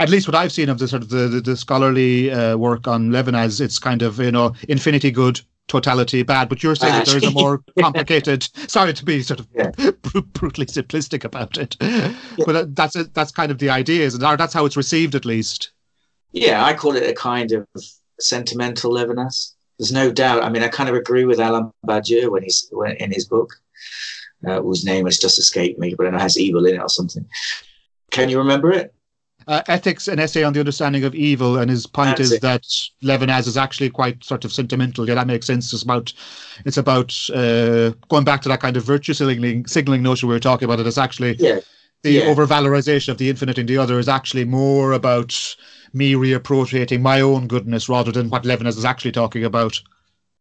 at 0.00 0.08
least 0.08 0.26
what 0.28 0.34
I've 0.34 0.52
seen 0.52 0.68
of 0.68 0.78
the 0.78 0.88
sort 0.88 1.02
of 1.02 1.08
the 1.10 1.28
the, 1.28 1.40
the 1.40 1.56
scholarly 1.56 2.30
uh, 2.30 2.56
work 2.56 2.86
on 2.88 3.10
Levinas, 3.10 3.60
it's 3.60 3.78
kind 3.78 4.02
of 4.02 4.18
you 4.18 4.30
know 4.32 4.54
infinity 4.68 5.10
good, 5.10 5.40
totality 5.68 6.22
bad. 6.22 6.48
But 6.48 6.62
you're 6.62 6.76
saying 6.76 6.94
that 6.94 7.06
there 7.06 7.16
is 7.18 7.24
a 7.24 7.30
more 7.42 7.62
complicated. 7.78 8.48
sorry 8.70 8.92
to 8.94 9.04
be 9.04 9.22
sort 9.22 9.40
of 9.40 9.48
Yeah. 9.54 9.70
br- 10.02 10.20
brutally 10.20 10.66
simplistic 10.66 11.24
about 11.24 11.58
it, 11.58 11.76
but 12.46 12.74
that's 12.74 12.96
it. 12.96 13.12
That's 13.14 13.32
kind 13.32 13.50
of 13.50 13.58
the 13.58 13.70
idea, 13.70 14.04
is 14.04 14.14
it? 14.14 14.18
That's 14.20 14.54
how 14.54 14.64
it's 14.66 14.76
received, 14.76 15.14
at 15.14 15.24
least. 15.24 15.72
Yeah, 16.32 16.64
I 16.64 16.74
call 16.74 16.96
it 16.96 17.08
a 17.08 17.12
kind 17.14 17.52
of 17.52 17.66
sentimental 18.20 18.92
Levinas. 18.92 19.52
There's 19.78 19.92
no 19.92 20.12
doubt. 20.12 20.44
I 20.44 20.48
mean, 20.50 20.62
I 20.62 20.68
kind 20.68 20.88
of 20.88 20.94
agree 20.94 21.24
with 21.24 21.40
Alain 21.40 21.72
Badiou 21.86 22.30
when 22.30 22.44
he's 22.44 22.68
when, 22.70 22.96
in 22.96 23.10
his 23.10 23.24
book, 23.26 23.50
uh, 24.46 24.60
whose 24.62 24.84
name 24.84 25.06
has 25.06 25.18
just 25.18 25.38
escaped 25.38 25.78
me, 25.78 25.94
but 25.96 26.06
I 26.06 26.10
know 26.10 26.16
it 26.16 26.22
has 26.22 26.38
evil 26.38 26.66
in 26.66 26.74
it 26.76 26.80
or 26.82 26.88
something. 26.88 27.24
Can 28.10 28.28
you 28.28 28.38
remember 28.38 28.72
it? 28.72 28.94
Uh, 29.46 29.60
ethics, 29.68 30.08
an 30.08 30.18
essay 30.18 30.42
on 30.42 30.54
the 30.54 30.60
understanding 30.60 31.04
of 31.04 31.14
evil, 31.14 31.58
and 31.58 31.70
his 31.70 31.86
point 31.86 32.16
That's 32.16 32.20
is 32.20 32.32
it. 32.32 32.40
that 32.42 32.62
Levinas 33.02 33.46
is 33.46 33.58
actually 33.58 33.90
quite 33.90 34.24
sort 34.24 34.44
of 34.46 34.52
sentimental. 34.52 35.06
Yeah, 35.06 35.16
that 35.16 35.26
makes 35.26 35.46
sense. 35.46 35.70
It's 35.72 35.82
about 35.82 36.14
it's 36.64 36.78
about 36.78 37.14
uh, 37.34 37.90
going 38.08 38.24
back 38.24 38.40
to 38.42 38.48
that 38.48 38.60
kind 38.60 38.76
of 38.78 38.84
virtue 38.84 39.12
signaling 39.12 39.66
signaling 39.66 40.02
notion 40.02 40.28
we 40.28 40.34
were 40.34 40.40
talking 40.40 40.64
about. 40.64 40.80
It 40.80 40.86
is 40.86 40.96
actually 40.96 41.38
Yeah, 41.38 41.60
the 42.02 42.12
yeah. 42.12 42.22
overvalorization 42.22 43.08
of 43.10 43.18
the 43.18 43.28
infinite 43.28 43.58
in 43.58 43.66
the 43.66 43.76
other 43.76 43.98
is 43.98 44.08
actually 44.08 44.44
more 44.46 44.92
about 44.92 45.56
me 45.92 46.14
reappropriating 46.14 47.02
my 47.02 47.20
own 47.20 47.46
goodness 47.46 47.88
rather 47.88 48.12
than 48.12 48.30
what 48.30 48.44
Levinas 48.44 48.78
is 48.78 48.84
actually 48.84 49.12
talking 49.12 49.44
about. 49.44 49.78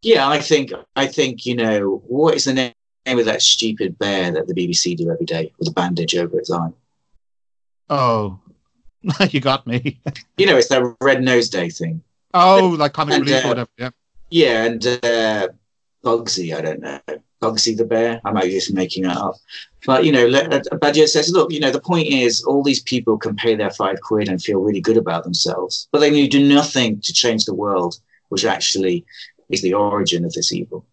yeah. 0.01 0.27
I 0.27 0.39
think 0.39 0.71
I 0.95 1.07
think 1.07 1.45
you 1.45 1.55
know 1.55 2.01
what 2.07 2.35
is 2.35 2.45
the 2.45 2.73
name 3.05 3.19
of 3.19 3.25
that 3.25 3.41
stupid 3.41 3.97
bear 3.99 4.31
that 4.31 4.47
the 4.47 4.53
BBC 4.53 4.95
do 4.97 5.11
every 5.11 5.25
day 5.25 5.51
with 5.59 5.67
a 5.67 5.71
bandage 5.71 6.15
over 6.15 6.37
its 6.39 6.51
eye. 6.51 6.69
Oh, 7.89 8.39
you 9.29 9.39
got 9.39 9.67
me. 9.67 9.99
You 10.37 10.47
know, 10.47 10.57
it's 10.57 10.69
that 10.69 10.95
Red 10.99 11.21
Nose 11.21 11.49
Day 11.49 11.69
thing. 11.69 12.01
Oh, 12.33 12.75
like 12.79 12.93
comic 12.93 13.15
And, 13.15 13.25
relief 13.25 13.43
uh, 13.43 13.47
or 13.47 13.49
whatever. 13.49 13.69
Yeah. 13.77 13.89
Yeah, 14.31 14.63
and 14.63 14.87
uh, 14.87 15.47
Bugsy, 16.03 16.55
I 16.55 16.61
don't 16.61 16.81
know. 16.81 16.99
Bugsy 17.39 17.77
the 17.77 17.85
bear. 17.85 18.19
I 18.25 18.31
might 18.31 18.45
be 18.45 18.51
just 18.51 18.73
making 18.73 19.03
that 19.03 19.17
up. 19.17 19.35
But, 19.85 20.05
you 20.05 20.11
know, 20.11 20.27
uh, 20.27 20.93
says, 21.05 21.31
look, 21.31 21.51
you 21.51 21.59
know, 21.59 21.69
the 21.69 21.79
point 21.79 22.07
is 22.07 22.43
all 22.43 22.63
these 22.63 22.81
people 22.81 23.17
can 23.17 23.35
pay 23.35 23.53
their 23.53 23.69
five 23.69 24.01
quid 24.01 24.29
and 24.29 24.41
feel 24.41 24.59
really 24.59 24.81
good 24.81 24.97
about 24.97 25.23
themselves, 25.23 25.87
but 25.91 25.99
they 25.99 26.27
do 26.27 26.47
nothing 26.47 26.99
to 27.01 27.13
change 27.13 27.45
the 27.45 27.53
world, 27.53 27.99
which 28.29 28.45
actually 28.45 29.05
is 29.49 29.61
the 29.61 29.73
origin 29.73 30.25
of 30.25 30.33
this 30.33 30.51
evil. 30.51 30.85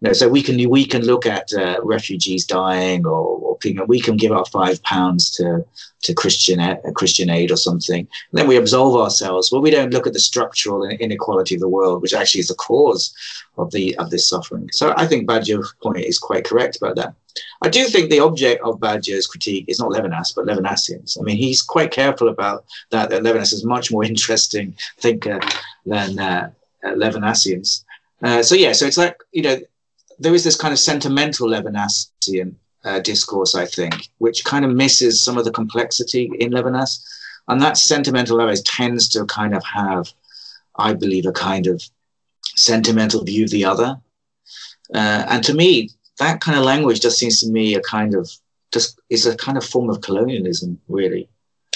Know, 0.00 0.12
so 0.12 0.28
we 0.28 0.42
can 0.42 0.70
we 0.70 0.84
can 0.84 1.02
look 1.02 1.26
at 1.26 1.52
uh, 1.52 1.80
refugees 1.82 2.46
dying, 2.46 3.04
or, 3.04 3.38
or 3.38 3.56
people, 3.58 3.84
we 3.86 4.00
can 4.00 4.16
give 4.16 4.30
our 4.30 4.44
five 4.44 4.80
pounds 4.84 5.28
to 5.32 5.64
to 6.02 6.14
Christian 6.14 6.60
a- 6.60 6.80
Christian 6.92 7.30
aid 7.30 7.50
or 7.50 7.56
something. 7.56 8.06
And 8.30 8.38
then 8.38 8.46
we 8.46 8.56
absolve 8.56 8.94
ourselves, 9.00 9.50
but 9.50 9.60
we 9.60 9.72
don't 9.72 9.92
look 9.92 10.06
at 10.06 10.12
the 10.12 10.20
structural 10.20 10.84
inequality 10.84 11.56
of 11.56 11.60
the 11.60 11.68
world, 11.68 12.00
which 12.00 12.14
actually 12.14 12.42
is 12.42 12.48
the 12.48 12.54
cause 12.54 13.12
of 13.56 13.72
the 13.72 13.96
of 13.98 14.10
this 14.10 14.28
suffering. 14.28 14.68
So 14.72 14.94
I 14.96 15.04
think 15.04 15.28
Badiou's 15.28 15.74
point 15.82 15.98
is 15.98 16.18
quite 16.18 16.44
correct 16.44 16.76
about 16.76 16.94
that. 16.94 17.14
I 17.62 17.68
do 17.68 17.84
think 17.86 18.08
the 18.08 18.20
object 18.20 18.62
of 18.62 18.78
Badiou's 18.78 19.26
critique 19.26 19.64
is 19.66 19.80
not 19.80 19.90
Levinas, 19.90 20.32
but 20.34 20.46
Levinasians. 20.46 21.18
I 21.18 21.22
mean, 21.22 21.36
he's 21.36 21.62
quite 21.62 21.90
careful 21.90 22.28
about 22.28 22.64
that. 22.90 23.10
That 23.10 23.22
Levinas 23.22 23.52
is 23.52 23.64
much 23.64 23.90
more 23.90 24.04
interesting 24.04 24.76
thinker 24.98 25.40
than 25.84 26.18
uh, 26.20 26.50
uh, 26.84 26.90
Levinasians. 26.90 27.84
Uh, 28.22 28.42
so 28.42 28.54
yeah, 28.54 28.72
so 28.72 28.86
it's 28.86 28.98
like 28.98 29.16
you 29.32 29.42
know, 29.42 29.58
there 30.18 30.34
is 30.34 30.44
this 30.44 30.56
kind 30.56 30.72
of 30.72 30.78
sentimental 30.78 31.48
Levinasian 31.48 32.54
uh, 32.84 33.00
discourse, 33.00 33.54
I 33.54 33.66
think, 33.66 34.08
which 34.18 34.44
kind 34.44 34.64
of 34.64 34.72
misses 34.72 35.20
some 35.20 35.38
of 35.38 35.44
the 35.44 35.50
complexity 35.50 36.30
in 36.38 36.52
Levinas, 36.52 37.04
and 37.48 37.60
that 37.60 37.76
sentimental 37.76 38.38
Levinas 38.38 38.62
tends 38.64 39.08
to 39.10 39.24
kind 39.26 39.54
of 39.54 39.64
have, 39.64 40.12
I 40.76 40.94
believe, 40.94 41.26
a 41.26 41.32
kind 41.32 41.66
of 41.66 41.82
sentimental 42.56 43.24
view 43.24 43.44
of 43.44 43.50
the 43.50 43.64
other. 43.64 44.00
Uh, 44.94 45.24
and 45.28 45.44
to 45.44 45.54
me, 45.54 45.90
that 46.18 46.40
kind 46.40 46.58
of 46.58 46.64
language 46.64 47.00
just 47.00 47.18
seems 47.18 47.40
to 47.40 47.48
me 47.48 47.74
a 47.74 47.80
kind 47.80 48.14
of 48.14 48.30
just 48.72 49.00
is 49.08 49.26
a 49.26 49.36
kind 49.36 49.56
of 49.56 49.64
form 49.64 49.88
of 49.88 50.00
colonialism, 50.00 50.78
really. 50.88 51.28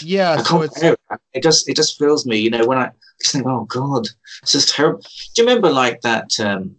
Yeah. 0.02 0.36
I 0.38 0.42
So 0.42 0.62
it's 0.62 0.82
it. 0.82 0.98
It 1.32 1.42
just 1.42 1.68
it 1.68 1.76
just 1.76 1.98
fills 1.98 2.26
me, 2.26 2.38
you 2.38 2.50
know, 2.50 2.66
when 2.66 2.78
I 2.78 2.90
just 3.22 3.32
think, 3.32 3.46
oh 3.46 3.64
God, 3.64 4.08
it's 4.42 4.52
just 4.52 4.74
terrible. 4.74 5.00
Do 5.00 5.42
you 5.42 5.48
remember 5.48 5.70
like 5.70 6.00
that? 6.02 6.38
Um, 6.40 6.76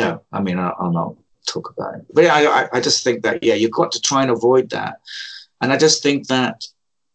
no, 0.00 0.22
I 0.32 0.40
mean, 0.42 0.58
I, 0.58 0.68
I'll 0.78 0.92
not 0.92 1.14
talk 1.46 1.66
about 1.76 1.94
it. 1.96 2.04
But 2.12 2.24
I, 2.26 2.44
I, 2.46 2.68
I 2.76 2.80
just 2.80 3.04
think 3.04 3.22
that 3.22 3.42
yeah, 3.42 3.54
you've 3.54 3.70
got 3.80 3.92
to 3.92 4.00
try 4.00 4.22
and 4.22 4.30
avoid 4.30 4.70
that. 4.70 5.00
And 5.60 5.72
I 5.72 5.76
just 5.76 6.02
think 6.02 6.26
that 6.28 6.64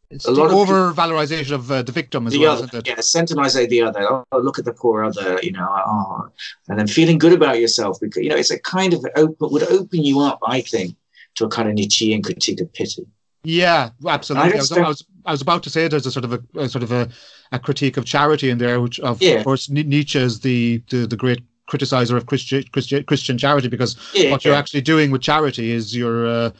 it's 0.09 0.25
a 0.25 0.32
lot 0.32 0.47
of 0.47 0.53
over 0.53 0.91
valorization 0.93 1.51
of 1.51 1.69
uh, 1.71 1.84
the 1.84 1.91
victim 1.91 2.25
as 2.25 2.34
the 2.34 2.39
well, 2.39 2.53
other, 2.53 2.65
isn't 2.65 2.80
it? 2.80 2.88
yeah, 2.88 2.95
sentimize 2.95 3.53
the 3.69 3.82
other. 3.82 4.01
Oh, 4.09 4.39
look 4.39 4.57
at 4.57 4.65
the 4.65 4.73
poor 4.73 5.03
other, 5.03 5.39
you 5.43 5.51
know, 5.51 5.67
oh, 5.69 6.30
and 6.67 6.80
then 6.80 6.88
feeling 6.88 7.19
good 7.19 7.34
about 7.34 7.59
yourself 7.59 7.99
because 7.99 8.23
you 8.23 8.30
know 8.30 8.36
it's 8.36 8.49
a 8.49 8.59
kind 8.59 8.93
of 8.93 9.05
open 9.15 9.49
would 9.51 9.63
open 9.63 10.03
you 10.03 10.19
up, 10.21 10.39
I 10.43 10.61
think, 10.61 10.95
to 11.36 11.45
a 11.45 11.49
kind 11.49 11.67
of 11.69 11.75
Nietzschean 11.75 12.23
critique 12.23 12.61
of 12.61 12.73
pity. 12.73 13.05
Yeah, 13.43 13.91
absolutely. 14.05 14.53
I, 14.53 14.57
was, 14.57 14.71
I 14.71 14.88
was 14.88 15.05
I 15.25 15.32
was 15.32 15.41
about 15.41 15.63
to 15.63 15.69
say 15.69 15.88
there's 15.88 16.05
a 16.07 16.11
sort 16.11 16.25
of 16.25 16.34
a, 16.34 16.41
a 16.59 16.69
sort 16.69 16.84
of 16.84 16.91
a, 16.91 17.07
a 17.51 17.59
critique 17.59 17.97
of 17.97 18.05
charity 18.05 18.49
in 18.49 18.57
there, 18.57 18.82
which 18.82 18.99
of 19.01 19.21
Yeah. 19.21 19.43
course 19.43 19.69
Ni- 19.69 19.84
Nietzsche 19.84 20.19
is 20.19 20.39
the, 20.39 20.82
the 20.89 21.05
the 21.05 21.17
great 21.17 21.41
criticizer 21.70 22.17
of 22.17 22.26
Christian 22.26 22.63
Christian 22.72 23.03
Christian 23.03 23.38
charity 23.38 23.67
because 23.70 23.95
Yeah, 24.13 24.32
what 24.32 24.43
you're 24.43 24.53
yeah. 24.53 24.59
actually 24.59 24.82
doing 24.82 25.11
with 25.11 25.22
charity 25.22 25.72
is 25.72 25.95
you're 25.95 26.28
uh, 26.28 26.51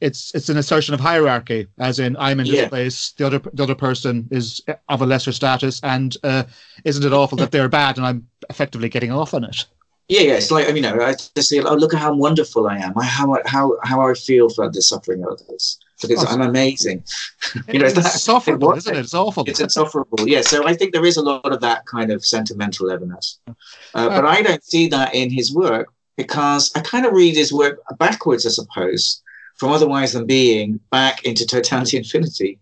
it's 0.00 0.34
it's 0.34 0.48
an 0.48 0.56
assertion 0.56 0.94
of 0.94 1.00
hierarchy, 1.00 1.66
as 1.78 1.98
in 1.98 2.16
I'm 2.16 2.40
in 2.40 2.46
this 2.46 2.56
Yeah. 2.60 2.68
place, 2.68 3.12
the 3.18 3.26
other 3.26 3.40
the 3.52 3.62
other 3.62 3.74
person 3.74 4.28
is 4.30 4.60
of 4.88 5.02
a 5.02 5.06
lesser 5.06 5.32
status, 5.32 5.80
and 5.82 6.16
uh, 6.24 6.44
isn't 6.84 7.04
it 7.04 7.12
awful 7.12 7.38
that 7.38 7.50
they're 7.52 7.68
bad 7.68 7.96
and 7.96 8.06
I'm 8.06 8.28
effectively 8.50 8.88
getting 8.88 9.12
off 9.12 9.34
on 9.34 9.44
it? 9.44 9.66
Yeah, 10.08 10.20
yeah. 10.22 10.34
It's 10.34 10.50
like 10.50 10.68
you 10.74 10.82
know, 10.82 11.00
I 11.00 11.12
just 11.14 11.48
say, 11.48 11.60
oh, 11.60 11.74
look 11.74 11.94
at 11.94 12.00
how 12.00 12.14
wonderful 12.14 12.66
I 12.68 12.78
am. 12.78 12.92
I, 12.96 13.04
how 13.04 13.34
I- 13.34 13.42
how 13.46 13.76
how 13.82 14.00
I 14.08 14.14
feel 14.14 14.48
for 14.48 14.70
the 14.70 14.82
suffering 14.82 15.22
of 15.24 15.30
others 15.30 15.78
because 16.02 16.24
Oh. 16.24 16.28
I'm 16.28 16.42
amazing. 16.42 17.02
you 17.68 17.78
know, 17.78 17.86
it's 17.86 17.94
that, 17.94 18.04
insufferable, 18.04 18.68
what- 18.68 18.78
isn't 18.78 18.94
it? 18.96 19.00
It's 19.00 19.14
awful. 19.14 19.44
It's 19.46 19.60
insufferable. 19.60 20.28
Yeah. 20.28 20.42
So 20.42 20.66
I 20.66 20.74
think 20.74 20.92
there 20.92 21.04
is 21.06 21.16
a 21.16 21.22
lot 21.22 21.52
of 21.52 21.60
that 21.60 21.86
kind 21.86 22.10
of 22.12 22.24
sentimental 22.24 22.90
evidence, 22.90 23.38
uh, 23.94 24.08
but 24.08 24.24
I 24.24 24.42
don't 24.42 24.64
see 24.64 24.88
that 24.88 25.14
in 25.14 25.30
his 25.30 25.52
work 25.54 25.88
because 26.16 26.70
I 26.74 26.80
kind 26.80 27.06
of 27.06 27.12
read 27.12 27.36
his 27.36 27.52
work 27.52 27.78
backwards, 27.98 28.46
I 28.46 28.50
suppose, 28.50 29.22
from 29.56 29.70
otherwise 29.72 30.12
than 30.12 30.26
being 30.26 30.80
back 30.90 31.24
into 31.24 31.46
totality 31.46 31.96
infinity, 31.96 32.58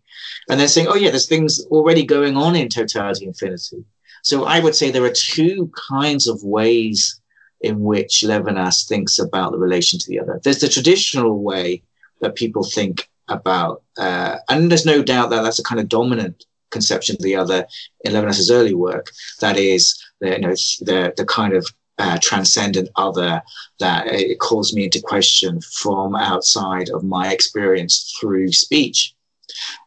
and 0.48 0.58
then 0.60 0.68
saying, 0.68 0.86
oh 0.88 0.94
yeah, 0.94 1.10
there's 1.10 1.26
things 1.28 1.64
already 1.70 2.04
going 2.04 2.36
on 2.36 2.54
in 2.56 2.68
totality 2.68 3.26
infinity. 3.26 3.84
So 4.22 4.44
I 4.44 4.60
would 4.60 4.74
say 4.74 4.90
there 4.90 5.04
are 5.04 5.10
two 5.12 5.70
kinds 5.88 6.26
of 6.28 6.42
ways 6.42 7.20
in 7.60 7.80
which 7.80 8.22
Levinas 8.26 8.86
thinks 8.86 9.18
about 9.18 9.52
the 9.52 9.58
relation 9.58 9.98
to 9.98 10.06
the 10.08 10.20
other. 10.20 10.40
There's 10.42 10.60
the 10.60 10.68
traditional 10.68 11.42
way 11.42 11.82
that 12.20 12.34
people 12.34 12.62
think 12.64 13.08
about, 13.28 13.82
uh, 13.98 14.36
and 14.48 14.70
there's 14.70 14.86
no 14.86 15.02
doubt 15.02 15.30
that 15.30 15.42
that's 15.42 15.58
a 15.58 15.64
kind 15.64 15.80
of 15.80 15.88
dominant 15.88 16.44
conception 16.70 17.16
of 17.16 17.22
the 17.22 17.36
other 17.36 17.66
in 18.04 18.12
Levinas's 18.12 18.50
early 18.50 18.74
work. 18.74 19.10
That 19.40 19.56
is, 19.56 19.82
the, 20.20 20.30
you 20.30 20.38
know, 20.40 20.54
the 20.80 21.14
the 21.16 21.24
kind 21.24 21.54
of 21.54 21.66
uh, 21.98 22.18
transcendent 22.20 22.88
other 22.96 23.42
that 23.78 24.06
it 24.08 24.38
calls 24.40 24.74
me 24.74 24.84
into 24.84 25.00
question 25.00 25.60
from 25.60 26.14
outside 26.16 26.90
of 26.90 27.04
my 27.04 27.32
experience 27.32 28.14
through 28.18 28.52
speech. 28.52 29.14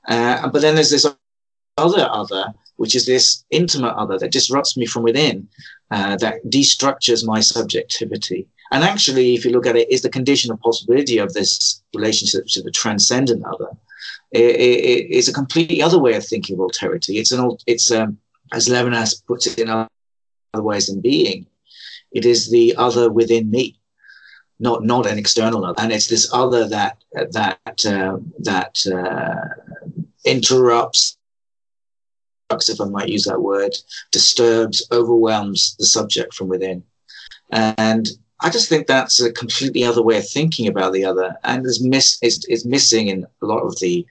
Uh, 0.07 0.47
but 0.49 0.61
then 0.61 0.75
there's 0.75 0.91
this 0.91 1.05
other 1.77 2.07
other, 2.09 2.53
which 2.77 2.95
is 2.95 3.05
this 3.05 3.43
intimate 3.49 3.95
other 3.95 4.17
that 4.17 4.31
disrupts 4.31 4.77
me 4.77 4.85
from 4.85 5.03
within, 5.03 5.47
uh, 5.91 6.15
that 6.17 6.43
destructures 6.45 7.25
my 7.25 7.39
subjectivity. 7.39 8.47
And 8.71 8.83
actually, 8.83 9.35
if 9.35 9.45
you 9.45 9.51
look 9.51 9.65
at 9.65 9.75
it, 9.75 9.91
is 9.91 10.01
the 10.01 10.09
condition 10.09 10.51
of 10.51 10.59
possibility 10.59 11.17
of 11.17 11.33
this 11.33 11.81
relationship 11.95 12.45
to 12.47 12.61
the 12.61 12.71
transcendent 12.71 13.43
other. 13.45 13.69
It, 14.31 14.55
it, 14.55 15.07
it's 15.09 15.29
a 15.29 15.33
completely 15.33 15.81
other 15.81 15.99
way 15.99 16.15
of 16.15 16.25
thinking 16.25 16.55
of 16.55 16.59
alterity. 16.59 17.19
It's 17.19 17.31
an, 17.31 17.39
old, 17.39 17.63
it's 17.65 17.91
um, 17.91 18.17
as 18.53 18.67
Levinas 18.67 19.25
puts 19.25 19.47
it 19.47 19.59
in 19.59 19.69
other 19.69 19.87
ways 20.53 20.87
than 20.87 21.01
being 21.01 21.47
it 22.11 22.25
is 22.25 22.49
the 22.49 22.75
other 22.77 23.11
within 23.11 23.49
me, 23.49 23.79
not 24.59 24.83
not 24.83 25.05
an 25.05 25.17
external 25.17 25.65
other. 25.65 25.79
And 25.81 25.91
it's 25.91 26.07
this 26.07 26.29
other 26.33 26.67
that 26.69 27.03
that 27.13 27.85
uh, 27.85 28.17
that 28.39 28.75
uh, 28.87 29.81
interrupts, 30.25 31.17
if 32.49 32.81
I 32.81 32.85
might 32.85 33.09
use 33.09 33.25
that 33.25 33.41
word, 33.41 33.75
disturbs, 34.11 34.87
overwhelms 34.91 35.75
the 35.77 35.85
subject 35.85 36.33
from 36.33 36.47
within. 36.47 36.83
And 37.51 38.09
I 38.39 38.49
just 38.49 38.69
think 38.69 38.87
that's 38.87 39.19
a 39.19 39.31
completely 39.31 39.83
other 39.83 40.03
way 40.03 40.17
of 40.17 40.29
thinking 40.29 40.67
about 40.67 40.93
the 40.93 41.05
other, 41.05 41.35
and 41.43 41.65
is 41.65 41.83
miss 41.83 42.17
is, 42.21 42.45
is 42.45 42.65
missing 42.65 43.07
in 43.07 43.25
a 43.41 43.45
lot 43.45 43.61
of 43.61 43.79
the 43.79 44.05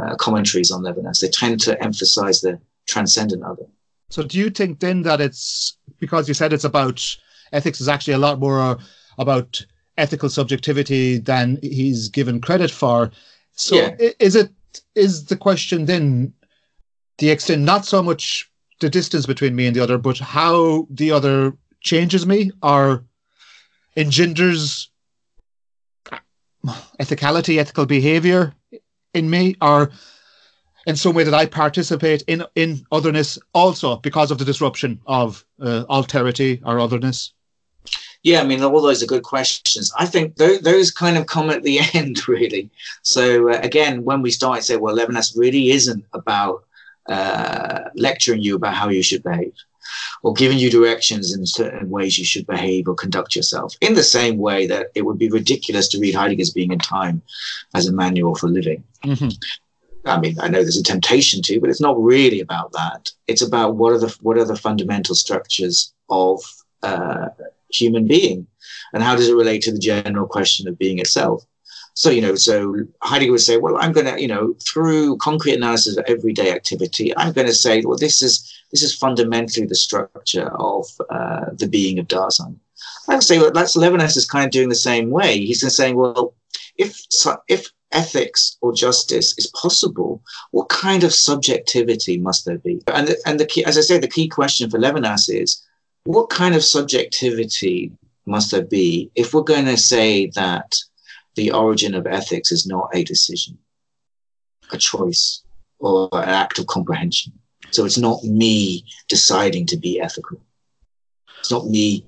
uh, 0.00 0.16
commentaries 0.16 0.70
on 0.70 0.82
Levinas. 0.82 1.20
They 1.20 1.28
tend 1.28 1.60
to 1.60 1.82
emphasize 1.82 2.40
the 2.40 2.60
transcendent 2.88 3.44
other. 3.44 3.66
So, 4.10 4.22
do 4.22 4.38
you 4.38 4.50
think 4.50 4.80
then 4.80 5.02
that 5.02 5.20
it's 5.20 5.76
because 6.00 6.26
you 6.26 6.34
said 6.34 6.52
it's 6.52 6.64
about 6.64 7.16
ethics 7.52 7.80
is 7.80 7.88
actually 7.88 8.14
a 8.14 8.18
lot 8.18 8.40
more 8.40 8.60
uh, 8.60 8.78
about 9.18 9.64
ethical 9.96 10.28
subjectivity 10.28 11.18
than 11.18 11.58
he's 11.62 12.08
given 12.08 12.40
credit 12.40 12.70
for. 12.70 13.10
So 13.52 13.76
yeah. 13.76 14.10
is 14.20 14.36
it 14.36 14.50
is 14.94 15.26
the 15.26 15.36
question 15.36 15.86
then 15.86 16.32
the 17.18 17.30
extent 17.30 17.62
not 17.62 17.84
so 17.84 18.02
much 18.02 18.50
the 18.80 18.88
distance 18.88 19.26
between 19.26 19.56
me 19.56 19.66
and 19.66 19.74
the 19.74 19.82
other, 19.82 19.98
but 19.98 20.18
how 20.18 20.86
the 20.88 21.10
other 21.10 21.52
changes 21.80 22.26
me 22.26 22.52
or 22.62 23.04
engenders 23.98 24.90
ethicality, 27.00 27.58
ethical 27.58 27.84
behavior 27.84 28.54
in 29.12 29.28
me, 29.28 29.56
or 29.60 29.90
in 30.86 30.96
some 30.96 31.14
way 31.14 31.24
that 31.24 31.34
I 31.34 31.46
participate 31.46 32.22
in 32.26 32.44
in 32.54 32.86
otherness 32.92 33.38
also 33.52 33.96
because 33.96 34.30
of 34.30 34.38
the 34.38 34.44
disruption 34.44 35.00
of 35.06 35.44
uh, 35.60 35.84
alterity 35.90 36.62
or 36.64 36.78
otherness? 36.78 37.32
Yeah, 38.22 38.40
I 38.40 38.44
mean, 38.44 38.62
all 38.62 38.80
those 38.80 39.02
are 39.02 39.06
good 39.06 39.22
questions. 39.22 39.92
I 39.96 40.06
think 40.06 40.36
th- 40.36 40.62
those 40.62 40.90
kind 40.90 41.16
of 41.16 41.26
come 41.26 41.50
at 41.50 41.62
the 41.62 41.80
end, 41.94 42.28
really. 42.28 42.70
So 43.02 43.50
uh, 43.50 43.60
again, 43.62 44.04
when 44.04 44.22
we 44.22 44.30
start, 44.30 44.64
say, 44.64 44.76
well, 44.76 44.96
Levinas 44.96 45.36
really 45.36 45.70
isn't 45.70 46.04
about 46.12 46.64
uh, 47.08 47.90
lecturing 47.94 48.42
you 48.42 48.56
about 48.56 48.74
how 48.74 48.88
you 48.88 49.02
should 49.02 49.22
behave 49.22 49.54
or 50.22 50.32
giving 50.32 50.58
you 50.58 50.70
directions 50.70 51.34
in 51.34 51.46
certain 51.46 51.90
ways 51.90 52.18
you 52.18 52.24
should 52.24 52.46
behave 52.46 52.88
or 52.88 52.94
conduct 52.94 53.36
yourself. 53.36 53.74
In 53.80 53.94
the 53.94 54.02
same 54.02 54.38
way 54.38 54.66
that 54.66 54.88
it 54.94 55.02
would 55.02 55.18
be 55.18 55.30
ridiculous 55.30 55.88
to 55.88 56.00
read 56.00 56.14
Heidegger's 56.14 56.52
Being 56.52 56.72
and 56.72 56.82
Time 56.82 57.22
as 57.74 57.86
a 57.86 57.92
manual 57.92 58.34
for 58.34 58.48
living. 58.48 58.84
Mm-hmm. 59.04 59.28
I 60.04 60.20
mean, 60.20 60.36
I 60.40 60.48
know 60.48 60.62
there's 60.62 60.78
a 60.78 60.82
temptation 60.82 61.42
to, 61.42 61.60
but 61.60 61.70
it's 61.70 61.80
not 61.80 62.02
really 62.02 62.40
about 62.40 62.72
that. 62.72 63.10
It's 63.26 63.42
about 63.42 63.76
what 63.76 63.92
are 63.92 63.98
the 63.98 64.16
what 64.22 64.38
are 64.38 64.44
the 64.44 64.56
fundamental 64.56 65.14
structures 65.14 65.92
of 66.08 66.40
uh, 66.82 67.28
human 67.72 68.06
being 68.06 68.46
and 68.92 69.02
how 69.02 69.14
does 69.14 69.28
it 69.28 69.34
relate 69.34 69.62
to 69.62 69.72
the 69.72 69.78
general 69.78 70.26
question 70.26 70.68
of 70.68 70.78
being 70.78 70.98
itself 70.98 71.44
so 71.94 72.10
you 72.10 72.22
know 72.22 72.34
so 72.34 72.76
heidegger 73.02 73.32
would 73.32 73.40
say 73.40 73.56
well 73.56 73.76
i'm 73.78 73.92
going 73.92 74.06
to 74.06 74.20
you 74.20 74.28
know 74.28 74.54
through 74.64 75.16
concrete 75.18 75.54
analysis 75.54 75.96
of 75.96 76.04
everyday 76.08 76.52
activity 76.52 77.14
i'm 77.16 77.32
going 77.32 77.46
to 77.46 77.54
say 77.54 77.82
well 77.82 77.98
this 77.98 78.22
is 78.22 78.57
this 78.70 78.82
is 78.82 78.94
fundamentally 78.94 79.66
the 79.66 79.74
structure 79.74 80.50
of 80.56 80.86
uh, 81.10 81.46
the 81.54 81.68
being 81.68 81.98
of 81.98 82.08
dasein 82.08 82.56
i 83.08 83.14
would 83.14 83.22
say 83.22 83.38
that's 83.50 83.76
levinas 83.76 84.16
is 84.16 84.28
kind 84.28 84.44
of 84.44 84.50
doing 84.50 84.68
the 84.68 84.74
same 84.74 85.10
way 85.10 85.38
he's 85.38 85.74
saying 85.74 85.96
well 85.96 86.34
if 86.76 87.00
if 87.48 87.70
ethics 87.92 88.56
or 88.60 88.72
justice 88.72 89.36
is 89.38 89.46
possible, 89.48 90.22
what 90.50 90.68
kind 90.68 91.04
of 91.04 91.14
subjectivity 91.14 92.18
must 92.18 92.44
there 92.44 92.58
be? 92.58 92.80
And 92.88 93.08
the, 93.08 93.16
and 93.26 93.40
the 93.40 93.46
key, 93.46 93.64
as 93.64 93.78
I 93.78 93.82
say, 93.82 93.98
the 93.98 94.08
key 94.08 94.28
question 94.28 94.70
for 94.70 94.78
Levinas 94.78 95.28
is 95.28 95.64
what 96.04 96.30
kind 96.30 96.54
of 96.54 96.64
subjectivity 96.64 97.92
must 98.26 98.50
there 98.50 98.64
be 98.64 99.10
if 99.14 99.32
we're 99.32 99.42
going 99.42 99.66
to 99.66 99.76
say 99.76 100.30
that 100.34 100.74
the 101.34 101.52
origin 101.52 101.94
of 101.94 102.06
ethics 102.06 102.52
is 102.52 102.66
not 102.66 102.90
a 102.94 103.04
decision, 103.04 103.58
a 104.72 104.78
choice, 104.78 105.42
or 105.78 106.08
an 106.12 106.28
act 106.28 106.58
of 106.58 106.66
comprehension? 106.66 107.32
So 107.70 107.84
it's 107.84 107.98
not 107.98 108.24
me 108.24 108.84
deciding 109.08 109.66
to 109.66 109.76
be 109.76 110.00
ethical. 110.00 110.40
It's 111.38 111.50
not 111.50 111.66
me 111.66 112.04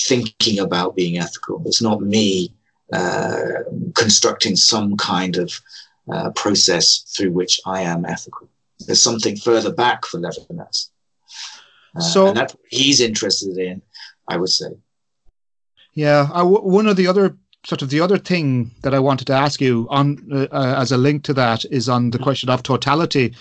thinking 0.00 0.58
about 0.60 0.96
being 0.96 1.18
ethical. 1.18 1.62
It's 1.66 1.82
not 1.82 2.00
me 2.00 2.52
uh, 2.92 3.64
constructing 3.94 4.56
some 4.56 4.96
kind 4.96 5.36
of 5.36 5.52
uh, 6.10 6.30
process 6.30 7.00
through 7.16 7.32
which 7.32 7.60
I 7.66 7.82
am 7.82 8.04
ethical. 8.06 8.48
There's 8.86 9.02
something 9.02 9.36
further 9.36 9.72
back 9.72 10.06
for 10.06 10.18
Levinas. 10.18 10.90
Uh, 11.96 12.00
so 12.00 12.32
that's 12.32 12.54
what 12.54 12.64
he's 12.70 13.00
interested 13.00 13.58
in, 13.58 13.82
I 14.26 14.36
would 14.36 14.50
say. 14.50 14.70
Yeah, 15.94 16.28
I, 16.32 16.42
one 16.42 16.86
of 16.86 16.96
the 16.96 17.08
other 17.08 17.36
sort 17.66 17.82
of 17.82 17.90
the 17.90 18.00
other 18.00 18.18
thing 18.18 18.70
that 18.82 18.94
I 18.94 19.00
wanted 19.00 19.26
to 19.26 19.32
ask 19.32 19.60
you 19.60 19.86
on 19.90 20.26
uh, 20.32 20.46
uh, 20.52 20.74
as 20.78 20.92
a 20.92 20.96
link 20.96 21.24
to 21.24 21.34
that 21.34 21.64
is 21.66 21.88
on 21.88 22.10
the 22.10 22.18
question 22.18 22.48
of 22.48 22.62
totality. 22.62 23.34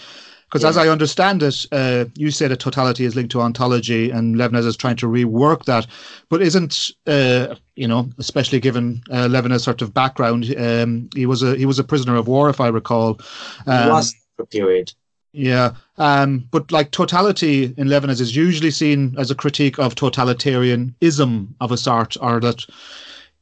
Because 0.48 0.64
yeah. 0.64 0.70
as 0.70 0.78
I 0.78 0.88
understand 0.88 1.44
it, 1.44 1.66
uh, 1.74 2.06
you 2.16 2.32
say 2.32 2.48
that 2.48 2.60
totality 2.60 3.04
is 3.04 3.16
linked 3.16 3.34
to 3.34 3.42
ontology, 3.42 4.12
and 4.12 4.36
Levinas 4.36 4.66
is 4.66 4.78
trying 4.78 4.96
to 4.98 5.08
rework 5.08 5.66
that. 5.66 5.88
But 6.30 6.42
isn't 6.42 6.92
uh, 7.06 7.56
you 7.76 7.88
know, 7.88 8.10
especially 8.18 8.60
given 8.60 9.02
uh, 9.12 9.28
Levinas' 9.28 9.62
sort 9.62 9.82
of 9.82 9.94
background, 9.94 10.54
um, 10.58 11.10
he 11.14 11.26
was 11.26 11.44
a 11.44 11.56
he 11.56 11.66
was 11.66 11.80
a 11.80 11.84
prisoner 11.84 12.16
of 12.16 12.28
war, 12.28 12.50
if 12.50 12.62
I 12.62 12.70
recall. 12.70 13.20
Um, 13.66 13.84
he 13.84 13.90
was 13.90 14.16
for 14.38 14.44
a 14.44 14.48
period. 14.48 14.94
Yeah, 15.34 15.76
um, 15.98 16.48
but 16.50 16.72
like 16.72 16.92
totality 16.92 17.66
in 17.78 17.88
Levinas 17.88 18.22
is 18.22 18.36
usually 18.36 18.72
seen 18.72 19.16
as 19.18 19.30
a 19.30 19.36
critique 19.36 19.78
of 19.78 19.96
totalitarianism 19.96 21.48
of 21.60 21.72
a 21.72 21.78
sort, 21.78 22.16
or 22.22 22.40
that 22.40 22.66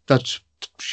that 0.08 0.40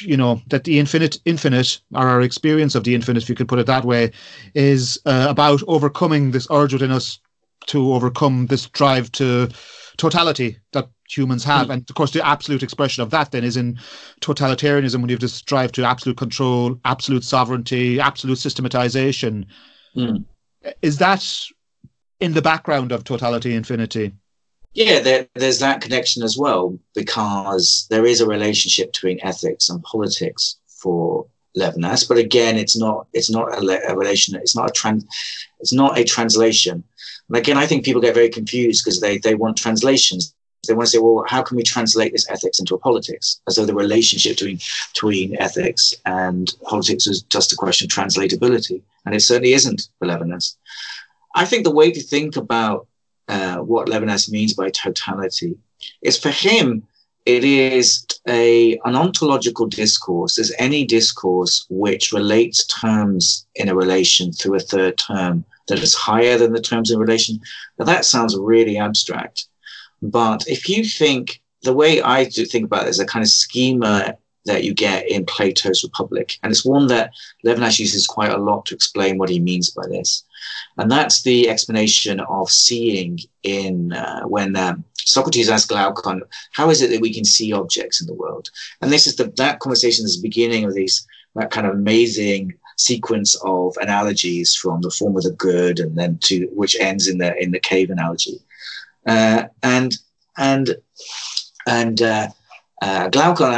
you 0.01 0.17
know 0.17 0.41
that 0.49 0.65
the 0.65 0.79
infinite 0.79 1.19
infinite 1.25 1.81
or 1.95 2.09
our 2.09 2.23
experience 2.23 2.75
of 2.75 2.85
the 2.85 2.95
infinite 2.95 3.23
if 3.23 3.29
you 3.29 3.35
could 3.35 3.49
put 3.49 3.59
it 3.59 3.67
that 3.67 3.85
way 3.85 4.11
is 4.55 4.99
uh, 5.07 5.27
about 5.29 5.63
overcoming 5.67 6.31
this 6.31 6.47
urge 6.51 6.73
within 6.73 6.91
us 6.91 7.19
to 7.67 7.93
overcome 7.93 8.47
this 8.47 8.67
drive 8.71 9.11
to 9.13 9.49
totality 9.97 10.59
that 10.73 10.89
humans 11.09 11.45
have 11.45 11.69
mm. 11.69 11.75
and 11.75 11.91
of 11.91 11.95
course 11.95 12.13
the 12.13 12.27
absolute 12.27 12.63
expression 12.63 13.03
of 13.03 13.11
that 13.11 13.31
then 13.31 13.45
is 13.45 13.57
in 13.57 13.79
totalitarianism 14.21 15.01
when 15.01 15.09
you 15.09 15.15
have 15.15 15.21
this 15.21 15.43
drive 15.43 15.71
to 15.71 15.85
absolute 15.85 16.17
control 16.17 16.79
absolute 16.85 17.25
sovereignty 17.25 18.01
absolute 18.01 18.39
systematization 18.39 19.47
mm 19.97 20.25
is 20.81 20.99
that 20.99 21.25
in 22.21 22.33
the 22.33 22.43
background 22.43 22.93
of 22.93 23.05
totality 23.05 23.55
infinity? 23.55 24.13
Yeah, 24.75 25.01
there, 25.01 25.29
there's 25.35 25.59
that 25.59 25.83
connection 25.83 26.23
as 26.23 26.39
well 26.39 26.79
because 26.95 27.87
there 27.91 28.07
is 28.07 28.21
a 28.21 28.27
relationship 28.27 28.93
between 28.93 29.21
ethics 29.23 29.69
and 29.69 29.83
politics 29.83 30.57
for 30.67 31.27
Levinas, 31.57 32.09
but 32.09 32.17
again, 32.17 32.57
it's 32.57 32.77
not 32.77 33.07
it's 33.13 33.31
not 33.31 33.53
a, 33.53 33.91
a 33.91 33.97
relation. 33.97 34.35
It's 34.37 34.57
not 34.57 34.71
a 34.71 34.73
trans. 34.73 35.05
It's 35.61 35.73
not 35.73 35.99
a 35.99 36.05
translation. 36.05 36.83
And 37.29 37.37
again, 37.37 37.59
I 37.59 37.67
think 37.67 37.85
people 37.85 38.01
get 38.01 38.15
very 38.15 38.31
confused 38.31 38.83
because 38.83 39.01
they 39.01 39.19
they 39.19 39.35
want 39.35 39.59
translations. 39.59 40.35
They 40.67 40.75
want 40.75 40.87
to 40.87 40.91
say, 40.93 40.99
well, 40.99 41.25
how 41.27 41.43
can 41.43 41.57
we 41.57 41.65
translate 41.65 42.13
this 42.13 42.31
ethics 42.31 42.61
into 42.61 42.75
a 42.75 42.79
politics? 42.79 43.41
As 43.49 43.57
though 43.57 43.67
the 43.67 43.75
relationship 43.75 44.37
between 44.39 44.59
between 44.95 45.37
ethics 45.39 45.93
and 46.07 46.55
politics 46.63 47.07
is 47.07 47.23
just 47.23 47.53
a 47.53 47.57
question 47.57 47.87
of 47.87 47.91
translatability 47.91 48.81
and 49.05 49.15
it 49.15 49.21
certainly 49.21 49.53
isn't 49.53 49.89
for 49.99 50.07
Levinas. 50.07 50.57
I 51.35 51.45
think 51.45 51.65
the 51.65 51.71
way 51.75 51.91
to 51.91 52.01
think 52.01 52.37
about 52.37 52.87
uh, 53.29 53.59
what 53.59 53.89
Levinas 53.89 54.31
means 54.31 54.55
by 54.55 54.71
totality 54.71 55.57
is 56.03 56.19
for 56.19 56.31
him, 56.31 56.87
it 57.25 57.45
is 57.45 58.05
a, 58.29 58.79
an 58.85 58.97
ontological 58.97 59.67
discourse 59.67 60.39
as 60.39 60.53
any 60.59 60.85
discourse 60.85 61.67
which 61.71 62.13
relates 62.13 62.67
terms 62.67 63.47
in 63.55 63.69
a 63.69 63.75
relation 63.75 64.33
through 64.33 64.57
a 64.57 64.61
third 64.61 64.99
term 64.99 65.45
that 65.69 65.79
is 65.79 65.95
higher 65.95 66.37
than 66.37 66.53
the 66.53 66.61
terms 66.61 66.91
in 66.91 66.99
relation. 66.99 67.41
Now, 67.79 67.85
that 67.85 68.05
sounds 68.05 68.37
really 68.37 68.77
abstract. 68.77 69.47
But 70.01 70.45
if 70.49 70.69
you 70.69 70.85
think 70.85 71.41
the 71.63 71.73
way 71.73 72.03
I 72.03 72.25
do 72.25 72.45
think 72.45 72.65
about 72.65 72.87
it 72.87 72.91
is 72.91 72.99
a 72.99 73.07
kind 73.07 73.23
of 73.23 73.29
schema 73.29 74.17
that 74.47 74.65
you 74.65 74.75
get 74.75 75.09
in 75.09 75.25
Plato's 75.25 75.85
Republic. 75.85 76.39
And 76.43 76.51
it's 76.51 76.65
one 76.65 76.89
that 76.89 77.13
Levinas 77.45 77.79
uses 77.79 78.07
quite 78.07 78.33
a 78.33 78.39
lot 78.39 78.67
to 78.67 78.75
explain 78.75 79.19
what 79.19 79.29
he 79.29 79.39
means 79.39 79.71
by 79.71 79.87
this. 79.89 80.25
And 80.79 80.91
that's 80.91 81.23
the 81.23 81.49
explanation 81.49 82.21
of 82.21 82.51
seeing 82.51 83.19
in 83.43 83.93
uh, 83.93 84.23
when 84.23 84.57
um, 84.57 84.85
Socrates 84.97 85.51
asks 85.51 85.67
Glaucon, 85.67 86.23
how 86.53 86.71
is 86.71 86.83
it 86.83 86.91
that 86.91 87.01
we 87.01 87.13
can 87.13 87.25
see 87.25 87.53
objects 87.53 88.01
in 88.01 88.07
the 88.07 88.15
world? 88.15 88.51
And 88.81 88.91
this 88.91 89.07
is 89.07 89.17
the, 89.17 89.33
that 89.37 89.61
conversation 89.61 90.05
is 90.05 90.17
the 90.17 90.29
beginning 90.29 90.65
of 90.65 90.75
these, 90.75 91.07
that 91.35 91.51
kind 91.51 91.67
of 91.67 91.75
amazing 91.75 92.55
sequence 92.77 93.35
of 93.45 93.77
analogies 93.81 94.55
from 94.55 94.81
the 94.81 94.91
form 94.91 95.17
of 95.17 95.25
the 95.25 95.33
good 95.33 95.79
and 95.79 95.97
then 95.97 96.19
to 96.25 96.47
which 96.53 96.77
ends 96.81 97.09
in 97.09 97.19
the, 97.19 97.37
in 97.43 97.51
the 97.51 97.61
cave 97.61 97.91
analogy. 97.91 98.41
Uh, 99.07 99.45
and, 99.63 99.97
and, 100.37 100.77
and, 101.67 102.03
uh, 102.03 102.29
uh, 102.83 103.09
Glaucon 103.11 103.55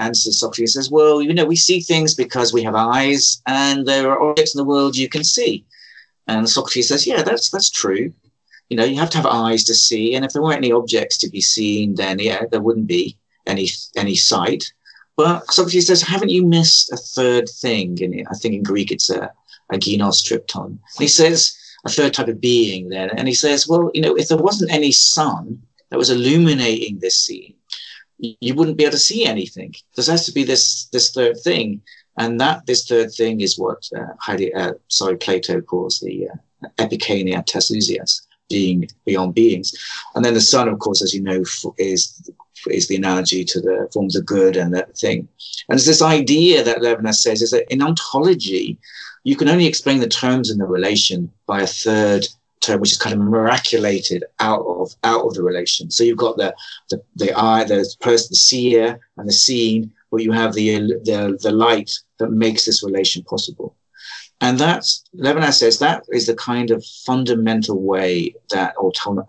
answers 0.00 0.40
Socrates 0.40 0.74
says, 0.74 0.90
Well, 0.90 1.22
you 1.22 1.32
know, 1.32 1.44
we 1.44 1.54
see 1.54 1.78
things 1.78 2.12
because 2.12 2.52
we 2.52 2.64
have 2.64 2.74
eyes, 2.74 3.40
and 3.46 3.86
there 3.86 4.10
are 4.10 4.20
objects 4.20 4.52
in 4.52 4.58
the 4.58 4.64
world 4.64 4.96
you 4.96 5.08
can 5.08 5.22
see. 5.22 5.64
And 6.26 6.48
Socrates 6.48 6.88
says, 6.88 7.06
Yeah, 7.06 7.22
that's 7.22 7.50
that's 7.50 7.70
true. 7.70 8.12
You 8.70 8.76
know, 8.76 8.84
you 8.84 8.98
have 8.98 9.10
to 9.10 9.18
have 9.18 9.26
eyes 9.26 9.62
to 9.64 9.74
see, 9.74 10.14
and 10.14 10.24
if 10.24 10.32
there 10.32 10.42
weren't 10.42 10.56
any 10.56 10.72
objects 10.72 11.18
to 11.18 11.30
be 11.30 11.40
seen, 11.40 11.94
then 11.96 12.18
yeah, 12.18 12.44
there 12.50 12.62
wouldn't 12.62 12.86
be 12.86 13.16
any 13.46 13.68
any 13.96 14.14
sight. 14.14 14.72
But 15.16 15.50
Socrates 15.52 15.86
says, 15.86 16.02
Haven't 16.02 16.30
you 16.30 16.44
missed 16.46 16.92
a 16.92 16.96
third 16.96 17.48
thing? 17.48 18.02
And 18.02 18.26
I 18.30 18.34
think 18.34 18.54
in 18.54 18.62
Greek 18.62 18.90
it's 18.90 19.10
a, 19.10 19.30
a 19.70 19.76
genos 19.76 20.24
triton. 20.24 20.64
And 20.64 20.80
he 20.98 21.08
says, 21.08 21.56
a 21.84 21.90
third 21.90 22.14
type 22.14 22.28
of 22.28 22.40
being 22.40 22.88
then. 22.88 23.10
And 23.10 23.28
he 23.28 23.34
says, 23.34 23.68
Well, 23.68 23.90
you 23.94 24.00
know, 24.00 24.14
if 24.16 24.28
there 24.28 24.38
wasn't 24.38 24.72
any 24.72 24.92
sun 24.92 25.62
that 25.90 25.98
was 25.98 26.10
illuminating 26.10 26.98
this 26.98 27.18
scene, 27.18 27.54
you 28.18 28.54
wouldn't 28.54 28.78
be 28.78 28.84
able 28.84 28.92
to 28.92 28.98
see 28.98 29.26
anything. 29.26 29.74
There 29.94 30.04
has 30.04 30.26
to 30.26 30.32
be 30.32 30.44
this 30.44 30.86
this 30.86 31.10
third 31.10 31.38
thing, 31.40 31.82
and 32.18 32.40
that 32.40 32.66
this 32.66 32.86
third 32.86 33.12
thing 33.12 33.40
is 33.40 33.58
what 33.58 33.88
uh, 33.96 34.32
uh, 34.56 34.72
sorry 34.88 35.16
Plato 35.16 35.60
calls 35.60 36.00
the 36.00 36.28
uh, 36.28 36.86
tesousias, 36.86 38.22
being 38.48 38.86
beyond 39.04 39.34
beings, 39.34 39.74
and 40.14 40.24
then 40.24 40.34
the 40.34 40.40
sun, 40.40 40.68
of 40.68 40.78
course, 40.78 41.02
as 41.02 41.14
you 41.14 41.22
know, 41.22 41.42
is 41.78 42.30
is 42.68 42.88
the 42.88 42.96
analogy 42.96 43.44
to 43.44 43.60
the 43.60 43.88
forms 43.92 44.16
of 44.16 44.24
good 44.26 44.56
and 44.56 44.72
that 44.74 44.96
thing. 44.96 45.28
And 45.68 45.76
it's 45.76 45.86
this 45.86 46.02
idea 46.02 46.62
that 46.62 46.78
Levinas 46.78 47.16
says 47.16 47.42
is 47.42 47.50
that 47.50 47.70
in 47.72 47.82
ontology, 47.82 48.78
you 49.24 49.36
can 49.36 49.48
only 49.48 49.66
explain 49.66 50.00
the 50.00 50.08
terms 50.08 50.50
in 50.50 50.58
the 50.58 50.66
relation 50.66 51.30
by 51.46 51.62
a 51.62 51.66
third 51.66 52.26
term, 52.60 52.80
which 52.80 52.92
is 52.92 52.98
kind 52.98 53.14
of 53.14 53.20
miraculated 53.20 54.22
out 54.40 54.64
of 54.66 54.94
out 55.04 55.24
of 55.26 55.34
the 55.34 55.42
relation. 55.42 55.90
So 55.90 56.04
you've 56.04 56.18
got 56.18 56.36
the 56.36 56.54
the, 56.90 57.02
the 57.16 57.32
eye, 57.34 57.64
the 57.64 57.86
person, 58.00 58.28
the 58.30 58.36
seer, 58.36 59.00
and 59.16 59.28
the 59.28 59.32
seen, 59.32 59.92
but 60.10 60.22
you 60.22 60.32
have 60.32 60.54
the 60.54 60.78
the 61.04 61.38
the 61.42 61.52
light 61.52 61.90
that 62.18 62.30
makes 62.30 62.64
this 62.64 62.82
relation 62.82 63.22
possible. 63.22 63.76
And 64.40 64.58
that's 64.58 65.04
Levinas 65.16 65.54
says 65.54 65.78
that 65.78 66.04
is 66.10 66.26
the 66.26 66.34
kind 66.34 66.70
of 66.70 66.84
fundamental 67.06 67.80
way 67.80 68.34
that 68.50 68.74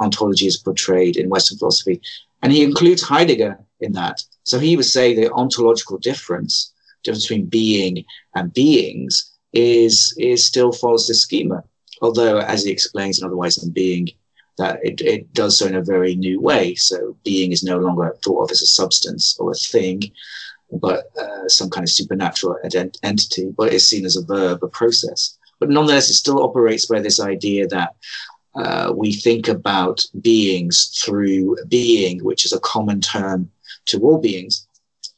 ontology 0.02 0.48
is 0.48 0.58
portrayed 0.58 1.16
in 1.16 1.30
Western 1.30 1.58
philosophy, 1.58 2.02
and 2.42 2.52
he 2.52 2.64
includes 2.64 3.02
Heidegger 3.02 3.60
in 3.80 3.94
that. 3.94 4.24
So 4.44 4.60
he 4.60 4.76
would 4.76 4.86
say 4.86 5.14
the 5.14 5.32
ontological 5.32 5.98
difference, 5.98 6.74
difference 7.04 7.26
between 7.26 7.46
being 7.46 8.06
and 8.36 8.54
beings, 8.54 9.32
is 9.54 10.14
is 10.18 10.46
still 10.46 10.72
follows 10.72 11.08
the 11.08 11.14
schema 11.14 11.64
although 12.02 12.40
as 12.40 12.64
he 12.64 12.72
explains 12.72 13.20
in 13.20 13.26
Otherwise 13.26 13.56
Than 13.56 13.72
Being, 13.72 14.10
that 14.58 14.80
it, 14.84 15.02
it 15.02 15.34
does 15.34 15.60
so 15.60 15.68
in 15.68 15.76
a 15.76 15.84
very 15.84 16.16
new 16.16 16.40
way. 16.40 16.76
So 16.76 17.18
being 17.24 17.52
is 17.52 17.64
no 17.64 17.78
longer 17.78 18.16
thought 18.24 18.44
of 18.44 18.52
as 18.52 18.62
a 18.62 18.68
substance 18.68 19.38
or 19.40 19.52
a 19.52 19.56
thing, 19.56 20.02
but 20.72 21.12
uh, 21.20 21.48
some 21.48 21.70
kind 21.70 21.84
of 21.84 21.90
supernatural 21.90 22.58
entity, 23.04 23.54
but 23.58 23.74
it's 23.74 23.86
seen 23.86 24.06
as 24.06 24.18
a 24.18 24.26
verb, 24.26 24.64
a 24.64 24.68
process. 24.68 25.38
But 25.60 25.70
nonetheless, 25.70 26.10
it 26.10 26.16
still 26.16 26.44
operates 26.44 26.86
by 26.86 27.00
this 27.00 27.20
idea 27.20 27.68
that 27.68 27.96
uh, 28.56 28.94
we 28.96 29.14
think 29.14 29.48
about 29.48 30.06
beings 30.22 31.02
through 31.04 31.58
being, 31.68 32.24
which 32.24 32.46
is 32.46 32.54
a 32.54 32.60
common 32.60 33.02
term 33.02 33.52
to 33.86 34.02
all 34.02 34.18
beings. 34.18 34.68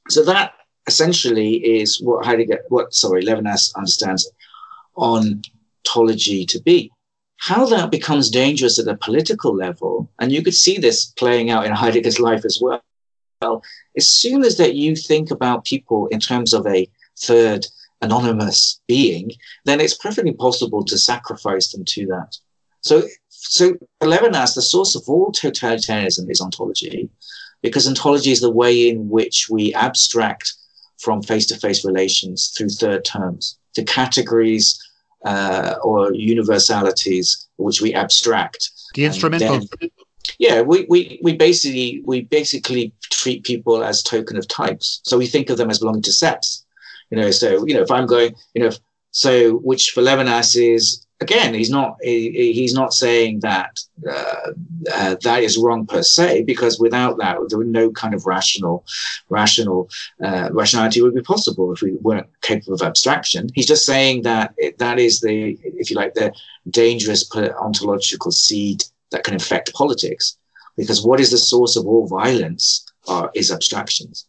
So 0.10 0.24
that 0.26 0.54
essentially 0.88 1.56
is 1.56 2.02
what 2.02 2.26
Heidegger, 2.26 2.64
what 2.70 2.94
sorry, 2.94 3.24
Levinas 3.24 3.76
understands 3.76 4.30
on 4.96 5.42
ontology 5.88 6.46
to 6.46 6.62
be. 6.62 6.92
How 7.40 7.66
that 7.68 7.92
becomes 7.92 8.30
dangerous 8.30 8.80
at 8.80 8.88
a 8.88 8.98
political 8.98 9.56
level, 9.56 10.10
and 10.20 10.32
you 10.32 10.42
could 10.42 10.56
see 10.56 10.78
this 10.78 11.06
playing 11.06 11.52
out 11.52 11.66
in 11.66 11.72
Heidegger's 11.72 12.20
life 12.20 12.46
as 12.46 12.60
well. 12.62 12.82
Well, 13.42 13.64
as 13.96 14.08
soon 14.08 14.44
as 14.44 14.58
that 14.58 14.76
you 14.76 14.96
think 14.96 15.32
about 15.32 15.66
people 15.66 16.08
in 16.08 16.20
terms 16.20 16.54
of 16.54 16.66
a 16.66 16.90
third 17.20 17.66
anonymous 18.02 18.82
being, 18.88 19.32
then 19.66 19.80
it's 19.80 19.96
perfectly 19.96 20.34
possible 20.34 20.84
to 20.86 20.98
sacrifice 20.98 21.72
them 21.72 21.86
to 21.86 22.06
that. 22.08 22.38
So, 22.82 23.04
so 23.30 23.74
Levinas, 24.02 24.56
the 24.56 24.62
source 24.62 24.96
of 24.96 25.04
all 25.08 25.32
totalitarianism 25.32 26.30
is 26.30 26.42
ontology, 26.42 27.10
because 27.62 27.88
ontology 27.88 28.32
is 28.32 28.42
the 28.42 28.52
way 28.52 28.90
in 28.90 29.10
which 29.10 29.48
we 29.50 29.74
abstract 29.74 30.54
from 31.00 31.22
face-to-face 31.22 31.86
relations 31.86 32.54
through 32.58 32.70
third 32.70 33.06
terms 33.06 33.58
to 33.76 33.84
categories 33.84 34.80
uh, 35.26 35.76
or 35.84 36.14
universalities 36.14 37.48
which 37.58 37.82
we 37.82 37.94
abstract. 37.94 38.72
The 38.96 39.06
instrumental. 39.06 39.60
Then, 39.80 39.90
yeah, 40.40 40.62
we, 40.62 40.86
we, 40.90 41.20
we 41.24 41.36
basically 41.36 42.02
we 42.06 42.22
basically 42.22 42.94
treat 43.02 43.44
people 43.44 43.84
as 43.84 44.04
token 44.04 44.38
of 44.38 44.48
types. 44.48 45.02
So 45.04 45.18
we 45.18 45.28
think 45.28 45.50
of 45.50 45.58
them 45.58 45.70
as 45.70 45.80
belonging 45.80 46.04
to 46.04 46.14
sets. 46.14 46.66
You 47.10 47.18
know, 47.18 47.32
so 47.32 47.66
you 47.66 47.74
know, 47.74 47.82
if 47.82 47.92
I'm 47.92 48.06
going, 48.06 48.36
you 48.54 48.64
know, 48.64 48.72
so 49.12 49.58
which 49.58 49.92
for 49.92 50.02
Levinas 50.02 50.56
is 50.56 51.06
again, 51.20 51.54
he's 51.54 51.70
not 51.70 51.98
he, 52.02 52.54
he's 52.54 52.74
not 52.74 52.94
saying 52.94 53.40
that 53.40 53.80
uh, 54.08 54.52
uh, 54.94 55.16
that 55.24 55.44
is 55.44 55.58
wrong 55.58 55.86
per 55.86 56.04
se, 56.04 56.44
because 56.44 56.80
without 56.80 57.18
that, 57.18 57.38
there 57.50 57.58
would 57.58 57.68
no 57.68 57.90
kind 57.92 58.14
of 58.14 58.26
rational 58.26 58.86
rational 59.30 59.90
uh, 60.24 60.50
rationality 60.52 61.02
would 61.02 61.16
be 61.16 61.22
possible 61.22 61.74
if 61.74 61.82
we 61.82 61.94
weren't 61.94 62.28
capable 62.42 62.74
of 62.74 62.82
abstraction. 62.82 63.50
He's 63.56 63.68
just 63.68 63.86
saying 63.86 64.24
that 64.24 64.54
that 64.78 65.00
is 65.00 65.22
the, 65.22 65.58
if 65.64 65.90
you 65.90 65.96
like, 65.96 66.14
the 66.14 66.34
dangerous 66.70 67.30
ontological 67.36 68.32
seed 68.32 68.84
that 69.12 69.24
can 69.24 69.36
affect 69.36 69.74
politics, 69.74 70.38
because 70.76 71.06
what 71.06 71.20
is 71.20 71.32
the 71.32 71.38
source 71.38 71.76
of 71.76 71.86
all 71.86 72.08
violence 72.08 72.86
are, 73.08 73.32
is 73.34 73.52
abstractions 73.52 74.26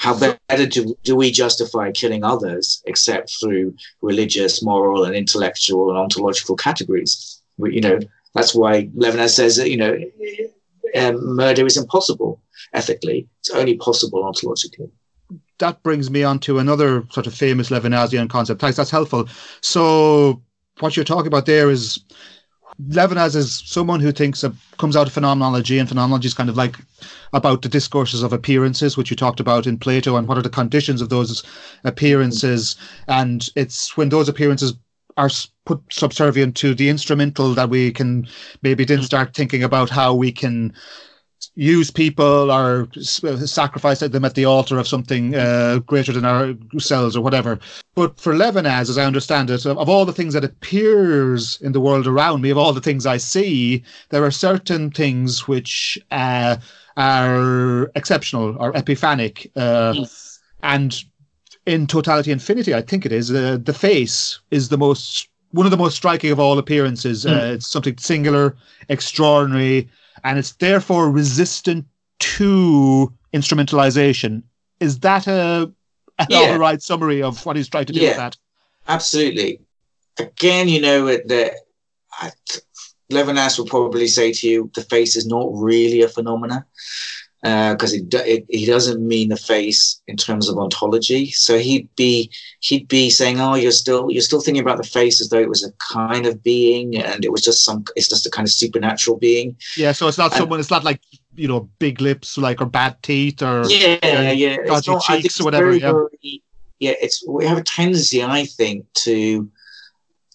how 0.00 0.18
better 0.18 0.66
do, 0.66 0.96
do 1.04 1.14
we 1.14 1.30
justify 1.30 1.90
killing 1.92 2.24
others 2.24 2.82
except 2.86 3.38
through 3.38 3.74
religious, 4.00 4.62
moral, 4.62 5.04
and 5.04 5.14
intellectual 5.14 5.90
and 5.90 5.98
ontological 5.98 6.56
categories? 6.56 7.42
We, 7.58 7.74
you 7.74 7.82
know, 7.82 8.00
that's 8.34 8.54
why 8.54 8.86
Levinas 8.96 9.34
says 9.34 9.56
that, 9.56 9.70
you 9.70 9.76
know, 9.76 9.98
um, 10.96 11.36
murder 11.36 11.66
is 11.66 11.76
impossible 11.76 12.40
ethically. 12.72 13.28
It's 13.40 13.50
only 13.50 13.76
possible 13.76 14.24
ontologically. 14.24 14.90
That 15.58 15.82
brings 15.82 16.10
me 16.10 16.24
on 16.24 16.38
to 16.40 16.60
another 16.60 17.04
sort 17.10 17.26
of 17.26 17.34
famous 17.34 17.68
Levinasian 17.68 18.30
concept. 18.30 18.62
Thanks, 18.62 18.78
that's 18.78 18.90
helpful. 18.90 19.28
So 19.60 20.42
what 20.78 20.96
you're 20.96 21.04
talking 21.04 21.26
about 21.26 21.44
there 21.44 21.70
is 21.70 22.02
Levinas 22.88 23.36
is 23.36 23.62
someone 23.66 24.00
who 24.00 24.12
thinks 24.12 24.42
of, 24.42 24.58
comes 24.78 24.96
out 24.96 25.06
of 25.06 25.12
phenomenology, 25.12 25.78
and 25.78 25.88
phenomenology 25.88 26.26
is 26.26 26.34
kind 26.34 26.48
of 26.48 26.56
like 26.56 26.76
about 27.32 27.62
the 27.62 27.68
discourses 27.68 28.22
of 28.22 28.32
appearances, 28.32 28.96
which 28.96 29.10
you 29.10 29.16
talked 29.16 29.40
about 29.40 29.66
in 29.66 29.78
Plato, 29.78 30.16
and 30.16 30.26
what 30.26 30.38
are 30.38 30.42
the 30.42 30.48
conditions 30.50 31.00
of 31.00 31.08
those 31.08 31.42
appearances. 31.84 32.76
And 33.08 33.48
it's 33.56 33.96
when 33.96 34.08
those 34.08 34.28
appearances 34.28 34.74
are 35.16 35.30
put 35.66 35.82
subservient 35.90 36.56
to 36.56 36.74
the 36.74 36.88
instrumental 36.88 37.54
that 37.54 37.68
we 37.68 37.92
can 37.92 38.26
maybe 38.62 38.84
then 38.84 39.00
mm. 39.00 39.04
start 39.04 39.34
thinking 39.34 39.62
about 39.62 39.90
how 39.90 40.14
we 40.14 40.32
can 40.32 40.72
use 41.54 41.90
people 41.90 42.50
or 42.50 42.88
sacrifice 42.92 44.00
them 44.00 44.24
at 44.24 44.34
the 44.34 44.44
altar 44.44 44.78
of 44.78 44.88
something 44.88 45.34
uh, 45.34 45.78
greater 45.86 46.12
than 46.12 46.24
ourselves 46.24 47.16
or 47.16 47.22
whatever. 47.22 47.58
But 47.94 48.18
for 48.18 48.34
Levinas, 48.34 48.88
as 48.88 48.98
I 48.98 49.04
understand 49.04 49.50
it, 49.50 49.66
of 49.66 49.88
all 49.88 50.04
the 50.04 50.12
things 50.12 50.34
that 50.34 50.44
appears 50.44 51.60
in 51.60 51.72
the 51.72 51.80
world 51.80 52.06
around 52.06 52.42
me, 52.42 52.50
of 52.50 52.58
all 52.58 52.72
the 52.72 52.80
things 52.80 53.06
I 53.06 53.16
see, 53.16 53.82
there 54.10 54.24
are 54.24 54.30
certain 54.30 54.90
things 54.90 55.48
which 55.48 55.98
uh, 56.10 56.56
are 56.96 57.90
exceptional 57.94 58.56
or 58.58 58.72
epiphanic. 58.76 59.50
Uh, 59.56 59.94
yes. 59.96 60.40
And 60.62 61.02
in 61.66 61.86
totality 61.86 62.32
infinity, 62.32 62.74
I 62.74 62.82
think 62.82 63.06
it 63.06 63.12
is, 63.12 63.30
uh, 63.30 63.58
the 63.62 63.74
face 63.74 64.40
is 64.50 64.68
the 64.68 64.78
most 64.78 65.28
one 65.52 65.66
of 65.66 65.70
the 65.70 65.76
most 65.76 65.96
striking 65.96 66.30
of 66.30 66.38
all 66.38 66.58
appearances. 66.58 67.24
Mm. 67.24 67.32
Uh, 67.32 67.54
it's 67.54 67.68
something 67.68 67.96
singular, 67.98 68.56
extraordinary, 68.88 69.88
and 70.24 70.38
it's 70.38 70.52
therefore 70.52 71.10
resistant 71.10 71.86
to 72.18 73.12
instrumentalization. 73.32 74.42
Is 74.80 75.00
that 75.00 75.26
a 75.26 75.72
an 76.18 76.26
yeah. 76.28 76.38
all 76.38 76.58
right 76.58 76.82
summary 76.82 77.22
of 77.22 77.44
what 77.46 77.56
he's 77.56 77.68
trying 77.68 77.86
to 77.86 77.92
do 77.92 78.00
yeah, 78.00 78.08
with 78.08 78.16
that? 78.18 78.36
Absolutely. 78.88 79.60
Again, 80.18 80.68
you 80.68 80.80
know 80.80 81.06
that 81.06 81.54
Levinas 83.10 83.58
will 83.58 83.66
probably 83.66 84.06
say 84.06 84.32
to 84.32 84.48
you, 84.48 84.70
the 84.74 84.82
face 84.82 85.16
is 85.16 85.26
not 85.26 85.48
really 85.52 86.02
a 86.02 86.08
phenomena. 86.08 86.66
Because 87.42 87.94
uh, 87.94 88.18
it, 88.26 88.44
he 88.48 88.66
doesn't 88.66 89.06
mean 89.06 89.30
the 89.30 89.36
face 89.36 90.00
in 90.06 90.16
terms 90.16 90.48
of 90.48 90.58
ontology. 90.58 91.30
So 91.30 91.58
he'd 91.58 91.88
be 91.96 92.30
he'd 92.60 92.86
be 92.88 93.08
saying, 93.08 93.40
"Oh, 93.40 93.54
you're 93.54 93.72
still 93.72 94.10
you're 94.10 94.22
still 94.22 94.40
thinking 94.40 94.62
about 94.62 94.76
the 94.76 94.84
face 94.84 95.20
as 95.20 95.30
though 95.30 95.38
it 95.38 95.48
was 95.48 95.64
a 95.64 95.72
kind 95.78 96.26
of 96.26 96.42
being, 96.42 96.96
and 96.96 97.24
it 97.24 97.32
was 97.32 97.42
just 97.42 97.64
some 97.64 97.84
it's 97.96 98.08
just 98.08 98.26
a 98.26 98.30
kind 98.30 98.46
of 98.46 98.52
supernatural 98.52 99.16
being." 99.16 99.56
Yeah, 99.76 99.92
so 99.92 100.08
it's 100.08 100.18
not 100.18 100.32
and, 100.32 100.38
someone. 100.38 100.60
It's 100.60 100.70
not 100.70 100.84
like 100.84 101.00
you 101.34 101.48
know 101.48 101.70
big 101.78 102.00
lips, 102.00 102.36
like 102.36 102.60
or 102.60 102.66
bad 102.66 103.02
teeth, 103.02 103.42
or 103.42 103.64
yeah, 103.68 103.98
uh, 104.02 104.32
yeah, 104.32 104.56
dodgy 104.66 104.90
not, 104.90 105.02
cheeks 105.02 105.40
or 105.40 105.44
whatever. 105.44 105.66
Very, 105.66 105.80
yeah. 105.80 105.92
Very, 105.92 106.42
yeah, 106.80 106.94
it's 107.00 107.26
we 107.26 107.46
have 107.46 107.58
a 107.58 107.62
tendency, 107.62 108.22
I 108.22 108.44
think, 108.44 108.86
to 109.04 109.50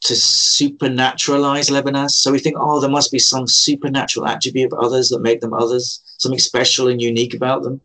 to 0.01 0.13
supernaturalize 0.13 1.71
Levinas. 1.71 2.11
So 2.11 2.31
we 2.31 2.39
think, 2.39 2.57
oh, 2.59 2.79
there 2.79 2.89
must 2.89 3.11
be 3.11 3.19
some 3.19 3.47
supernatural 3.47 4.27
attribute 4.27 4.71
of 4.71 4.79
others 4.79 5.09
that 5.09 5.21
make 5.21 5.41
them 5.41 5.53
others, 5.53 6.01
something 6.17 6.39
special 6.39 6.87
and 6.87 7.01
unique 7.01 7.33
about 7.33 7.63
them. 7.63 7.81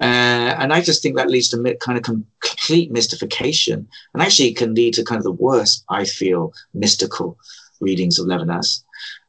Uh, 0.00 0.54
and 0.58 0.72
I 0.72 0.80
just 0.80 1.02
think 1.02 1.16
that 1.16 1.30
leads 1.30 1.48
to 1.50 1.76
kind 1.80 1.96
of 1.96 2.04
com- 2.04 2.26
complete 2.40 2.90
mystification, 2.90 3.88
and 4.12 4.22
actually 4.22 4.52
can 4.52 4.74
lead 4.74 4.94
to 4.94 5.04
kind 5.04 5.18
of 5.18 5.24
the 5.24 5.32
worst, 5.32 5.84
I 5.88 6.04
feel, 6.04 6.52
mystical 6.72 7.38
readings 7.80 8.18
of 8.18 8.26
Levinas. 8.26 8.82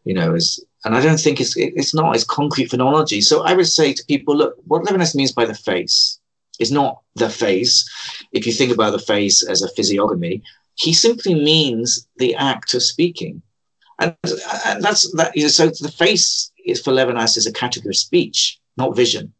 You 0.04 0.14
know, 0.14 0.36
as 0.36 0.60
and 0.84 0.96
I 0.96 1.02
don't 1.02 1.20
think 1.20 1.40
it's 1.40 1.56
it's 1.58 1.94
not 1.94 2.16
it's 2.16 2.24
concrete 2.24 2.70
phenomenology. 2.70 3.22
So 3.22 3.44
I 3.44 3.54
would 3.54 3.68
say 3.68 3.94
to 3.94 4.06
people, 4.06 4.36
look, 4.36 4.56
what 4.66 4.84
Levinas 4.84 5.16
means 5.16 5.32
by 5.32 5.46
the 5.46 5.56
face 5.56 6.20
is 6.60 6.72
not 6.72 7.02
the 7.16 7.30
face. 7.30 7.90
If 8.32 8.46
you 8.46 8.54
think 8.54 8.72
about 8.72 8.92
the 8.92 9.00
face 9.00 9.44
as 9.48 9.62
a 9.62 9.70
physiognomy, 9.70 10.44
he 10.76 10.94
simply 10.94 11.34
means 11.34 12.08
the 12.18 12.36
act 12.36 12.74
of 12.74 12.84
speaking. 12.84 13.42
And, 14.00 14.16
and 14.66 14.84
that's 14.84 15.12
that. 15.14 15.36
You 15.36 15.44
know, 15.44 15.50
So 15.50 15.68
the 15.70 15.92
face 15.92 16.52
is 16.66 16.82
for 16.82 16.92
Levinas 16.92 17.38
is 17.38 17.46
a 17.46 17.54
category 17.54 17.92
of 17.92 17.98
speech, 17.98 18.60
not 18.78 18.96
vision. 18.96 19.34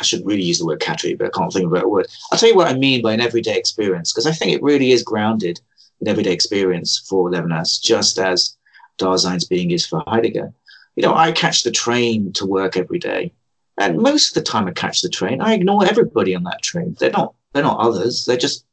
I 0.00 0.04
should 0.04 0.24
really 0.24 0.42
use 0.42 0.58
the 0.58 0.66
word 0.66 0.80
category, 0.80 1.14
but 1.14 1.26
I 1.26 1.30
can't 1.36 1.52
think 1.52 1.66
of 1.66 1.72
a 1.72 1.74
better 1.74 1.88
word. 1.88 2.06
I'll 2.30 2.38
tell 2.38 2.48
you 2.48 2.54
what 2.54 2.68
I 2.68 2.78
mean 2.78 3.02
by 3.02 3.12
an 3.12 3.20
everyday 3.20 3.58
experience, 3.58 4.12
because 4.12 4.26
I 4.26 4.32
think 4.32 4.52
it 4.52 4.62
really 4.62 4.92
is 4.92 5.02
grounded 5.02 5.60
in 6.00 6.08
everyday 6.08 6.32
experience 6.32 7.04
for 7.08 7.30
Levinas, 7.30 7.82
just 7.82 8.18
as 8.18 8.56
Dasein's 8.98 9.44
being 9.44 9.70
is 9.72 9.86
for 9.86 10.02
Heidegger. 10.06 10.52
You 10.94 11.02
know, 11.02 11.14
I 11.14 11.32
catch 11.32 11.62
the 11.62 11.70
train 11.70 12.32
to 12.34 12.46
work 12.46 12.76
every 12.76 12.98
day. 12.98 13.32
And 13.78 13.98
most 13.98 14.30
of 14.30 14.34
the 14.34 14.50
time 14.50 14.66
I 14.66 14.72
catch 14.72 15.02
the 15.02 15.08
train, 15.08 15.40
I 15.40 15.54
ignore 15.54 15.84
everybody 15.84 16.34
on 16.34 16.42
that 16.44 16.62
train. 16.62 16.96
They're 16.98 17.10
not 17.10 17.34
they're 17.52 17.62
not 17.62 17.78
others. 17.78 18.24
They're 18.24 18.36
just 18.36 18.64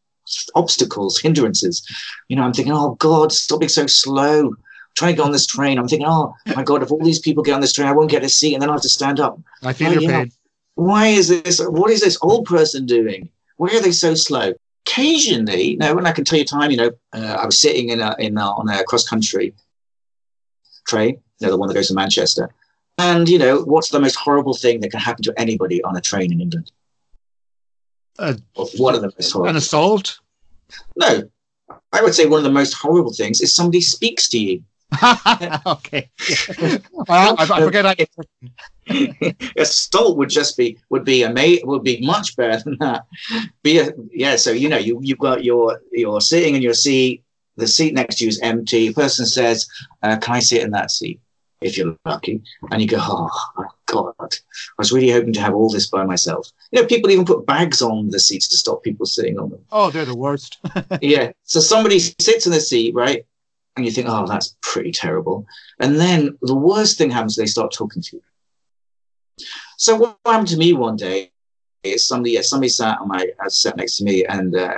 obstacles, 0.56 1.20
hindrances. 1.20 1.88
You 2.28 2.36
know, 2.36 2.43
I'm 2.43 2.53
thinking, 2.53 2.74
oh 2.74 2.95
God, 2.95 3.32
stop 3.32 3.60
being 3.60 3.70
so 3.70 3.88
slow. 3.88 4.56
Trying 4.96 5.14
to 5.14 5.18
get 5.18 5.26
on 5.26 5.32
this 5.32 5.46
train. 5.46 5.78
I'm 5.78 5.88
thinking, 5.88 6.08
oh 6.08 6.34
my 6.56 6.64
God, 6.64 6.82
if 6.82 6.91
all 6.91 7.04
these 7.04 7.20
people 7.20 7.43
get 7.43 7.54
on 7.54 7.62
this 7.62 7.74
train, 7.74 7.88
I 7.88 7.91
won't 7.91 8.10
get 8.10 8.24
a 8.24 8.30
seat 8.30 8.54
and 8.54 8.62
then 8.62 8.70
I 8.70 8.74
have 8.74 8.82
to 8.82 8.89
stand 8.89 9.20
up. 9.20 9.39
I 9.62 9.74
feel 9.74 9.89
oh, 9.89 9.91
your 9.91 10.02
yeah. 10.04 10.20
pain. 10.24 10.32
Why 10.76 11.08
is 11.08 11.28
this? 11.28 11.60
What 11.60 11.91
is 11.91 12.02
this 12.02 12.18
old 12.22 12.46
person 12.46 12.86
doing? 12.86 13.30
Why 13.58 13.70
are 13.76 13.82
they 13.82 13.91
so 13.91 14.16
slow? 14.16 14.54
Occasionally, 14.86 15.72
you 15.72 15.78
know, 15.78 15.96
when 15.96 16.06
I 16.06 16.12
can 16.12 16.24
tell 16.24 16.39
you 16.39 16.46
time, 16.46 16.72
you 16.72 16.78
know, 16.78 16.91
uh, 17.14 17.38
I 17.41 17.46
was 17.46 17.62
sitting 17.62 17.89
in 17.89 18.02
a, 18.02 18.16
in 18.20 18.38
a, 18.38 18.41
on 18.41 18.70
a 18.70 18.84
cross 18.84 19.08
country 19.08 19.54
train, 20.88 21.22
you 21.39 21.48
know, 21.48 21.52
the 21.52 21.58
one 21.58 21.68
that 21.68 21.74
goes 21.74 21.88
to 21.88 21.93
Manchester. 21.93 22.50
And, 22.98 23.28
you 23.28 23.38
know, 23.38 23.62
what's 23.62 23.89
the 23.89 24.00
most 24.00 24.16
horrible 24.16 24.54
thing 24.54 24.80
that 24.82 24.91
can 24.91 25.00
happen 25.00 25.24
to 25.24 25.34
anybody 25.38 25.84
on 25.84 25.98
a 25.98 26.02
train 26.02 26.32
in 26.32 26.39
England? 26.39 26.72
Uh, 28.18 28.36
one 28.78 28.96
of 28.96 29.02
the 29.02 29.12
most 29.18 29.32
horrible. 29.32 29.50
An 29.50 29.56
assault? 29.58 30.20
No. 30.96 31.24
I 31.91 32.02
would 32.02 32.16
say 32.16 32.26
one 32.26 32.38
of 32.38 32.43
the 32.43 32.52
most 32.52 32.74
horrible 32.74 33.12
things 33.12 33.41
is 33.41 33.54
somebody 33.54 33.82
speaks 33.82 34.30
to 34.30 34.38
you. 34.38 34.64
okay. 35.66 36.10
I, 37.10 37.36
I, 37.38 37.46
forget. 37.46 37.86
I... 37.86 39.36
assault 39.58 40.18
would 40.18 40.30
just 40.30 40.58
be 40.58 40.78
would 40.89 41.06
be 41.06 41.24
a 41.24 41.30
amazing. 41.30 41.68
Would 41.68 41.84
be 41.84 42.06
much 42.06 42.36
better 42.36 42.64
than 42.64 42.78
that. 42.80 43.06
Be 43.64 43.80
a, 43.80 43.91
yeah. 44.12 44.36
So 44.36 44.52
you 44.52 44.70
know 44.70 44.78
you 44.78 45.00
you've 45.02 45.20
got 45.20 45.43
your 45.43 45.82
you're 45.91 46.22
sitting 46.22 46.56
in 46.56 46.62
your 46.62 46.74
seat. 46.74 47.24
The 47.58 47.68
seat 47.68 47.93
next 47.93 48.18
to 48.18 48.26
you 48.26 48.30
is 48.30 48.39
empty. 48.41 48.88
A 48.88 48.93
person 48.93 49.26
says, 49.26 49.68
uh, 50.04 50.18
"Can 50.18 50.36
I 50.36 50.39
sit 50.39 50.62
in 50.62 50.72
that 50.72 50.91
seat?" 50.91 51.20
if 51.62 51.78
you're 51.78 51.98
lucky, 52.06 52.41
and 52.72 52.82
you 52.82 52.88
go, 52.88 52.98
oh 53.00 53.66
god, 53.88 54.14
I 54.20 54.78
was 54.78 54.91
really 54.91 55.10
hoping 55.10 55.34
to 55.34 55.41
have 55.41 55.56
all 55.56 55.70
this 55.70 55.88
by 55.88 56.06
myself. 56.06 56.52
You 56.72 56.82
know, 56.82 56.88
people 56.88 57.10
even 57.12 57.26
put 57.26 57.46
bags 57.46 57.82
on 57.82 58.10
the 58.10 58.20
seats 58.20 58.48
to 58.50 58.58
stop 58.58 58.84
people 58.84 59.06
sitting 59.06 59.39
on 59.39 59.50
them. 59.50 59.62
Oh, 59.72 59.89
they're 59.89 60.06
the 60.06 60.16
worst. 60.16 60.58
yeah. 61.02 61.32
So 61.43 61.60
somebody 61.60 62.00
sits 62.00 62.46
in 62.46 62.52
the 62.52 62.60
seat, 62.60 62.93
right? 62.93 63.26
And 63.76 63.86
you 63.86 63.91
think, 63.91 64.07
oh, 64.09 64.26
that's 64.26 64.55
pretty 64.61 64.91
terrible. 64.91 65.45
And 65.80 65.99
then 65.99 66.38
the 66.41 66.55
worst 66.55 66.97
thing 66.97 67.09
happens, 67.11 67.36
they 67.36 67.45
start 67.45 67.73
talking 67.73 68.01
to 68.01 68.15
you. 68.17 68.23
So 69.78 69.95
what 69.95 70.17
happened 70.26 70.47
to 70.49 70.57
me 70.57 70.71
one 70.73 70.95
day 70.95 71.32
is 71.84 72.07
somebody, 72.07 72.41
somebody 72.41 72.69
sat 72.69 72.99
on 72.99 73.09
my, 73.09 73.28
uh, 73.43 73.49
sat 73.49 73.76
next 73.76 73.97
to 73.97 74.05
me 74.05 74.26
and 74.26 74.55
uh, 74.55 74.78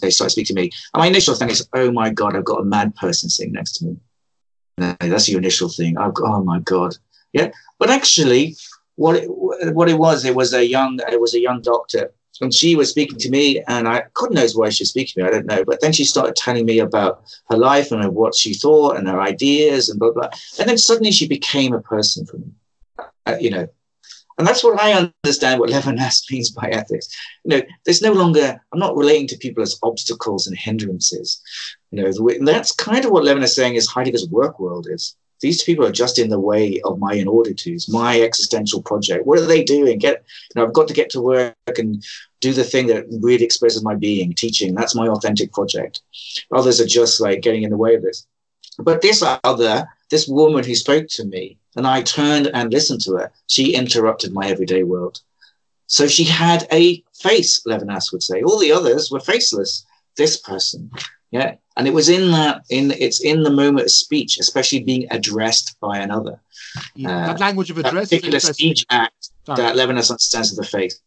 they 0.00 0.10
started 0.10 0.30
speaking 0.30 0.56
to 0.56 0.62
me. 0.62 0.70
And 0.92 1.00
my 1.00 1.06
initial 1.06 1.34
thing 1.34 1.48
is, 1.48 1.66
oh 1.72 1.90
my 1.90 2.10
God, 2.10 2.36
I've 2.36 2.44
got 2.44 2.60
a 2.60 2.64
mad 2.64 2.94
person 2.96 3.30
sitting 3.30 3.54
next 3.54 3.78
to 3.78 3.86
me. 3.86 3.96
That's 4.76 5.28
your 5.28 5.38
initial 5.38 5.68
thing. 5.68 5.96
Oh, 5.98 6.12
oh 6.18 6.44
my 6.44 6.58
God. 6.60 6.96
Yeah. 7.32 7.50
But 7.78 7.90
actually, 7.90 8.56
what 8.96 9.16
it, 9.16 9.28
what 9.28 9.88
it 9.88 9.98
was, 9.98 10.24
it 10.24 10.34
was 10.34 10.52
a 10.52 10.66
young, 10.66 11.00
it 11.10 11.20
was 11.20 11.34
a 11.34 11.40
young 11.40 11.62
doctor, 11.62 12.12
and 12.40 12.52
she 12.52 12.76
was 12.76 12.90
speaking 12.90 13.18
to 13.18 13.30
me, 13.30 13.62
and 13.68 13.86
I 13.86 14.04
couldn't 14.14 14.34
know 14.34 14.46
why 14.54 14.70
she 14.70 14.82
was 14.82 14.90
speaking 14.90 15.14
to 15.14 15.22
me. 15.22 15.28
I 15.28 15.32
don't 15.32 15.46
know. 15.46 15.64
But 15.64 15.80
then 15.80 15.92
she 15.92 16.04
started 16.04 16.36
telling 16.36 16.66
me 16.66 16.80
about 16.80 17.22
her 17.50 17.56
life 17.56 17.92
and 17.92 18.14
what 18.14 18.34
she 18.34 18.54
thought 18.54 18.96
and 18.96 19.08
her 19.08 19.20
ideas 19.20 19.88
and 19.88 19.98
blah 19.98 20.12
blah. 20.12 20.30
And 20.58 20.68
then 20.68 20.78
suddenly 20.78 21.12
she 21.12 21.28
became 21.28 21.72
a 21.72 21.80
person 21.80 22.26
for 22.26 22.38
me. 22.38 22.52
Uh, 23.26 23.36
you 23.40 23.50
know, 23.50 23.68
and 24.38 24.46
that's 24.46 24.64
what 24.64 24.80
I 24.80 25.10
understand 25.24 25.60
what 25.60 25.70
Levinas 25.70 26.24
means 26.30 26.50
by 26.50 26.68
ethics. 26.68 27.08
You 27.44 27.56
know, 27.56 27.62
there's 27.84 28.02
no 28.02 28.12
longer, 28.12 28.60
I'm 28.72 28.78
not 28.78 28.96
relating 28.96 29.28
to 29.28 29.36
people 29.36 29.62
as 29.62 29.78
obstacles 29.82 30.46
and 30.46 30.56
hindrances. 30.56 31.40
You 31.90 32.02
know, 32.02 32.38
that's 32.44 32.72
kind 32.72 33.04
of 33.04 33.12
what 33.12 33.24
Levinas 33.24 33.44
is 33.44 33.54
saying 33.54 33.76
is 33.76 33.88
Heidegger's 33.88 34.28
work 34.28 34.58
world 34.58 34.88
is. 34.90 35.16
These 35.40 35.62
people 35.64 35.84
are 35.84 35.92
just 35.92 36.18
in 36.18 36.30
the 36.30 36.40
way 36.40 36.80
of 36.84 36.98
my 36.98 37.14
inauditus, 37.14 37.90
my 37.90 38.20
existential 38.20 38.82
project. 38.82 39.26
What 39.26 39.38
are 39.38 39.46
they 39.46 39.62
doing? 39.62 39.98
Get, 39.98 40.24
you 40.54 40.60
know, 40.60 40.66
I've 40.66 40.72
got 40.72 40.88
to 40.88 40.94
get 40.94 41.10
to 41.10 41.20
work 41.20 41.54
and 41.76 42.04
do 42.40 42.52
the 42.52 42.64
thing 42.64 42.86
that 42.88 43.06
really 43.20 43.44
expresses 43.44 43.82
my 43.82 43.94
being, 43.94 44.32
teaching. 44.32 44.74
That's 44.74 44.94
my 44.94 45.08
authentic 45.08 45.52
project. 45.52 46.00
Others 46.52 46.80
are 46.80 46.86
just 46.86 47.20
like 47.20 47.42
getting 47.42 47.62
in 47.62 47.70
the 47.70 47.76
way 47.76 47.94
of 47.94 48.02
this. 48.02 48.26
But 48.78 49.02
this 49.02 49.22
other, 49.44 49.88
this 50.10 50.28
woman 50.28 50.64
who 50.64 50.74
spoke 50.74 51.08
to 51.08 51.24
me, 51.24 51.58
and 51.76 51.86
I 51.86 52.02
turned 52.02 52.48
and 52.48 52.72
listened 52.72 53.00
to 53.02 53.16
her, 53.16 53.32
she 53.48 53.74
interrupted 53.74 54.32
my 54.32 54.48
everyday 54.48 54.82
world. 54.82 55.20
So 55.86 56.06
she 56.06 56.24
had 56.24 56.66
a 56.72 57.02
face, 57.14 57.62
Levinas 57.66 58.12
would 58.12 58.22
say. 58.22 58.42
All 58.42 58.58
the 58.58 58.72
others 58.72 59.10
were 59.10 59.20
faceless. 59.20 59.84
This 60.16 60.36
person, 60.36 60.90
yeah. 61.34 61.56
And 61.76 61.88
it 61.88 61.92
was 61.92 62.08
in 62.08 62.30
that, 62.30 62.62
in 62.70 62.92
it's 62.92 63.20
in 63.24 63.42
the 63.42 63.50
moment 63.50 63.86
of 63.86 63.90
speech, 63.90 64.38
especially 64.38 64.84
being 64.84 65.08
addressed 65.10 65.76
by 65.80 65.98
another. 65.98 66.40
Yeah, 66.94 67.26
that 67.26 67.36
uh, 67.36 67.44
language 67.44 67.70
of 67.70 67.78
address. 67.78 68.10
That 68.10 68.16
particular 68.16 68.38
speech 68.38 68.86
act 68.90 69.30
Sorry. 69.44 69.56
that 69.56 69.74
Levinas 69.74 70.10
understands 70.10 70.52
of 70.52 70.56
the 70.56 70.64
face. 70.64 71.00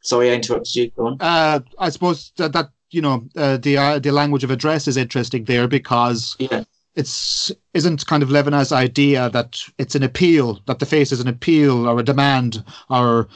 Sorry, 0.00 0.30
I 0.30 0.34
interrupted 0.34 0.74
you. 0.74 0.90
Go 0.90 1.08
on. 1.08 1.16
Uh, 1.20 1.60
I 1.78 1.90
suppose 1.90 2.32
that, 2.36 2.54
that 2.54 2.70
you 2.90 3.02
know 3.02 3.26
uh, 3.36 3.58
the 3.58 3.76
uh, 3.76 3.98
the 3.98 4.10
language 4.10 4.44
of 4.44 4.50
address 4.50 4.88
is 4.88 4.96
interesting 4.96 5.44
there 5.44 5.68
because 5.68 6.34
yeah 6.38 6.64
it's 6.94 7.52
isn't 7.74 8.06
kind 8.06 8.22
of 8.22 8.30
Levinas' 8.30 8.72
idea 8.72 9.28
that 9.30 9.60
it's 9.78 9.94
an 9.94 10.02
appeal, 10.02 10.60
that 10.66 10.78
the 10.78 10.86
face 10.86 11.12
is 11.12 11.20
an 11.20 11.28
appeal 11.28 11.88
or 11.88 11.98
a 11.98 12.04
demand, 12.04 12.64
or 12.88 13.28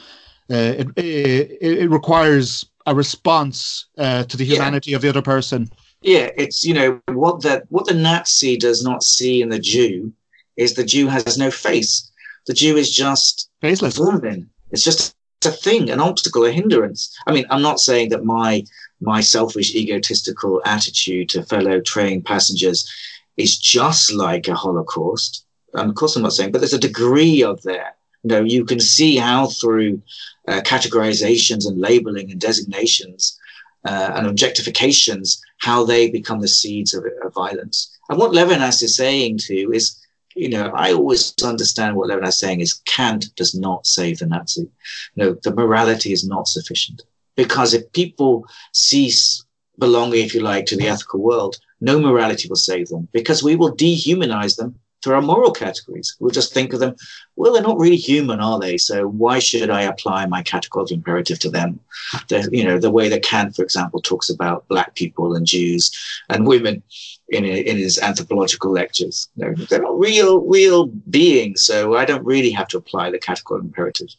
uh, 0.49 0.55
it, 0.55 0.87
it, 0.97 1.57
it 1.61 1.89
requires 1.91 2.65
a 2.85 2.95
response 2.95 3.85
uh, 3.97 4.23
to 4.23 4.37
the 4.37 4.45
humanity 4.45 4.91
yeah. 4.91 4.95
of 4.95 5.01
the 5.01 5.09
other 5.09 5.21
person. 5.21 5.69
Yeah, 6.01 6.29
it's 6.37 6.63
you 6.63 6.73
know 6.73 7.01
what 7.07 7.41
the 7.41 7.63
what 7.69 7.85
the 7.85 7.93
Nazi 7.93 8.57
does 8.57 8.83
not 8.83 9.03
see 9.03 9.41
in 9.41 9.49
the 9.49 9.59
Jew 9.59 10.13
is 10.55 10.73
the 10.73 10.85
Jew 10.85 11.07
has 11.07 11.37
no 11.37 11.51
face. 11.51 12.09
The 12.47 12.53
Jew 12.53 12.77
is 12.77 12.95
just 12.95 13.49
faceless. 13.61 13.97
Vermin. 13.97 14.49
It's 14.71 14.83
just 14.83 15.15
a 15.45 15.51
thing, 15.51 15.89
an 15.89 15.99
obstacle, 15.99 16.45
a 16.45 16.51
hindrance. 16.51 17.15
I 17.27 17.33
mean, 17.33 17.45
I'm 17.49 17.61
not 17.61 17.79
saying 17.79 18.09
that 18.09 18.25
my 18.25 18.65
my 19.01 19.21
selfish, 19.21 19.75
egotistical 19.75 20.61
attitude 20.65 21.29
to 21.29 21.43
fellow 21.43 21.79
train 21.79 22.21
passengers 22.21 22.89
is 23.37 23.57
just 23.57 24.11
like 24.13 24.47
a 24.47 24.55
Holocaust. 24.55 25.45
And 25.73 25.89
of 25.89 25.95
course, 25.95 26.15
I'm 26.15 26.23
not 26.23 26.33
saying, 26.33 26.51
but 26.51 26.59
there's 26.59 26.73
a 26.73 26.79
degree 26.79 27.43
of 27.43 27.61
there. 27.63 27.95
You 28.23 28.29
know, 28.29 28.43
you 28.43 28.65
can 28.65 28.79
see 28.79 29.15
how 29.15 29.47
through 29.47 30.01
uh, 30.47 30.61
categorizations 30.61 31.65
and 31.65 31.79
labeling 31.79 32.31
and 32.31 32.41
designations 32.41 33.39
uh, 33.85 34.11
and 34.15 34.27
objectifications, 34.27 35.41
how 35.59 35.83
they 35.83 36.09
become 36.09 36.39
the 36.39 36.47
seeds 36.47 36.93
of, 36.93 37.05
of, 37.23 37.33
violence. 37.33 37.97
And 38.09 38.17
what 38.17 38.31
Levinas 38.31 38.81
is 38.81 38.95
saying 38.95 39.39
to 39.39 39.71
is, 39.71 39.97
you 40.35 40.49
know, 40.49 40.71
I 40.75 40.93
always 40.93 41.33
understand 41.43 41.95
what 41.95 42.09
Levinas 42.09 42.29
is 42.29 42.39
saying 42.39 42.61
is 42.61 42.81
Kant 42.85 43.33
does 43.35 43.53
not 43.53 43.85
save 43.85 44.19
the 44.19 44.25
Nazi. 44.25 44.69
No, 45.15 45.33
the 45.43 45.53
morality 45.53 46.11
is 46.11 46.27
not 46.27 46.47
sufficient 46.47 47.03
because 47.35 47.73
if 47.73 47.91
people 47.93 48.45
cease 48.73 49.45
belonging, 49.77 50.25
if 50.25 50.33
you 50.33 50.41
like, 50.41 50.65
to 50.67 50.75
the 50.77 50.87
ethical 50.87 51.21
world, 51.21 51.57
no 51.81 51.99
morality 51.99 52.47
will 52.49 52.57
save 52.57 52.89
them 52.89 53.07
because 53.13 53.43
we 53.43 53.55
will 53.55 53.75
dehumanize 53.75 54.57
them 54.57 54.75
there 55.03 55.15
are 55.15 55.21
moral 55.21 55.51
categories. 55.51 56.15
We'll 56.19 56.31
just 56.31 56.53
think 56.53 56.73
of 56.73 56.79
them, 56.79 56.95
well, 57.35 57.53
they're 57.53 57.61
not 57.61 57.79
really 57.79 57.95
human, 57.95 58.39
are 58.39 58.59
they? 58.59 58.77
So 58.77 59.07
why 59.07 59.39
should 59.39 59.69
I 59.69 59.83
apply 59.83 60.25
my 60.25 60.43
categorical 60.43 60.93
imperative 60.93 61.39
to 61.39 61.49
them? 61.49 61.79
The, 62.27 62.49
you 62.51 62.63
know, 62.63 62.77
the 62.77 62.91
way 62.91 63.07
that 63.09 63.23
Kant, 63.23 63.55
for 63.55 63.63
example, 63.63 64.01
talks 64.01 64.29
about 64.29 64.67
black 64.67 64.95
people 64.95 65.35
and 65.35 65.45
Jews 65.45 65.91
and 66.29 66.45
women 66.45 66.83
in, 67.29 67.45
in 67.45 67.77
his 67.77 67.99
anthropological 67.99 68.71
lectures. 68.71 69.29
Know, 69.35 69.53
they're 69.53 69.81
not 69.81 69.97
real, 69.97 70.41
real 70.41 70.87
beings, 70.87 71.61
so 71.61 71.95
I 71.95 72.05
don't 72.05 72.25
really 72.25 72.51
have 72.51 72.67
to 72.69 72.77
apply 72.77 73.11
the 73.11 73.19
categorical 73.19 73.67
imperative. 73.67 74.09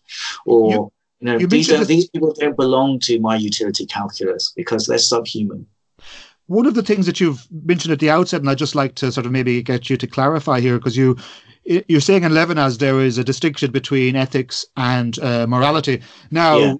Or, 0.46 0.70
you, 0.70 0.92
you 1.20 1.26
know, 1.26 1.38
you 1.38 1.46
these, 1.46 1.86
these 1.86 2.08
people 2.08 2.32
don't 2.38 2.56
belong 2.56 3.00
to 3.00 3.20
my 3.20 3.36
utility 3.36 3.84
calculus 3.84 4.52
because 4.56 4.86
they're 4.86 4.98
subhuman. 4.98 5.66
One 6.50 6.66
of 6.66 6.74
the 6.74 6.82
things 6.82 7.06
that 7.06 7.20
you've 7.20 7.46
mentioned 7.64 7.92
at 7.92 8.00
the 8.00 8.10
outset, 8.10 8.40
and 8.40 8.50
I'd 8.50 8.58
just 8.58 8.74
like 8.74 8.96
to 8.96 9.12
sort 9.12 9.24
of 9.24 9.30
maybe 9.30 9.62
get 9.62 9.88
you 9.88 9.96
to 9.96 10.06
clarify 10.08 10.58
here, 10.58 10.78
because 10.78 10.96
you 10.96 11.16
you're 11.64 12.00
saying 12.00 12.24
in 12.24 12.32
Levinas 12.32 12.78
there 12.78 12.98
is 12.98 13.18
a 13.18 13.22
distinction 13.22 13.70
between 13.70 14.16
ethics 14.16 14.66
and 14.76 15.16
uh, 15.20 15.46
morality. 15.46 16.02
Now, 16.32 16.58
yeah. 16.58 16.74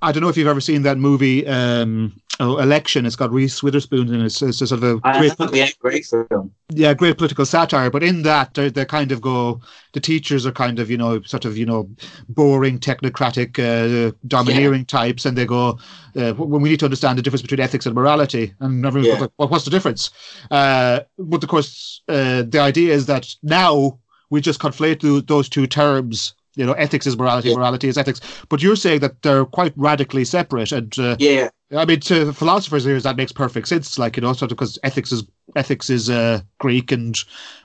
I 0.00 0.10
don't 0.10 0.22
know 0.22 0.30
if 0.30 0.38
you've 0.38 0.48
ever 0.48 0.60
seen 0.60 0.84
that 0.84 0.96
movie, 0.96 1.46
um, 1.46 2.18
oh, 2.40 2.58
Election. 2.58 3.06
It's 3.06 3.16
got 3.16 3.32
Reese 3.32 3.62
Witherspoon 3.62 4.08
in 4.08 4.20
it. 4.20 4.26
It's, 4.26 4.42
it's 4.42 4.60
a 4.60 4.66
sort 4.66 4.82
of 4.82 5.02
a 5.04 5.18
great, 5.18 5.54
yeah, 5.54 5.68
great 5.78 6.06
film. 6.06 6.52
Yeah, 6.70 6.94
great 6.94 7.16
political 7.16 7.46
satire. 7.46 7.90
But 7.90 8.02
in 8.02 8.22
that, 8.22 8.54
they 8.54 8.68
they 8.70 8.84
kind 8.84 9.12
of 9.12 9.20
go. 9.20 9.60
The 9.92 10.00
teachers 10.00 10.46
are 10.46 10.52
kind 10.52 10.78
of 10.78 10.90
you 10.90 10.96
know 10.96 11.22
sort 11.22 11.44
of 11.44 11.56
you 11.56 11.66
know 11.66 11.88
boring, 12.28 12.78
technocratic, 12.78 13.58
uh, 13.58 14.12
domineering 14.26 14.80
yeah. 14.80 14.86
types, 14.86 15.26
and 15.26 15.36
they 15.36 15.46
go 15.46 15.78
uh, 16.16 16.32
when 16.32 16.62
we 16.62 16.70
need 16.70 16.80
to 16.80 16.86
understand 16.86 17.18
the 17.18 17.22
difference 17.22 17.42
between 17.42 17.60
ethics 17.60 17.86
and 17.86 17.94
morality, 17.94 18.54
and 18.60 18.84
everyone's 18.84 19.14
yeah. 19.14 19.20
like, 19.20 19.30
well, 19.38 19.48
what's 19.48 19.64
the 19.64 19.70
difference? 19.70 20.10
Uh, 20.50 21.00
but 21.18 21.42
of 21.42 21.48
course, 21.48 22.02
uh, 22.08 22.42
the 22.42 22.58
idea 22.58 22.94
is 22.94 23.06
that 23.06 23.34
now 23.42 23.98
we 24.30 24.40
just 24.40 24.60
conflate 24.60 25.26
those 25.26 25.48
two 25.48 25.66
terms 25.66 26.34
you 26.56 26.64
know, 26.64 26.72
ethics 26.74 27.06
is 27.06 27.16
morality, 27.16 27.48
yeah. 27.48 27.56
morality 27.56 27.88
is 27.88 27.98
ethics. 27.98 28.20
But 28.48 28.62
you're 28.62 28.76
saying 28.76 29.00
that 29.00 29.22
they're 29.22 29.44
quite 29.44 29.72
radically 29.76 30.24
separate. 30.24 30.72
And 30.72 30.96
uh, 30.98 31.16
yeah, 31.18 31.48
I 31.72 31.84
mean, 31.84 32.00
to 32.00 32.32
philosophers' 32.32 32.86
ears, 32.86 33.02
that 33.04 33.16
makes 33.16 33.32
perfect 33.32 33.68
sense. 33.68 33.98
Like 33.98 34.16
you 34.16 34.22
know, 34.22 34.32
sort 34.32 34.52
of 34.52 34.58
because 34.58 34.78
ethics 34.82 35.12
is 35.12 35.24
ethics 35.56 35.90
is 35.90 36.10
uh, 36.10 36.40
Greek 36.58 36.92
and 36.92 37.18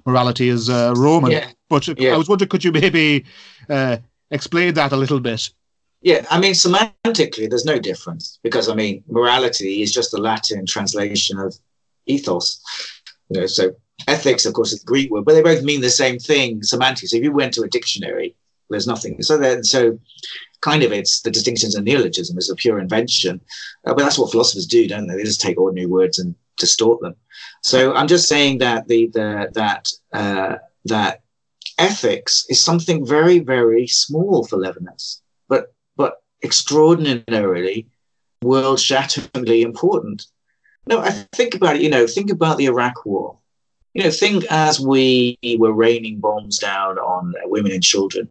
morality 0.05 0.49
is 0.49 0.69
uh, 0.69 0.93
Roman. 0.95 1.31
Yeah. 1.31 1.51
But 1.69 1.87
yeah. 1.99 2.13
I 2.13 2.17
was 2.17 2.29
wondering, 2.29 2.49
could 2.49 2.63
you 2.63 2.71
maybe 2.71 3.25
uh, 3.69 3.97
explain 4.31 4.73
that 4.75 4.91
a 4.91 4.97
little 4.97 5.19
bit? 5.19 5.49
Yeah, 6.01 6.25
I 6.29 6.39
mean, 6.39 6.53
semantically, 6.53 7.49
there's 7.49 7.65
no 7.65 7.77
difference 7.77 8.39
because 8.41 8.69
I 8.69 8.73
mean, 8.73 9.03
morality 9.07 9.81
is 9.81 9.93
just 9.93 10.11
the 10.11 10.21
Latin 10.21 10.65
translation 10.65 11.37
of 11.37 11.55
ethos. 12.05 12.61
You 13.29 13.41
know, 13.41 13.47
so 13.47 13.75
ethics, 14.07 14.45
of 14.45 14.53
course, 14.53 14.71
is 14.71 14.79
the 14.79 14.85
Greek 14.85 15.11
word, 15.11 15.25
but 15.25 15.33
they 15.33 15.41
both 15.41 15.63
mean 15.63 15.81
the 15.81 15.89
same 15.89 16.17
thing 16.17 16.61
semantically. 16.61 17.09
So 17.09 17.17
if 17.17 17.23
you 17.23 17.33
went 17.33 17.53
to 17.55 17.63
a 17.63 17.69
dictionary 17.69 18.35
there's 18.69 18.87
nothing. 18.87 19.21
So 19.21 19.61
so 19.61 19.99
kind 20.61 20.83
of 20.83 20.91
it's 20.91 21.21
the 21.21 21.31
distinctions 21.31 21.75
of 21.75 21.83
neologism 21.83 22.37
is 22.37 22.49
a 22.49 22.55
pure 22.55 22.79
invention, 22.79 23.41
uh, 23.85 23.93
but 23.93 24.03
that's 24.03 24.17
what 24.17 24.31
philosophers 24.31 24.65
do, 24.65 24.87
don't 24.87 25.07
they? 25.07 25.15
They 25.15 25.23
just 25.23 25.41
take 25.41 25.59
ordinary 25.59 25.87
words 25.87 26.19
and 26.19 26.35
distort 26.57 27.01
them. 27.01 27.15
So 27.63 27.93
I'm 27.93 28.07
just 28.07 28.27
saying 28.27 28.59
that 28.59 28.87
the 28.87 29.07
the 29.07 29.49
that 29.53 29.87
uh, 30.13 30.55
that 30.85 31.21
ethics 31.77 32.45
is 32.49 32.61
something 32.61 33.05
very 33.05 33.39
very 33.39 33.87
small 33.87 34.45
for 34.45 34.57
Levinas, 34.57 35.21
but 35.47 35.73
but 35.95 36.21
extraordinarily 36.43 37.87
world-shatteringly 38.41 39.61
important. 39.61 40.25
No, 40.87 40.99
I 40.99 41.11
think 41.33 41.55
about 41.55 41.75
it. 41.75 41.81
You 41.81 41.89
know, 41.89 42.07
think 42.07 42.31
about 42.31 42.57
the 42.57 42.65
Iraq 42.65 43.05
War. 43.05 43.37
You 43.93 44.03
know, 44.03 44.11
think 44.11 44.45
as 44.49 44.79
we 44.79 45.37
were 45.57 45.73
raining 45.73 46.19
bombs 46.19 46.57
down 46.57 46.97
on 46.97 47.33
women 47.45 47.71
and 47.71 47.83
children 47.83 48.29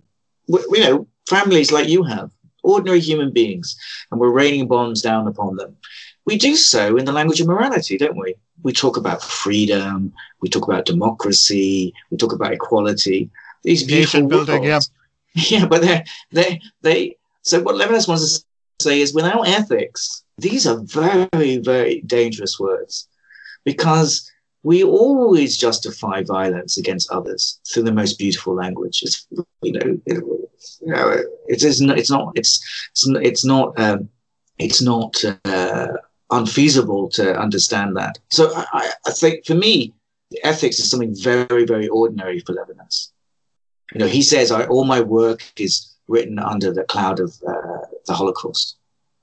you 0.49 0.80
know, 0.80 1.07
families 1.28 1.70
like 1.70 1.88
you 1.88 2.03
have, 2.03 2.30
ordinary 2.62 3.01
human 3.01 3.32
beings, 3.32 3.76
and 4.11 4.20
we're 4.20 4.30
raining 4.30 4.66
bombs 4.66 5.03
down 5.03 5.26
upon 5.28 5.57
them. 5.57 5.76
We 6.24 6.36
do 6.36 6.57
so 6.57 6.96
in 6.96 7.05
the 7.05 7.12
language 7.12 7.40
of 7.40 7.46
morality, 7.46 7.96
don't 7.96 8.16
we? 8.18 8.34
We 8.62 8.72
talk 8.72 8.96
about 8.96 9.22
freedom, 9.22 10.12
we 10.40 10.49
talk 10.49 10.64
about 10.64 10.84
democracy, 10.84 11.94
we 12.11 12.16
talk 12.16 12.32
about 12.32 12.53
equality. 12.53 13.30
These 13.62 13.84
beautiful 13.84 14.26
building, 14.26 14.64
yeah. 14.64 14.80
Yeah, 15.34 15.66
but 15.66 15.82
they 15.82 16.05
they 16.32 16.61
they. 16.82 17.16
So 17.42 17.62
what 17.62 17.76
Levinas 17.76 18.09
wants 18.09 18.40
to 18.40 18.44
say 18.80 19.01
is, 19.01 19.14
without 19.14 19.46
ethics, 19.46 20.24
these 20.38 20.66
are 20.66 20.78
very 20.78 21.59
very 21.59 22.01
dangerous 22.03 22.59
words, 22.59 23.09
because 23.64 24.30
we 24.69 24.85
always 24.85 25.57
justify 25.57 26.23
violence 26.23 26.77
against 26.77 27.11
others 27.11 27.59
through 27.66 27.85
the 27.85 27.99
most 28.01 28.19
beautiful 28.19 28.55
language. 28.55 29.03
It's 29.03 29.27
you 29.62 29.73
know, 29.73 29.99
it, 30.05 30.23
you 30.83 30.93
know, 30.93 31.23
it 31.47 31.62
is 31.64 31.81
not, 31.81 31.99
it's 31.99 32.11
not 32.11 32.33
it's 32.35 32.53
it's 33.31 33.45
not 33.47 33.81
um, 33.81 34.11
it's 34.59 34.83
not 34.83 35.14
uh, 35.47 35.89
unfeasible 36.31 37.09
to 37.11 37.25
understand 37.41 37.97
that. 37.97 38.19
So 38.29 38.53
I, 38.55 38.93
I 39.07 39.12
think 39.12 39.47
for 39.47 39.55
me, 39.55 39.95
ethics 40.43 40.79
is 40.79 40.91
something 40.91 41.14
very 41.19 41.64
very 41.64 41.89
ordinary 41.89 42.41
for 42.41 42.53
Levinas. 42.53 43.12
You 43.95 44.01
know, 44.01 44.07
he 44.07 44.21
says 44.21 44.53
all 44.53 44.85
my 44.85 45.01
work 45.01 45.41
is 45.57 45.97
written 46.09 46.39
under 46.39 46.75
the 46.75 46.85
cloud 46.85 47.21
of 47.21 47.31
uh, 47.49 47.87
the 48.07 48.12
Holocaust. 48.12 48.78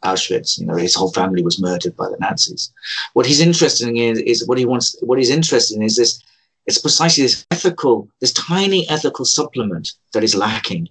Auschwitz. 0.05 0.59
You 0.59 0.65
know, 0.67 0.75
his 0.75 0.95
whole 0.95 1.11
family 1.11 1.43
was 1.43 1.61
murdered 1.61 1.95
by 1.97 2.07
the 2.09 2.17
Nazis. 2.19 2.71
What 3.13 3.25
he's 3.25 3.41
interested 3.41 3.87
in 3.87 3.97
is, 3.97 4.19
is 4.19 4.47
what 4.47 4.57
he 4.57 4.65
wants. 4.65 4.95
What 5.01 5.19
he's 5.19 5.29
interested 5.39 5.75
in 5.77 5.83
is 5.83 5.97
this. 5.97 6.21
It's 6.67 6.79
precisely 6.79 7.23
this 7.23 7.45
ethical, 7.51 8.09
this 8.21 8.33
tiny 8.33 8.89
ethical 8.89 9.25
supplement 9.25 9.93
that 10.13 10.23
is 10.23 10.33
lacking. 10.33 10.89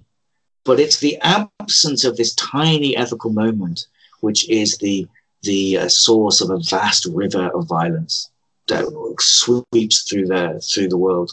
But 0.64 0.78
it's 0.78 0.98
the 0.98 1.18
absence 1.22 2.04
of 2.04 2.16
this 2.16 2.32
tiny 2.34 2.96
ethical 2.96 3.32
moment 3.32 3.86
which 4.24 4.48
is 4.48 4.78
the 4.78 5.06
the 5.42 5.76
uh, 5.76 5.88
source 5.88 6.40
of 6.40 6.48
a 6.50 6.58
vast 6.70 7.06
river 7.22 7.46
of 7.56 7.68
violence 7.68 8.30
that 8.68 8.84
sweeps 9.20 10.02
through 10.08 10.26
the 10.32 10.44
through 10.68 10.88
the 10.88 11.02
world. 11.06 11.30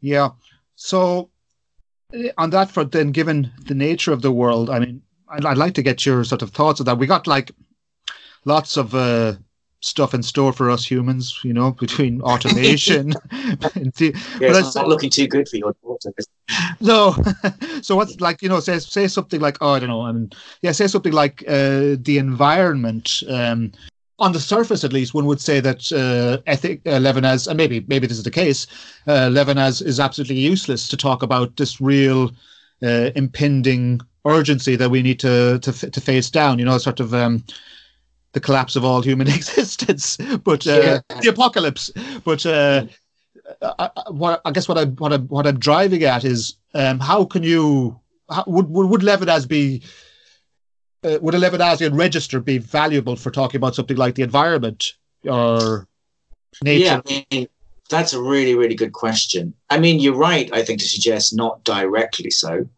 Yeah. 0.00 0.30
So 0.74 1.30
eh, 2.12 2.30
on 2.36 2.50
that 2.50 2.70
front, 2.72 2.90
then, 2.90 3.12
given 3.12 3.52
the 3.70 3.74
nature 3.74 4.12
of 4.12 4.22
the 4.22 4.32
world, 4.32 4.68
I 4.68 4.78
mean, 4.80 5.02
I'd, 5.30 5.44
I'd 5.44 5.58
like 5.58 5.74
to 5.74 5.82
get 5.82 6.04
your 6.06 6.24
sort 6.24 6.42
of 6.42 6.50
thoughts 6.50 6.80
of 6.80 6.86
that. 6.86 6.98
We 6.98 7.06
got 7.06 7.26
like 7.26 7.50
lots 8.44 8.76
of 8.76 8.94
uh, 8.94 9.34
stuff 9.80 10.14
in 10.14 10.22
store 10.22 10.52
for 10.52 10.70
us 10.70 10.84
humans, 10.84 11.40
you 11.44 11.52
know, 11.52 11.72
between 11.80 12.20
automation. 12.22 13.14
and 13.74 13.92
the, 13.94 14.14
yeah, 14.40 14.52
but 14.52 14.56
it's 14.56 14.74
not 14.74 14.88
looking 14.88 15.10
too 15.10 15.26
good 15.26 15.48
for 15.48 15.56
your 15.56 15.74
daughter. 15.82 16.12
No. 16.80 17.16
so 17.82 17.96
what's 17.96 18.20
like, 18.20 18.42
you 18.42 18.48
know, 18.48 18.60
say 18.60 18.78
say 18.78 19.08
something 19.08 19.40
like, 19.40 19.58
oh, 19.60 19.72
I 19.72 19.78
don't 19.78 19.88
know, 19.88 20.02
I 20.02 20.12
mean, 20.12 20.30
yeah, 20.62 20.72
say 20.72 20.86
something 20.86 21.12
like 21.12 21.44
uh, 21.48 21.96
the 22.00 22.18
environment. 22.18 23.22
Um, 23.28 23.72
on 24.20 24.32
the 24.32 24.40
surface, 24.40 24.82
at 24.82 24.92
least, 24.92 25.14
one 25.14 25.26
would 25.26 25.40
say 25.40 25.60
that 25.60 25.92
uh, 25.92 26.42
ethic 26.48 26.80
uh, 26.86 26.98
Levinas, 26.98 27.46
and 27.46 27.56
maybe 27.56 27.84
maybe 27.86 28.06
this 28.08 28.18
is 28.18 28.24
the 28.24 28.32
case, 28.32 28.66
uh, 29.06 29.28
Levinas 29.28 29.80
is 29.80 30.00
absolutely 30.00 30.36
useless 30.36 30.88
to 30.88 30.96
talk 30.96 31.22
about 31.22 31.56
this 31.56 31.80
real 31.80 32.32
uh, 32.82 33.10
impending 33.14 34.00
urgency 34.28 34.76
that 34.76 34.90
we 34.90 35.02
need 35.02 35.20
to 35.20 35.58
to 35.60 35.72
to 35.90 36.00
face 36.00 36.30
down. 36.30 36.58
You 36.58 36.64
know, 36.64 36.78
sort 36.78 37.00
of 37.00 37.14
um, 37.14 37.44
the 38.32 38.40
collapse 38.40 38.76
of 38.76 38.84
all 38.84 39.00
human 39.00 39.28
existence, 39.38 40.16
but 40.44 40.66
uh, 40.66 41.00
yeah. 41.10 41.20
the 41.20 41.28
apocalypse. 41.28 41.90
But 42.24 42.44
uh, 42.46 42.86
I, 43.62 43.90
what 44.08 44.40
I 44.44 44.50
guess 44.50 44.68
what 44.68 44.78
I 44.78 44.84
what 44.84 45.12
I 45.12 45.16
what 45.18 45.46
I'm 45.46 45.58
driving 45.58 46.04
at 46.04 46.24
is 46.24 46.54
um, 46.74 47.00
how 47.00 47.24
can 47.24 47.42
you 47.42 47.98
how, 48.30 48.44
would 48.46 48.68
would, 48.68 48.88
would 48.90 49.00
Levinas 49.02 49.48
be 49.48 49.82
uh, 51.04 51.18
would 51.20 51.34
a 51.34 51.38
Levinasian 51.38 51.96
register 51.96 52.40
be 52.40 52.58
valuable 52.58 53.16
for 53.16 53.30
talking 53.30 53.58
about 53.58 53.74
something 53.74 53.96
like 53.96 54.14
the 54.14 54.22
environment 54.22 54.94
or 55.24 55.86
nature? 56.62 56.84
Yeah, 56.84 57.00
I 57.06 57.26
mean, 57.30 57.48
that's 57.88 58.12
a 58.12 58.20
really 58.20 58.54
really 58.54 58.74
good 58.74 58.92
question. 58.92 59.54
I 59.70 59.78
mean, 59.78 60.00
you're 60.00 60.14
right. 60.16 60.50
I 60.52 60.62
think 60.62 60.80
to 60.80 60.86
suggest 60.86 61.34
not 61.34 61.64
directly 61.64 62.30
so. 62.30 62.68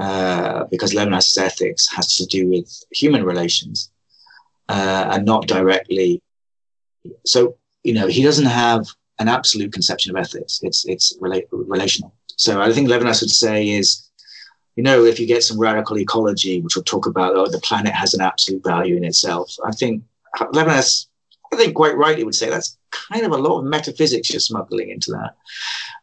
Uh, 0.00 0.64
because 0.70 0.92
Levinas's 0.92 1.38
ethics 1.38 1.88
has 1.92 2.16
to 2.16 2.26
do 2.26 2.48
with 2.48 2.84
human 2.92 3.24
relations 3.24 3.90
uh, 4.68 5.08
and 5.12 5.24
not 5.24 5.48
directly. 5.48 6.22
So 7.24 7.56
you 7.82 7.94
know 7.94 8.06
he 8.06 8.22
doesn't 8.22 8.46
have 8.46 8.86
an 9.18 9.28
absolute 9.28 9.72
conception 9.72 10.16
of 10.16 10.20
ethics. 10.22 10.60
It's 10.62 10.86
it's 10.86 11.16
rela- 11.18 11.46
relational. 11.50 12.14
So 12.36 12.60
I 12.60 12.72
think 12.72 12.88
Levinas 12.88 13.20
would 13.20 13.30
say 13.30 13.68
is, 13.70 14.08
you 14.76 14.84
know, 14.84 15.04
if 15.04 15.18
you 15.18 15.26
get 15.26 15.42
some 15.42 15.58
radical 15.58 15.98
ecology, 15.98 16.60
which 16.60 16.76
we'll 16.76 16.84
talk 16.84 17.06
about 17.06 17.34
oh 17.34 17.48
the 17.48 17.58
planet 17.60 17.92
has 17.92 18.14
an 18.14 18.20
absolute 18.20 18.62
value 18.62 18.96
in 18.96 19.04
itself. 19.04 19.56
I 19.64 19.72
think 19.72 20.04
Levinas, 20.36 21.06
I 21.52 21.56
think 21.56 21.74
quite 21.74 21.96
rightly 21.96 22.22
would 22.22 22.36
say 22.36 22.48
that's 22.48 22.78
kind 22.90 23.26
of 23.26 23.32
a 23.32 23.36
lot 23.36 23.58
of 23.58 23.64
metaphysics 23.64 24.30
you're 24.30 24.40
smuggling 24.40 24.90
into 24.90 25.10
that. 25.12 25.34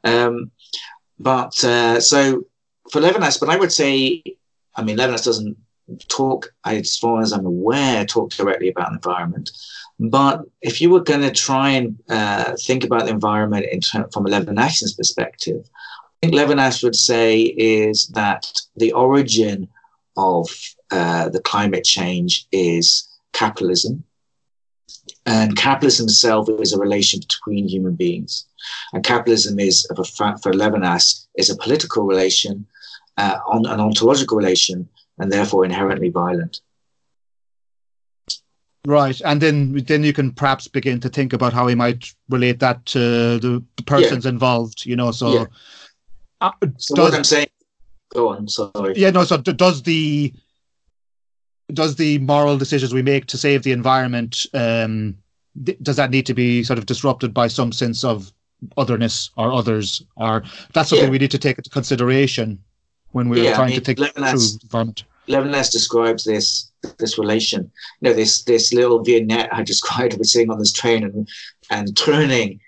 Um, 0.04 0.52
but 1.18 1.64
uh, 1.64 2.02
so 2.02 2.46
for 2.92 3.02
Levinas, 3.02 3.40
but 3.40 3.50
I 3.50 3.58
would 3.58 3.72
say, 3.72 4.22
I 4.76 4.84
mean, 4.84 4.98
Levinas 4.98 5.26
doesn't 5.26 5.58
talk, 6.08 6.54
as 6.66 6.98
far 6.98 7.22
as 7.22 7.32
I'm 7.32 7.46
aware, 7.46 8.06
talk 8.06 8.32
directly 8.32 8.70
about 8.70 8.92
environment. 8.92 9.52
But 10.00 10.42
if 10.62 10.82
you 10.82 10.90
were 10.90 11.02
going 11.02 11.22
to 11.22 11.32
try 11.32 11.70
and 11.72 11.98
uh, 12.10 12.56
think 12.60 12.84
about 12.84 13.06
the 13.06 13.12
environment 13.12 13.66
in 13.72 13.82
from 13.82 14.26
a 14.26 14.30
perspective, 14.98 15.64
I 16.24 16.28
think 16.28 16.34
Levinas 16.34 16.84
would 16.84 16.96
say 16.96 17.42
is 17.42 18.08
that 18.08 18.52
the 18.76 18.92
origin 18.94 19.68
of 20.18 20.48
uh, 20.92 21.30
the 21.30 21.42
climate 21.42 21.84
change 21.84 22.48
is 22.52 23.08
capitalism. 23.34 24.04
And 25.26 25.56
capitalism 25.56 26.06
itself 26.06 26.50
is 26.60 26.74
a 26.74 26.80
relation 26.80 27.20
between 27.20 27.68
human 27.68 27.96
beings. 27.96 28.46
And 28.94 29.04
capitalism 29.04 29.60
is, 29.60 29.86
for 29.96 30.54
Levinas, 30.54 31.26
is 31.36 31.50
a 31.50 31.58
political 31.58 32.06
relation, 32.06 32.66
uh, 33.18 33.38
on 33.48 33.66
an 33.66 33.80
ontological 33.80 34.38
relation, 34.38 34.88
and 35.18 35.32
therefore 35.32 35.66
inherently 35.66 36.10
violent. 36.10 36.62
Right, 38.86 39.20
and 39.26 39.42
then 39.42 39.74
then 39.88 40.04
you 40.04 40.14
can 40.14 40.32
perhaps 40.32 40.68
begin 40.68 41.00
to 41.00 41.10
think 41.10 41.34
about 41.34 41.54
how 41.54 41.66
we 41.66 41.76
might 41.76 42.14
relate 42.30 42.60
that 42.60 42.86
to 42.88 43.40
the, 43.40 43.64
persons 43.86 44.26
yeah. 44.26 44.30
involved. 44.30 44.86
You 44.86 44.96
know, 44.96 45.12
so. 45.12 45.34
Yeah. 45.34 45.46
Uh, 46.42 46.52
so 46.78 46.96
does, 46.96 47.06
what 47.06 47.16
I'm 47.16 47.24
saying. 47.24 47.48
Go 48.14 48.30
on. 48.30 48.48
Sorry. 48.48 48.94
Yeah. 48.96 49.10
No. 49.10 49.24
So 49.24 49.38
does 49.38 49.82
the 49.84 50.34
does 51.74 51.96
the 51.96 52.20
moral 52.20 52.58
decisions 52.58 52.94
we 52.94 53.02
make 53.02 53.26
to 53.26 53.38
save 53.38 53.64
the 53.64 53.72
environment 53.72 54.46
um, 54.54 55.18
does 55.82 55.96
that 55.96 56.12
need 56.12 56.26
to 56.26 56.34
be 56.34 56.64
sort 56.64 56.78
of 56.78 56.86
disrupted 56.86 57.34
by 57.34 57.48
some 57.48 57.72
sense 57.72 58.04
of 58.04 58.32
otherness 58.78 59.32
or 59.38 59.52
others 59.52 60.04
or 60.18 60.44
that's 60.74 60.90
something 60.90 61.08
yeah. 61.08 61.12
we 61.12 61.18
need 61.18 61.32
to 61.32 61.38
take 61.38 61.58
into 61.58 61.70
consideration 61.70 62.62
when 63.16 63.30
we're 63.30 63.42
yeah, 63.42 63.56
trying 63.56 63.68
I 63.68 63.70
mean, 63.70 63.80
to 63.80 63.86
think 63.86 64.00
Levinas, 64.00 64.62
environment. 64.62 65.06
Levinas 65.30 65.72
describes 65.72 66.26
this 66.26 66.70
this 67.00 67.18
relation, 67.18 67.72
you 68.02 68.10
know, 68.10 68.14
this 68.14 68.44
this 68.44 68.74
little 68.74 69.02
vignette 69.06 69.54
I 69.54 69.64
described 69.74 70.14
of 70.14 70.26
sitting 70.26 70.52
on 70.52 70.60
this 70.60 70.74
train 70.74 71.06
and 71.06 71.26
and 71.70 71.96
turning 71.96 72.60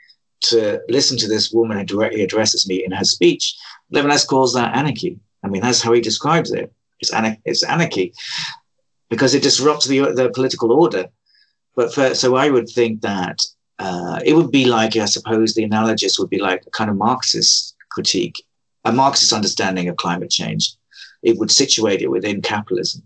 to 0.50 0.80
listen 0.88 1.18
to 1.18 1.28
this 1.28 1.52
woman 1.52 1.78
who 1.78 1.84
directly 1.84 2.22
addresses 2.24 2.66
me 2.66 2.86
in 2.86 2.92
her 2.94 3.04
speech. 3.04 3.58
Levinas 3.94 4.26
calls 4.26 4.54
that 4.54 4.74
anarchy. 4.74 5.20
I 5.44 5.50
mean, 5.50 5.62
that's 5.62 5.82
how 5.82 5.92
he 5.92 6.00
describes 6.00 6.54
it. 6.54 6.72
It's, 7.02 7.12
ana- 7.12 7.38
it's 7.44 7.64
anarchy 7.64 8.14
because 9.10 9.36
it 9.36 9.44
disrupts 9.44 9.86
the 9.86 10.00
the 10.14 10.30
political 10.34 10.72
order. 10.72 11.10
But 11.76 11.94
for, 11.94 12.16
so 12.16 12.38
I 12.38 12.50
would 12.50 12.70
think 12.70 13.02
that 13.02 13.38
uh, 13.80 14.22
it 14.24 14.34
would 14.34 14.52
be 14.52 14.64
like, 14.64 14.96
I 14.96 15.06
suppose, 15.06 15.54
the 15.54 15.66
analogous 15.66 16.18
would 16.18 16.30
be 16.30 16.40
like 16.40 16.64
a 16.66 16.72
kind 16.72 16.90
of 16.90 16.96
Marxist 16.96 17.76
critique, 17.92 18.47
a 18.88 18.92
Marxist 18.94 19.34
understanding 19.34 19.90
of 19.90 19.98
climate 19.98 20.32
change. 20.32 20.74
It 21.22 21.38
would 21.38 21.52
situate 21.52 22.02
it 22.02 22.10
within 22.10 22.42
capitalism 22.42 23.04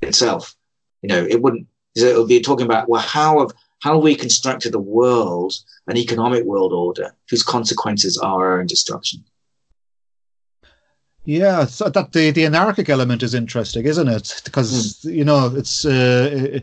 itself. 0.00 0.54
You 1.02 1.08
know, 1.08 1.26
it 1.28 1.42
wouldn't. 1.42 1.66
It 1.96 2.16
would 2.16 2.28
be 2.28 2.40
talking 2.40 2.66
about 2.66 2.88
well, 2.88 3.00
how 3.00 3.40
have 3.40 3.52
how 3.80 3.98
we 3.98 4.14
constructed 4.14 4.74
a 4.74 4.78
world, 4.78 5.52
an 5.86 5.96
economic 5.96 6.44
world 6.44 6.72
order, 6.72 7.14
whose 7.28 7.42
consequences 7.42 8.16
are 8.16 8.46
our 8.46 8.60
own 8.60 8.66
destruction. 8.66 9.24
Yeah, 11.24 11.64
so 11.64 11.88
that 11.88 12.12
the, 12.12 12.30
the 12.30 12.44
anarchic 12.44 12.88
element 12.88 13.22
is 13.22 13.34
interesting, 13.34 13.86
isn't 13.86 14.08
it? 14.08 14.42
Because 14.44 15.00
mm. 15.00 15.14
you 15.14 15.24
know 15.24 15.52
it's 15.56 15.84
uh, 15.84 16.60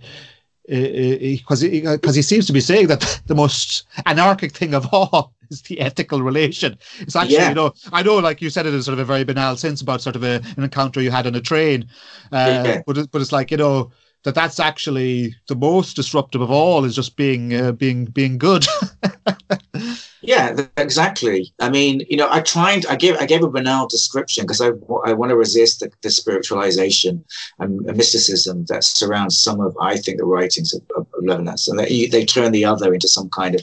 because 0.68 1.62
he, 1.62 1.82
because 1.82 2.16
he 2.16 2.22
seems 2.22 2.46
to 2.48 2.54
be 2.54 2.62
saying 2.62 2.88
that 2.88 3.22
the 3.26 3.36
most 3.36 3.84
anarchic 4.06 4.54
thing 4.54 4.74
of 4.74 4.88
all 4.94 5.34
is 5.52 5.62
the 5.64 5.80
ethical 5.88 6.22
relation. 6.22 6.78
It's 7.00 7.16
actually, 7.16 7.36
yeah. 7.36 7.50
you 7.50 7.56
know, 7.56 7.74
I 7.92 8.04
know, 8.04 8.18
like 8.18 8.42
you 8.42 8.50
said, 8.50 8.66
it 8.66 8.74
in 8.74 8.82
sort 8.82 8.94
of 8.94 9.00
a 9.00 9.06
very 9.06 9.24
banal 9.24 9.56
sense 9.58 9.82
about 9.82 10.02
sort 10.02 10.16
of 10.16 10.24
a, 10.24 10.42
an 10.58 10.64
encounter 10.64 11.02
you 11.02 11.12
had 11.12 11.28
on 11.28 11.36
a 11.36 11.42
train, 11.42 11.88
uh, 12.32 12.64
yeah. 12.66 12.82
but 12.86 12.98
it, 12.98 13.12
but 13.12 13.22
it's 13.22 13.32
like 13.32 13.52
you 13.52 13.58
know 13.58 13.92
that 14.24 14.36
that's 14.36 14.60
actually 14.60 15.36
the 15.48 15.56
most 15.56 15.96
disruptive 15.96 16.42
of 16.42 16.52
all 16.52 16.86
is 16.86 16.96
just 16.96 17.16
being 17.16 17.54
uh, 17.54 17.72
being 17.72 18.06
being 18.06 18.38
good. 18.38 18.66
yeah, 20.24 20.68
exactly. 20.78 21.52
I 21.60 21.70
mean, 21.70 22.06
you 22.08 22.16
know, 22.16 22.28
I 22.30 22.42
tried. 22.42 22.86
I 22.86 22.96
gave 22.96 23.18
I 23.18 23.26
gave 23.26 23.44
a 23.44 23.50
banal 23.50 23.88
description 23.88 24.44
because 24.44 24.62
I, 24.62 24.68
I 25.04 25.14
want 25.14 25.32
to 25.32 25.36
resist 25.36 25.80
the, 25.80 25.92
the 26.02 26.10
spiritualization 26.10 27.24
and, 27.58 27.82
mysticism 27.98 28.66
that 28.66 28.84
surrounds 28.84 29.40
some 29.40 29.60
of 29.60 29.76
I 29.82 29.98
think 29.98 30.20
the 30.20 30.26
writings 30.26 30.74
of, 30.74 30.84
of, 30.96 31.08
Levinas, 31.22 31.68
and 31.68 31.80
they, 31.80 32.06
they 32.06 32.24
turn 32.24 32.52
the 32.52 32.66
other 32.66 32.94
into 32.94 33.08
some 33.08 33.30
kind 33.30 33.56
of 33.56 33.62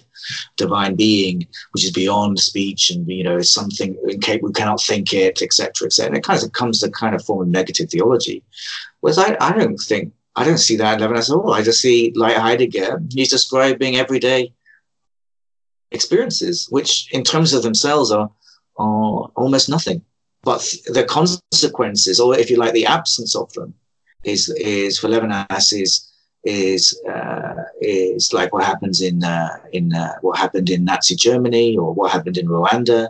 divine 0.57 0.97
being 0.97 1.47
which 1.73 1.85
is 1.85 1.93
beyond 1.93 2.41
speech 2.41 2.91
and 2.91 3.07
you 3.09 3.23
know 3.23 3.41
something 3.41 3.97
we 4.03 4.17
cannot 4.19 4.83
think 4.83 5.13
it, 5.13 5.41
etc., 5.43 5.87
etc. 5.87 6.09
And 6.09 6.17
it 6.17 6.25
kind 6.25 6.43
of 6.43 6.53
comes 6.53 6.81
to 6.81 6.91
kind 6.91 7.15
of 7.15 7.25
form 7.25 7.43
of 7.43 7.49
negative 7.49 7.89
theology. 7.89 8.43
Whereas 9.01 9.19
I, 9.19 9.37
I 9.41 9.53
don't 9.53 9.77
think 9.77 10.13
I 10.35 10.45
don't 10.45 10.59
see 10.59 10.77
that 10.77 11.01
in 11.01 11.09
Levinas 11.09 11.31
at 11.31 11.37
all. 11.37 11.53
I 11.53 11.63
just 11.63 11.81
see, 11.81 12.13
like 12.15 12.37
Heidegger, 12.37 13.01
he's 13.13 13.31
describing 13.31 13.97
everyday 13.97 14.53
experiences, 15.91 16.67
which 16.71 17.09
in 17.13 17.23
terms 17.25 17.53
of 17.53 17.63
themselves 17.63 18.11
are, 18.11 18.31
are 18.77 19.31
almost 19.37 19.69
nothing. 19.69 20.03
But 20.43 20.61
the 20.87 21.05
consequences, 21.05 22.21
or 22.21 22.39
if 22.39 22.51
you 22.51 22.57
like, 22.57 22.73
the 22.73 22.87
absence 22.87 23.35
of 23.35 23.53
them, 23.53 23.75
is 24.25 24.49
is 24.51 24.99
for 24.99 25.09
Levinas 25.09 25.73
is 25.73 26.09
is 26.45 26.99
uh, 27.09 27.55
is 27.81 28.33
like 28.33 28.53
what 28.53 28.65
happens 28.65 29.01
in 29.01 29.25
uh, 29.25 29.59
in 29.73 29.95
uh, 29.95 30.15
what 30.21 30.39
happened 30.39 30.71
in 30.71 30.85
Nazi 30.85 31.17
Germany, 31.17 31.77
or 31.77 31.93
what 31.93 32.13
happened 32.13 32.39
in 32.39 32.47
Rwanda, 32.47 33.09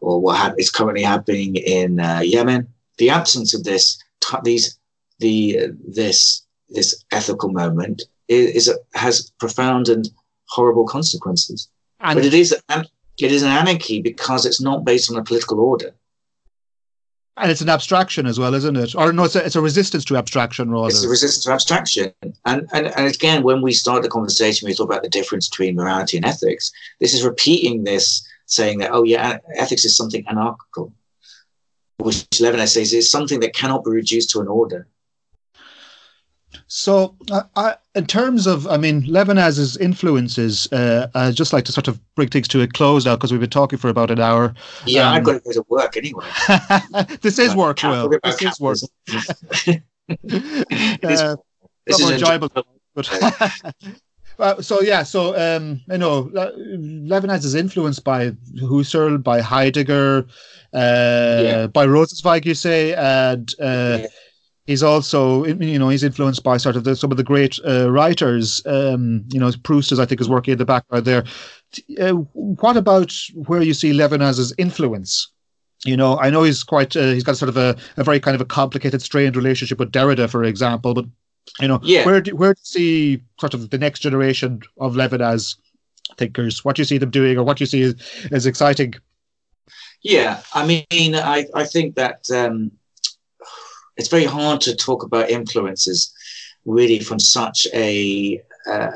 or 0.00 0.20
what 0.20 0.36
ha- 0.36 0.54
is 0.58 0.70
currently 0.70 1.02
happening 1.02 1.56
in 1.56 2.00
uh, 2.00 2.20
Yemen. 2.24 2.66
The 2.98 3.10
absence 3.10 3.54
of 3.54 3.64
this, 3.64 4.02
t- 4.20 4.36
these, 4.42 4.78
the 5.18 5.68
this 5.86 6.46
this 6.70 7.04
ethical 7.12 7.50
moment 7.50 8.02
is, 8.28 8.68
is 8.68 8.78
has 8.94 9.30
profound 9.38 9.88
and 9.88 10.08
horrible 10.48 10.86
consequences. 10.86 11.68
And 12.00 12.16
but 12.16 12.24
it 12.24 12.34
is 12.34 12.54
it 12.70 13.32
is 13.32 13.42
an 13.42 13.50
anarchy 13.50 14.00
because 14.00 14.46
it's 14.46 14.60
not 14.60 14.84
based 14.84 15.10
on 15.10 15.18
a 15.18 15.24
political 15.24 15.60
order. 15.60 15.94
And 17.36 17.50
it's 17.50 17.62
an 17.62 17.70
abstraction 17.70 18.26
as 18.26 18.38
well, 18.38 18.54
isn't 18.54 18.76
it? 18.76 18.94
Or 18.94 19.12
no, 19.14 19.24
it's 19.24 19.34
a, 19.34 19.44
it's 19.44 19.56
a 19.56 19.62
resistance 19.62 20.04
to 20.06 20.16
abstraction, 20.16 20.70
rather. 20.70 20.88
It's 20.88 21.04
a 21.04 21.08
resistance 21.08 21.44
to 21.44 21.52
abstraction. 21.52 22.12
And, 22.44 22.68
and, 22.72 22.88
and 22.88 23.06
again, 23.06 23.42
when 23.42 23.62
we 23.62 23.72
start 23.72 24.02
the 24.02 24.10
conversation, 24.10 24.66
we 24.66 24.74
talk 24.74 24.90
about 24.90 25.02
the 25.02 25.08
difference 25.08 25.48
between 25.48 25.74
morality 25.74 26.18
and 26.18 26.26
ethics. 26.26 26.70
This 26.98 27.14
is 27.14 27.24
repeating 27.24 27.84
this, 27.84 28.26
saying 28.44 28.78
that, 28.80 28.90
oh, 28.92 29.04
yeah, 29.04 29.38
ethics 29.56 29.86
is 29.86 29.96
something 29.96 30.26
anarchical, 30.28 30.92
which 31.96 32.26
Levinas 32.32 32.74
says 32.74 32.92
is 32.92 33.10
something 33.10 33.40
that 33.40 33.54
cannot 33.54 33.84
be 33.84 33.90
reduced 33.90 34.30
to 34.30 34.40
an 34.40 34.48
order. 34.48 34.86
So, 36.72 37.16
uh, 37.32 37.42
I, 37.56 37.74
in 37.96 38.06
terms 38.06 38.46
of, 38.46 38.68
I 38.68 38.76
mean, 38.76 39.02
Levinas's 39.02 39.76
influences, 39.78 40.72
uh, 40.72 41.08
I'd 41.16 41.34
just 41.34 41.52
like 41.52 41.64
to 41.64 41.72
sort 41.72 41.88
of 41.88 41.98
bring 42.14 42.28
things 42.28 42.46
to 42.46 42.62
a 42.62 42.68
close 42.68 43.04
now 43.04 43.16
because 43.16 43.32
we've 43.32 43.40
been 43.40 43.50
talking 43.50 43.76
for 43.76 43.88
about 43.88 44.08
an 44.12 44.20
hour. 44.20 44.54
Yeah, 44.86 45.08
um, 45.08 45.14
I've 45.14 45.24
got 45.24 45.32
to 45.32 45.40
go 45.40 45.50
to 45.50 45.64
work 45.68 45.96
anyway. 45.96 46.24
this 47.22 47.40
is 47.40 47.56
work, 47.56 47.82
Will. 47.82 48.08
This 48.22 48.40
is 48.40 48.60
work. 48.60 48.76
uh, 49.68 51.36
this 51.86 52.00
is 52.00 52.08
enjoyable. 52.08 52.48
But 52.94 53.82
uh, 54.38 54.62
so 54.62 54.80
yeah, 54.80 55.02
so 55.02 55.36
um, 55.36 55.80
you 55.90 55.98
know, 55.98 56.30
Levinas 56.32 57.44
is 57.44 57.56
influenced 57.56 58.04
by 58.04 58.30
Husserl, 58.60 59.20
by 59.20 59.40
Heidegger, 59.40 60.24
uh, 60.72 61.40
yeah. 61.42 61.66
by 61.66 61.84
Rosenzweig, 61.84 62.44
you 62.44 62.54
say, 62.54 62.94
and 62.94 63.52
uh, 63.60 64.02
yeah 64.02 64.06
he's 64.70 64.84
also 64.84 65.44
you 65.44 65.78
know 65.78 65.88
he's 65.88 66.04
influenced 66.04 66.44
by 66.44 66.56
sort 66.56 66.76
of 66.76 66.84
the, 66.84 66.94
some 66.94 67.10
of 67.10 67.16
the 67.16 67.24
great 67.24 67.58
uh, 67.66 67.90
writers. 67.90 68.62
Um, 68.66 69.24
you 69.32 69.40
know 69.40 69.50
proust 69.64 69.90
is 69.90 69.98
i 69.98 70.06
think 70.06 70.20
is 70.20 70.28
working 70.28 70.52
in 70.52 70.58
the 70.58 70.64
background 70.64 71.04
there. 71.04 71.24
Uh, 72.00 72.12
what 72.34 72.76
about 72.76 73.12
where 73.34 73.62
you 73.62 73.74
see 73.74 73.92
levinas's 73.92 74.54
influence? 74.58 75.28
You 75.84 75.96
know 75.96 76.18
i 76.18 76.30
know 76.30 76.44
he's 76.44 76.62
quite 76.62 76.94
uh, 76.96 77.12
he's 77.12 77.24
got 77.24 77.36
sort 77.36 77.48
of 77.48 77.56
a, 77.56 77.76
a 77.96 78.04
very 78.04 78.20
kind 78.20 78.34
of 78.34 78.40
a 78.40 78.44
complicated 78.60 79.02
strained 79.02 79.34
relationship 79.34 79.78
with 79.78 79.90
derrida 79.90 80.28
for 80.28 80.44
example 80.44 80.92
but 80.92 81.06
you 81.58 81.68
know 81.68 81.80
yeah. 81.82 82.04
where 82.04 82.20
do, 82.20 82.36
where 82.36 82.52
do 82.52 82.60
you 82.60 82.64
see 82.64 83.22
sort 83.40 83.54
of 83.54 83.70
the 83.70 83.78
next 83.78 84.00
generation 84.00 84.60
of 84.78 84.94
levinas 84.94 85.56
thinkers? 86.18 86.64
What 86.64 86.76
do 86.76 86.80
you 86.80 86.86
see 86.86 86.98
them 86.98 87.10
doing 87.10 87.38
or 87.38 87.44
what 87.44 87.56
do 87.56 87.62
you 87.62 87.66
see 87.66 87.82
as, 87.82 87.94
as 88.30 88.46
exciting? 88.46 88.94
Yeah 90.02 90.42
i 90.54 90.66
mean 90.66 91.14
i 91.14 91.46
i 91.54 91.64
think 91.64 91.96
that 91.96 92.30
um 92.30 92.70
it's 94.00 94.08
very 94.08 94.24
hard 94.24 94.60
to 94.62 94.74
talk 94.74 95.02
about 95.02 95.30
influences 95.30 96.12
really 96.64 96.98
from 97.00 97.18
such 97.18 97.66
a 97.74 98.42
uh, 98.66 98.90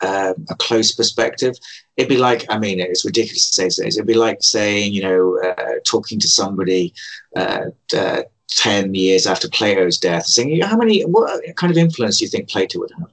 uh, 0.00 0.34
a 0.50 0.54
close 0.56 0.92
perspective. 0.92 1.54
It'd 1.96 2.08
be 2.08 2.18
like, 2.18 2.44
I 2.48 2.58
mean, 2.58 2.80
it's 2.80 3.04
ridiculous 3.04 3.48
to 3.48 3.54
say 3.54 3.64
this. 3.64 3.96
It'd 3.96 4.06
be 4.06 4.14
like 4.14 4.38
saying, 4.40 4.92
you 4.92 5.02
know, 5.02 5.40
uh, 5.42 5.74
talking 5.84 6.18
to 6.20 6.28
somebody 6.28 6.92
uh, 7.36 7.66
uh, 7.96 8.22
10 8.48 8.94
years 8.94 9.26
after 9.26 9.48
Plato's 9.48 9.98
death, 9.98 10.26
saying, 10.26 10.60
how 10.60 10.76
many, 10.76 11.02
what 11.02 11.40
kind 11.56 11.70
of 11.70 11.78
influence 11.78 12.18
do 12.18 12.24
you 12.24 12.30
think 12.30 12.48
Plato 12.48 12.80
would 12.80 12.92
have? 12.98 13.10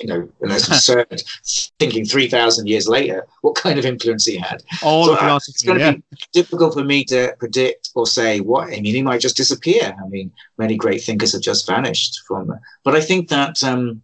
You 0.00 0.08
know, 0.08 0.28
and 0.40 0.50
that's 0.50 0.68
absurd. 0.68 1.22
Thinking 1.78 2.04
three 2.04 2.28
thousand 2.28 2.68
years 2.68 2.88
later, 2.88 3.26
what 3.42 3.54
kind 3.54 3.78
of 3.78 3.84
influence 3.84 4.24
he 4.24 4.36
had. 4.36 4.62
All 4.82 5.06
So, 5.06 5.14
uh, 5.14 5.36
it's 5.36 5.62
going 5.62 5.78
to 5.78 5.84
yeah. 5.84 5.92
be 5.92 6.02
difficult 6.32 6.74
for 6.74 6.84
me 6.84 7.04
to 7.04 7.34
predict 7.38 7.90
or 7.94 8.06
say 8.06 8.40
what. 8.40 8.68
I 8.68 8.80
mean, 8.80 8.94
he 8.94 9.02
might 9.02 9.20
just 9.20 9.36
disappear. 9.36 9.94
I 10.02 10.08
mean, 10.08 10.32
many 10.58 10.76
great 10.76 11.02
thinkers 11.02 11.32
have 11.32 11.42
just 11.42 11.66
vanished 11.66 12.20
from. 12.26 12.52
But 12.84 12.94
I 12.94 13.00
think 13.00 13.28
that 13.28 13.62
um, 13.62 14.02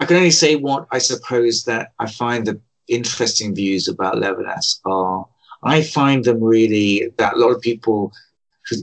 I 0.00 0.06
can 0.06 0.16
only 0.16 0.30
say 0.30 0.56
what 0.56 0.86
I 0.90 0.98
suppose 0.98 1.64
that 1.64 1.92
I 1.98 2.10
find 2.10 2.46
the 2.46 2.60
interesting 2.88 3.54
views 3.54 3.88
about 3.88 4.16
Levinas 4.16 4.80
are. 4.84 5.26
I 5.62 5.82
find 5.82 6.24
them 6.24 6.42
really 6.42 7.12
that 7.18 7.34
a 7.34 7.36
lot 7.36 7.50
of 7.50 7.60
people 7.60 8.12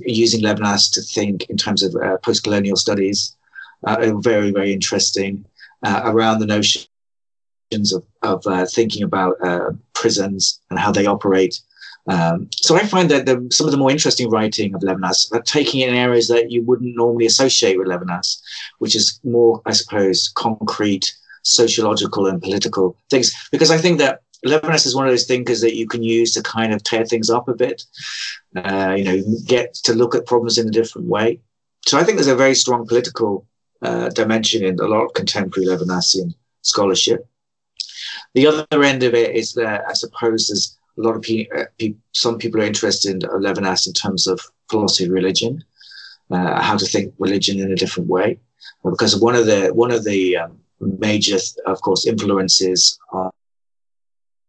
using 0.06 0.42
Levinas 0.42 0.92
to 0.94 1.02
think 1.02 1.50
in 1.50 1.58
terms 1.58 1.82
of 1.82 1.96
uh, 1.96 2.18
post-colonial 2.18 2.76
studies 2.76 3.36
uh, 3.88 3.98
are 4.00 4.22
very, 4.22 4.52
very 4.52 4.74
interesting 4.74 5.44
uh, 5.84 6.02
around 6.06 6.40
the 6.40 6.46
notions 6.46 6.88
of, 7.94 8.04
of 8.22 8.46
uh, 8.48 8.66
thinking 8.66 9.04
about 9.04 9.36
uh, 9.44 9.72
prisons 9.94 10.62
and 10.70 10.80
how 10.80 10.92
they 10.92 11.06
operate. 11.06 11.60
Um, 12.08 12.50
so 12.54 12.76
I 12.76 12.86
find 12.86 13.12
that 13.12 13.26
the, 13.26 13.46
some 13.52 13.68
of 13.68 13.72
the 13.72 13.78
more 13.78 13.92
interesting 13.92 14.30
writing 14.30 14.74
of 14.74 14.82
Levinas 14.82 15.32
are 15.34 15.42
taking 15.42 15.82
in 15.82 15.94
areas 15.94 16.30
that 16.30 16.52
you 16.52 16.64
wouldn't 16.64 16.96
normally 16.96 17.26
associate 17.26 17.78
with 17.78 17.88
Levinas, 17.88 18.40
which 18.80 18.96
is 18.96 19.20
more, 19.24 19.62
I 19.66 19.74
suppose, 19.74 20.30
concrete, 20.30 21.14
sociological, 21.44 22.28
and 22.28 22.42
political 22.42 22.96
things. 23.10 23.36
Because 23.52 23.72
I 23.72 23.78
think 23.78 24.00
that 24.00 24.22
Levinas 24.46 24.86
is 24.86 24.96
one 24.96 25.06
of 25.06 25.12
those 25.12 25.26
thinkers 25.26 25.60
that 25.62 25.76
you 25.76 25.88
can 25.88 26.02
use 26.02 26.34
to 26.34 26.42
kind 26.44 26.74
of 26.74 26.84
tear 26.84 27.06
things 27.06 27.30
up 27.30 27.50
a 27.50 27.54
bit, 27.54 27.84
uh, 28.56 28.96
you 28.98 29.04
know, 29.04 29.22
get 29.46 29.74
to 29.74 29.94
look 29.94 30.16
at 30.16 30.26
problems 30.26 30.58
in 30.58 30.68
a 30.68 30.72
different 30.72 31.08
way. 31.08 31.42
So 31.86 31.98
I 31.98 32.04
think 32.04 32.18
there's 32.18 32.28
a 32.28 32.36
very 32.36 32.56
strong 32.56 32.88
political 32.88 33.46
uh, 33.82 34.10
dimension 34.10 34.64
in 34.64 34.80
a 34.80 34.88
lot 34.88 35.06
of 35.06 35.14
contemporary 35.14 35.68
Levinasian 35.68 36.34
scholarship. 36.62 37.28
The 38.34 38.48
other 38.48 38.84
end 38.84 39.04
of 39.04 39.14
it 39.14 39.36
is 39.36 39.54
that 39.54 39.84
I 39.88 39.94
suppose 39.94 40.48
there's 40.48 40.78
a 40.98 41.02
lot 41.02 41.16
of 41.16 41.22
people, 41.22 41.60
uh, 41.60 41.66
pe- 41.78 41.96
some 42.12 42.38
people 42.38 42.62
are 42.62 42.66
interested 42.66 43.12
in 43.12 43.20
Levinas 43.20 43.88
in 43.88 43.94
terms 43.94 44.28
of 44.28 44.40
philosophy 44.70 45.06
of 45.06 45.12
religion, 45.12 45.64
uh, 46.32 46.62
how 46.62 46.76
to 46.78 46.86
think 46.86 47.14
religion 47.20 47.60
in 47.60 47.72
a 47.72 47.76
different 47.76 48.10
way, 48.10 48.40
because 48.84 49.20
one 49.20 49.36
of 49.36 49.46
the 49.46 49.70
one 49.74 49.92
of 49.92 50.04
the 50.04 50.38
um, 50.38 50.60
major, 50.80 51.38
of 51.66 51.82
course, 51.82 52.06
influences 52.06 53.00
on, 53.12 53.32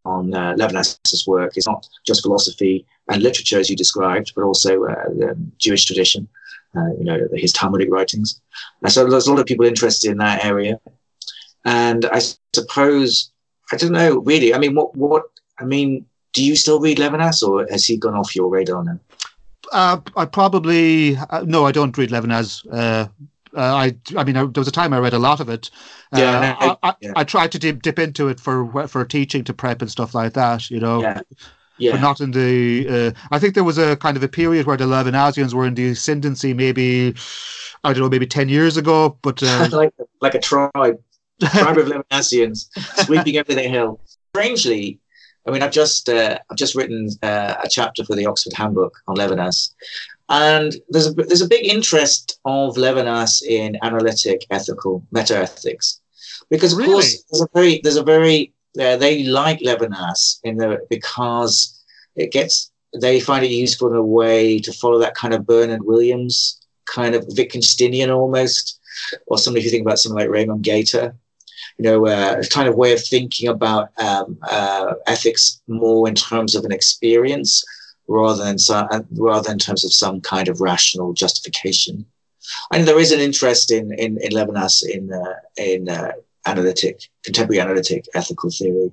on 0.05 0.35
uh, 0.35 0.55
Levinas's 0.55 1.27
work 1.27 1.57
is 1.57 1.67
not 1.67 1.87
just 2.07 2.23
philosophy 2.23 2.87
and 3.09 3.23
literature 3.23 3.59
as 3.59 3.71
you 3.71 3.77
described, 3.77 4.33
but 4.35 4.45
also 4.45 4.85
uh, 4.85 5.09
the 5.09 5.37
Jewish 5.59 5.85
tradition, 5.85 6.29
uh, 6.77 6.93
you 6.99 7.05
know, 7.05 7.29
his 7.35 7.53
Talmudic 7.53 7.89
writings. 7.91 8.41
And 8.83 8.93
so 8.93 9.09
there's 9.09 9.27
a 9.27 9.31
lot 9.31 9.41
of 9.41 9.47
people 9.47 9.67
interested 9.67 10.11
in 10.11 10.19
that 10.19 10.45
area. 10.45 10.81
And 11.65 12.05
I 12.07 12.21
suppose, 12.55 13.31
I 13.73 13.77
don't 13.77 13.93
know, 13.93 14.19
really. 14.19 14.55
I 14.55 14.59
mean, 14.59 14.75
what, 14.75 14.97
what, 14.97 15.25
I 15.59 15.65
mean, 15.65 16.07
do 16.33 16.45
you 16.45 16.57
still 16.57 16.81
read 16.81 16.99
Levinas 16.99 17.43
or 17.43 17.67
has 17.71 17.85
he 17.85 17.97
gone 17.97 18.15
off 18.15 18.37
your 18.37 18.49
radar 18.49 18.85
now? 18.85 18.99
Uh, 19.73 20.01
I 20.17 20.25
probably 20.25 21.17
uh, 21.17 21.43
no, 21.47 21.67
I 21.67 21.73
don't 21.73 21.97
read 21.99 22.11
Levinas. 22.11 22.67
Uh, 22.73 23.09
uh, 23.57 23.61
I, 23.61 23.97
I 24.17 24.25
mean, 24.25 24.37
I, 24.37 24.45
there 24.45 24.61
was 24.61 24.69
a 24.69 24.73
time 24.73 24.93
I 24.93 24.99
read 24.99 25.15
a 25.15 25.19
lot 25.19 25.41
of 25.41 25.49
it. 25.49 25.71
Uh, 26.13 26.19
Yeah, 26.19 26.57
I- 26.61 26.67
I, 26.67 26.77
I, 26.91 26.95
yeah. 27.01 27.13
I 27.17 27.25
tried 27.25 27.53
to 27.53 27.59
dip, 27.59 27.83
dip 27.83 27.99
into 27.99 28.29
it 28.29 28.41
for 28.41 28.89
for 28.89 29.05
teaching 29.05 29.45
to 29.45 29.53
prep 29.55 29.83
and 29.83 29.91
stuff 29.91 30.15
like 30.15 30.35
that. 30.35 30.71
You 30.71 30.81
know, 30.81 31.03
Yeah. 31.03 31.21
But 31.91 31.97
Yeah. 31.97 32.01
not 32.01 32.21
in 32.21 32.31
the. 32.33 32.87
Uh, 32.89 33.11
I 33.31 33.39
think 33.39 33.55
there 33.55 33.65
was 33.65 33.79
a 33.79 33.97
kind 33.97 34.17
of 34.17 34.23
a 34.23 34.29
period 34.29 34.67
where 34.67 34.77
the 34.77 34.85
Levinasians 34.85 35.55
were 35.55 35.67
in 35.67 35.75
the 35.75 35.91
ascendancy, 35.91 36.55
maybe 36.55 37.15
I 37.85 37.93
don't 37.93 38.03
know, 38.03 38.09
maybe 38.09 38.27
ten 38.27 38.49
years 38.49 38.77
ago. 38.77 39.19
But 39.23 39.43
uh, 39.43 39.69
like, 39.73 39.95
like 40.21 40.35
a 40.35 40.41
tribe, 40.41 40.71
tribe 40.73 41.79
of 41.79 41.87
Levinasians 41.87 42.69
sweeping 43.05 43.37
everything 43.37 43.71
hill. 43.71 44.01
Strangely, 44.35 45.01
I 45.47 45.51
mean, 45.51 45.63
I've 45.63 45.73
just 45.73 46.09
uh, 46.09 46.39
I've 46.51 46.57
just 46.57 46.75
written 46.75 47.09
uh, 47.23 47.55
a 47.63 47.69
chapter 47.69 48.05
for 48.05 48.15
the 48.17 48.27
Oxford 48.27 48.53
Handbook 48.55 48.95
on 49.09 49.17
Levinas, 49.17 49.73
and 50.29 50.75
there's 50.91 51.07
a 51.07 51.13
there's 51.13 51.43
a 51.43 51.49
big 51.49 51.65
interest 51.67 52.39
of 52.45 52.77
Levinas 52.77 53.43
in 53.43 53.77
analytic, 53.83 54.45
ethical, 54.51 55.03
meta 55.11 55.39
ethics, 55.39 56.01
because 56.51 56.73
of 56.73 56.79
Really? 56.79 56.93
course 56.93 57.25
there's 57.31 57.43
a 57.43 57.49
very 57.55 57.81
there's 57.83 57.97
a 57.97 58.03
very 58.03 58.53
uh, 58.81 58.97
they 58.97 59.25
like 59.25 59.61
Levinas 59.61 60.41
in 60.45 60.57
the 60.57 60.87
because 60.91 61.83
it 62.17 62.33
gets 62.33 62.71
they 62.99 63.21
find 63.21 63.45
it 63.45 63.51
useful 63.51 63.89
in 63.89 63.97
a 63.97 64.03
way 64.03 64.59
to 64.59 64.73
follow 64.73 64.99
that 64.99 65.15
kind 65.15 65.35
of 65.35 65.47
Bernard 65.47 65.83
Williams 65.83 66.61
kind 66.87 67.15
of 67.15 67.25
Wittgensteinian 67.29 68.15
almost 68.15 68.81
or 69.27 69.39
somebody 69.39 69.65
who 69.65 69.71
think 69.71 69.83
about 69.83 69.99
someone 69.99 70.23
like 70.23 70.31
Raymond 70.31 70.65
Gaita, 70.65 71.15
you 71.79 71.85
know, 71.85 72.07
uh, 72.07 72.43
kind 72.51 72.69
of 72.69 72.77
way 72.77 72.93
of 72.93 73.05
thinking 73.05 73.49
about 73.49 73.91
um, 73.99 74.39
uh, 74.51 74.95
ethics 75.07 75.61
more 75.69 76.09
in 76.09 76.15
terms 76.15 76.55
of 76.55 76.65
an 76.65 76.73
experience 76.73 77.65
rather 78.09 78.43
than 78.43 78.59
some, 78.59 78.89
uh, 78.91 79.01
rather 79.13 79.53
in 79.53 79.59
terms 79.59 79.85
of 79.85 79.93
some 79.93 80.21
kind 80.21 80.49
of 80.49 80.61
rational 80.61 81.13
justification. 81.13 82.05
And 82.73 82.89
there 82.89 82.99
is 82.99 83.13
an 83.13 83.21
interest 83.21 83.71
in 83.71 83.93
in, 83.93 84.19
in 84.23 84.33
Levinas 84.33 84.83
in 84.83 85.13
uh, 85.13 85.35
in 85.57 85.89
uh, 85.89 86.13
analytic 86.49 86.97
contemporary 87.25 87.61
analytic 87.61 88.07
ethical 88.15 88.51
theory 88.51 88.91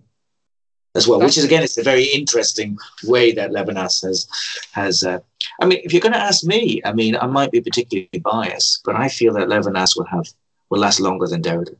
as 0.95 1.07
well, 1.07 1.19
which 1.19 1.37
is 1.37 1.43
again 1.43 1.63
it's 1.63 1.77
a 1.77 1.83
very 1.83 2.05
interesting 2.05 2.77
way 3.03 3.31
that 3.33 3.51
Levinas 3.51 4.01
has 4.05 4.27
has. 4.71 5.03
Uh, 5.03 5.19
I 5.61 5.65
mean, 5.65 5.79
if 5.83 5.93
you're 5.93 6.01
going 6.01 6.13
to 6.13 6.27
ask 6.31 6.43
me, 6.45 6.81
I 6.85 6.93
mean, 6.93 7.15
I 7.15 7.27
might 7.27 7.51
be 7.51 7.61
particularly 7.61 8.21
biased, 8.23 8.81
but 8.85 8.95
I 8.95 9.07
feel 9.09 9.33
that 9.33 9.47
Levinas 9.47 9.95
will 9.97 10.05
have 10.05 10.27
will 10.69 10.79
last 10.79 10.99
longer 10.99 11.27
than 11.27 11.41
Derrida. 11.41 11.75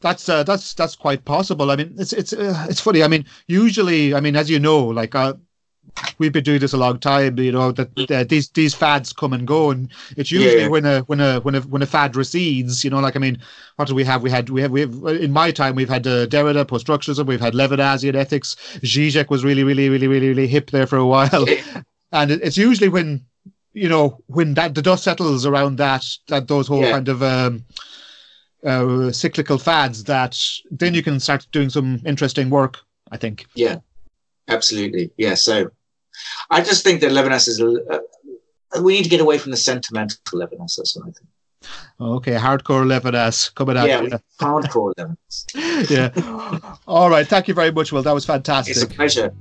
that's 0.00 0.28
uh, 0.28 0.42
that's 0.42 0.74
that's 0.74 0.96
quite 0.96 1.24
possible. 1.24 1.70
I 1.70 1.76
mean, 1.76 1.94
it's 1.98 2.12
it's 2.12 2.32
uh, 2.32 2.66
it's 2.70 2.80
funny. 2.80 3.02
I 3.02 3.08
mean, 3.08 3.24
usually, 3.46 4.14
I 4.14 4.20
mean, 4.20 4.36
as 4.36 4.48
you 4.50 4.58
know, 4.58 4.80
like 4.86 5.14
uh, 5.14 5.34
we've 6.18 6.32
been 6.32 6.44
doing 6.44 6.60
this 6.60 6.72
a 6.72 6.76
long 6.76 6.98
time. 6.98 7.38
You 7.38 7.52
know 7.52 7.72
that 7.72 8.10
uh, 8.10 8.24
these 8.24 8.48
these 8.50 8.74
fads 8.74 9.12
come 9.12 9.32
and 9.32 9.46
go, 9.46 9.70
and 9.70 9.90
it's 10.16 10.30
usually 10.30 10.62
Yeah. 10.62 10.68
when 10.68 10.84
a 10.84 11.00
when 11.02 11.20
a 11.20 11.40
when 11.40 11.54
a 11.54 11.60
when 11.62 11.82
a 11.82 11.86
fad 11.86 12.16
recedes. 12.16 12.84
You 12.84 12.90
know, 12.90 13.00
like 13.00 13.16
I 13.16 13.18
mean, 13.18 13.38
what 13.76 13.88
do 13.88 13.94
we 13.94 14.04
have? 14.04 14.22
We 14.22 14.30
had 14.30 14.50
we 14.50 14.60
have 14.62 14.70
we 14.70 14.80
have 14.82 14.92
in 15.20 15.32
my 15.32 15.50
time 15.50 15.74
we've 15.74 15.88
had 15.88 16.06
uh, 16.06 16.26
Derrida, 16.26 16.66
post-structuralism, 16.66 17.26
we've 17.26 17.40
had 17.40 17.54
Levinasian 17.54 18.14
ethics. 18.14 18.56
Zizek 18.82 19.30
was 19.30 19.44
really 19.44 19.64
really 19.64 19.88
really 19.88 20.08
really 20.08 20.28
really 20.28 20.46
hip 20.46 20.70
there 20.70 20.86
for 20.86 20.96
a 20.96 21.06
while, 21.06 21.46
and 22.12 22.30
it's 22.30 22.56
usually 22.56 22.88
when 22.88 23.24
you 23.72 23.88
know 23.88 24.18
when 24.26 24.54
that 24.54 24.74
the 24.74 24.82
dust 24.82 25.04
settles 25.04 25.44
around 25.46 25.76
that 25.76 26.04
that 26.28 26.48
those 26.48 26.66
whole 26.68 26.82
Yeah. 26.82 26.92
kind 26.92 27.08
of 27.08 27.22
um, 27.22 27.64
uh, 28.64 29.12
cyclical 29.12 29.58
fads 29.58 30.04
that 30.04 30.38
then 30.70 30.94
you 30.94 31.02
can 31.02 31.20
start 31.20 31.46
doing 31.52 31.70
some 31.70 32.00
interesting 32.04 32.50
work. 32.50 32.78
I 33.12 33.16
think. 33.16 33.46
Yeah, 33.54 33.76
absolutely. 34.48 35.12
Yeah. 35.16 35.34
So 35.34 35.70
I 36.50 36.60
just 36.62 36.84
think 36.84 37.00
that 37.00 37.10
Levinas 37.12 37.48
is. 37.48 37.60
Uh, 37.60 37.98
we 38.82 38.94
need 38.94 39.04
to 39.04 39.08
get 39.08 39.20
away 39.20 39.38
from 39.38 39.50
the 39.52 39.56
sentimental 39.56 40.18
Levinas. 40.32 40.76
That's 40.76 40.96
what 40.96 41.08
I 41.08 41.12
think. 41.12 41.28
Okay, 42.00 42.32
hardcore 42.32 42.84
Levinas 42.84 43.54
coming 43.54 43.76
out. 43.76 43.88
yeah, 43.88 44.02
hardcore 44.40 44.92
Levinas. 44.98 45.90
yeah. 45.90 46.76
All 46.86 47.10
right. 47.10 47.26
Thank 47.26 47.48
you 47.48 47.54
very 47.54 47.72
much, 47.72 47.92
Will. 47.92 48.02
That 48.02 48.14
was 48.14 48.24
fantastic. 48.24 48.76
It's 48.76 48.84
a 48.84 48.86
pleasure. 48.86 49.32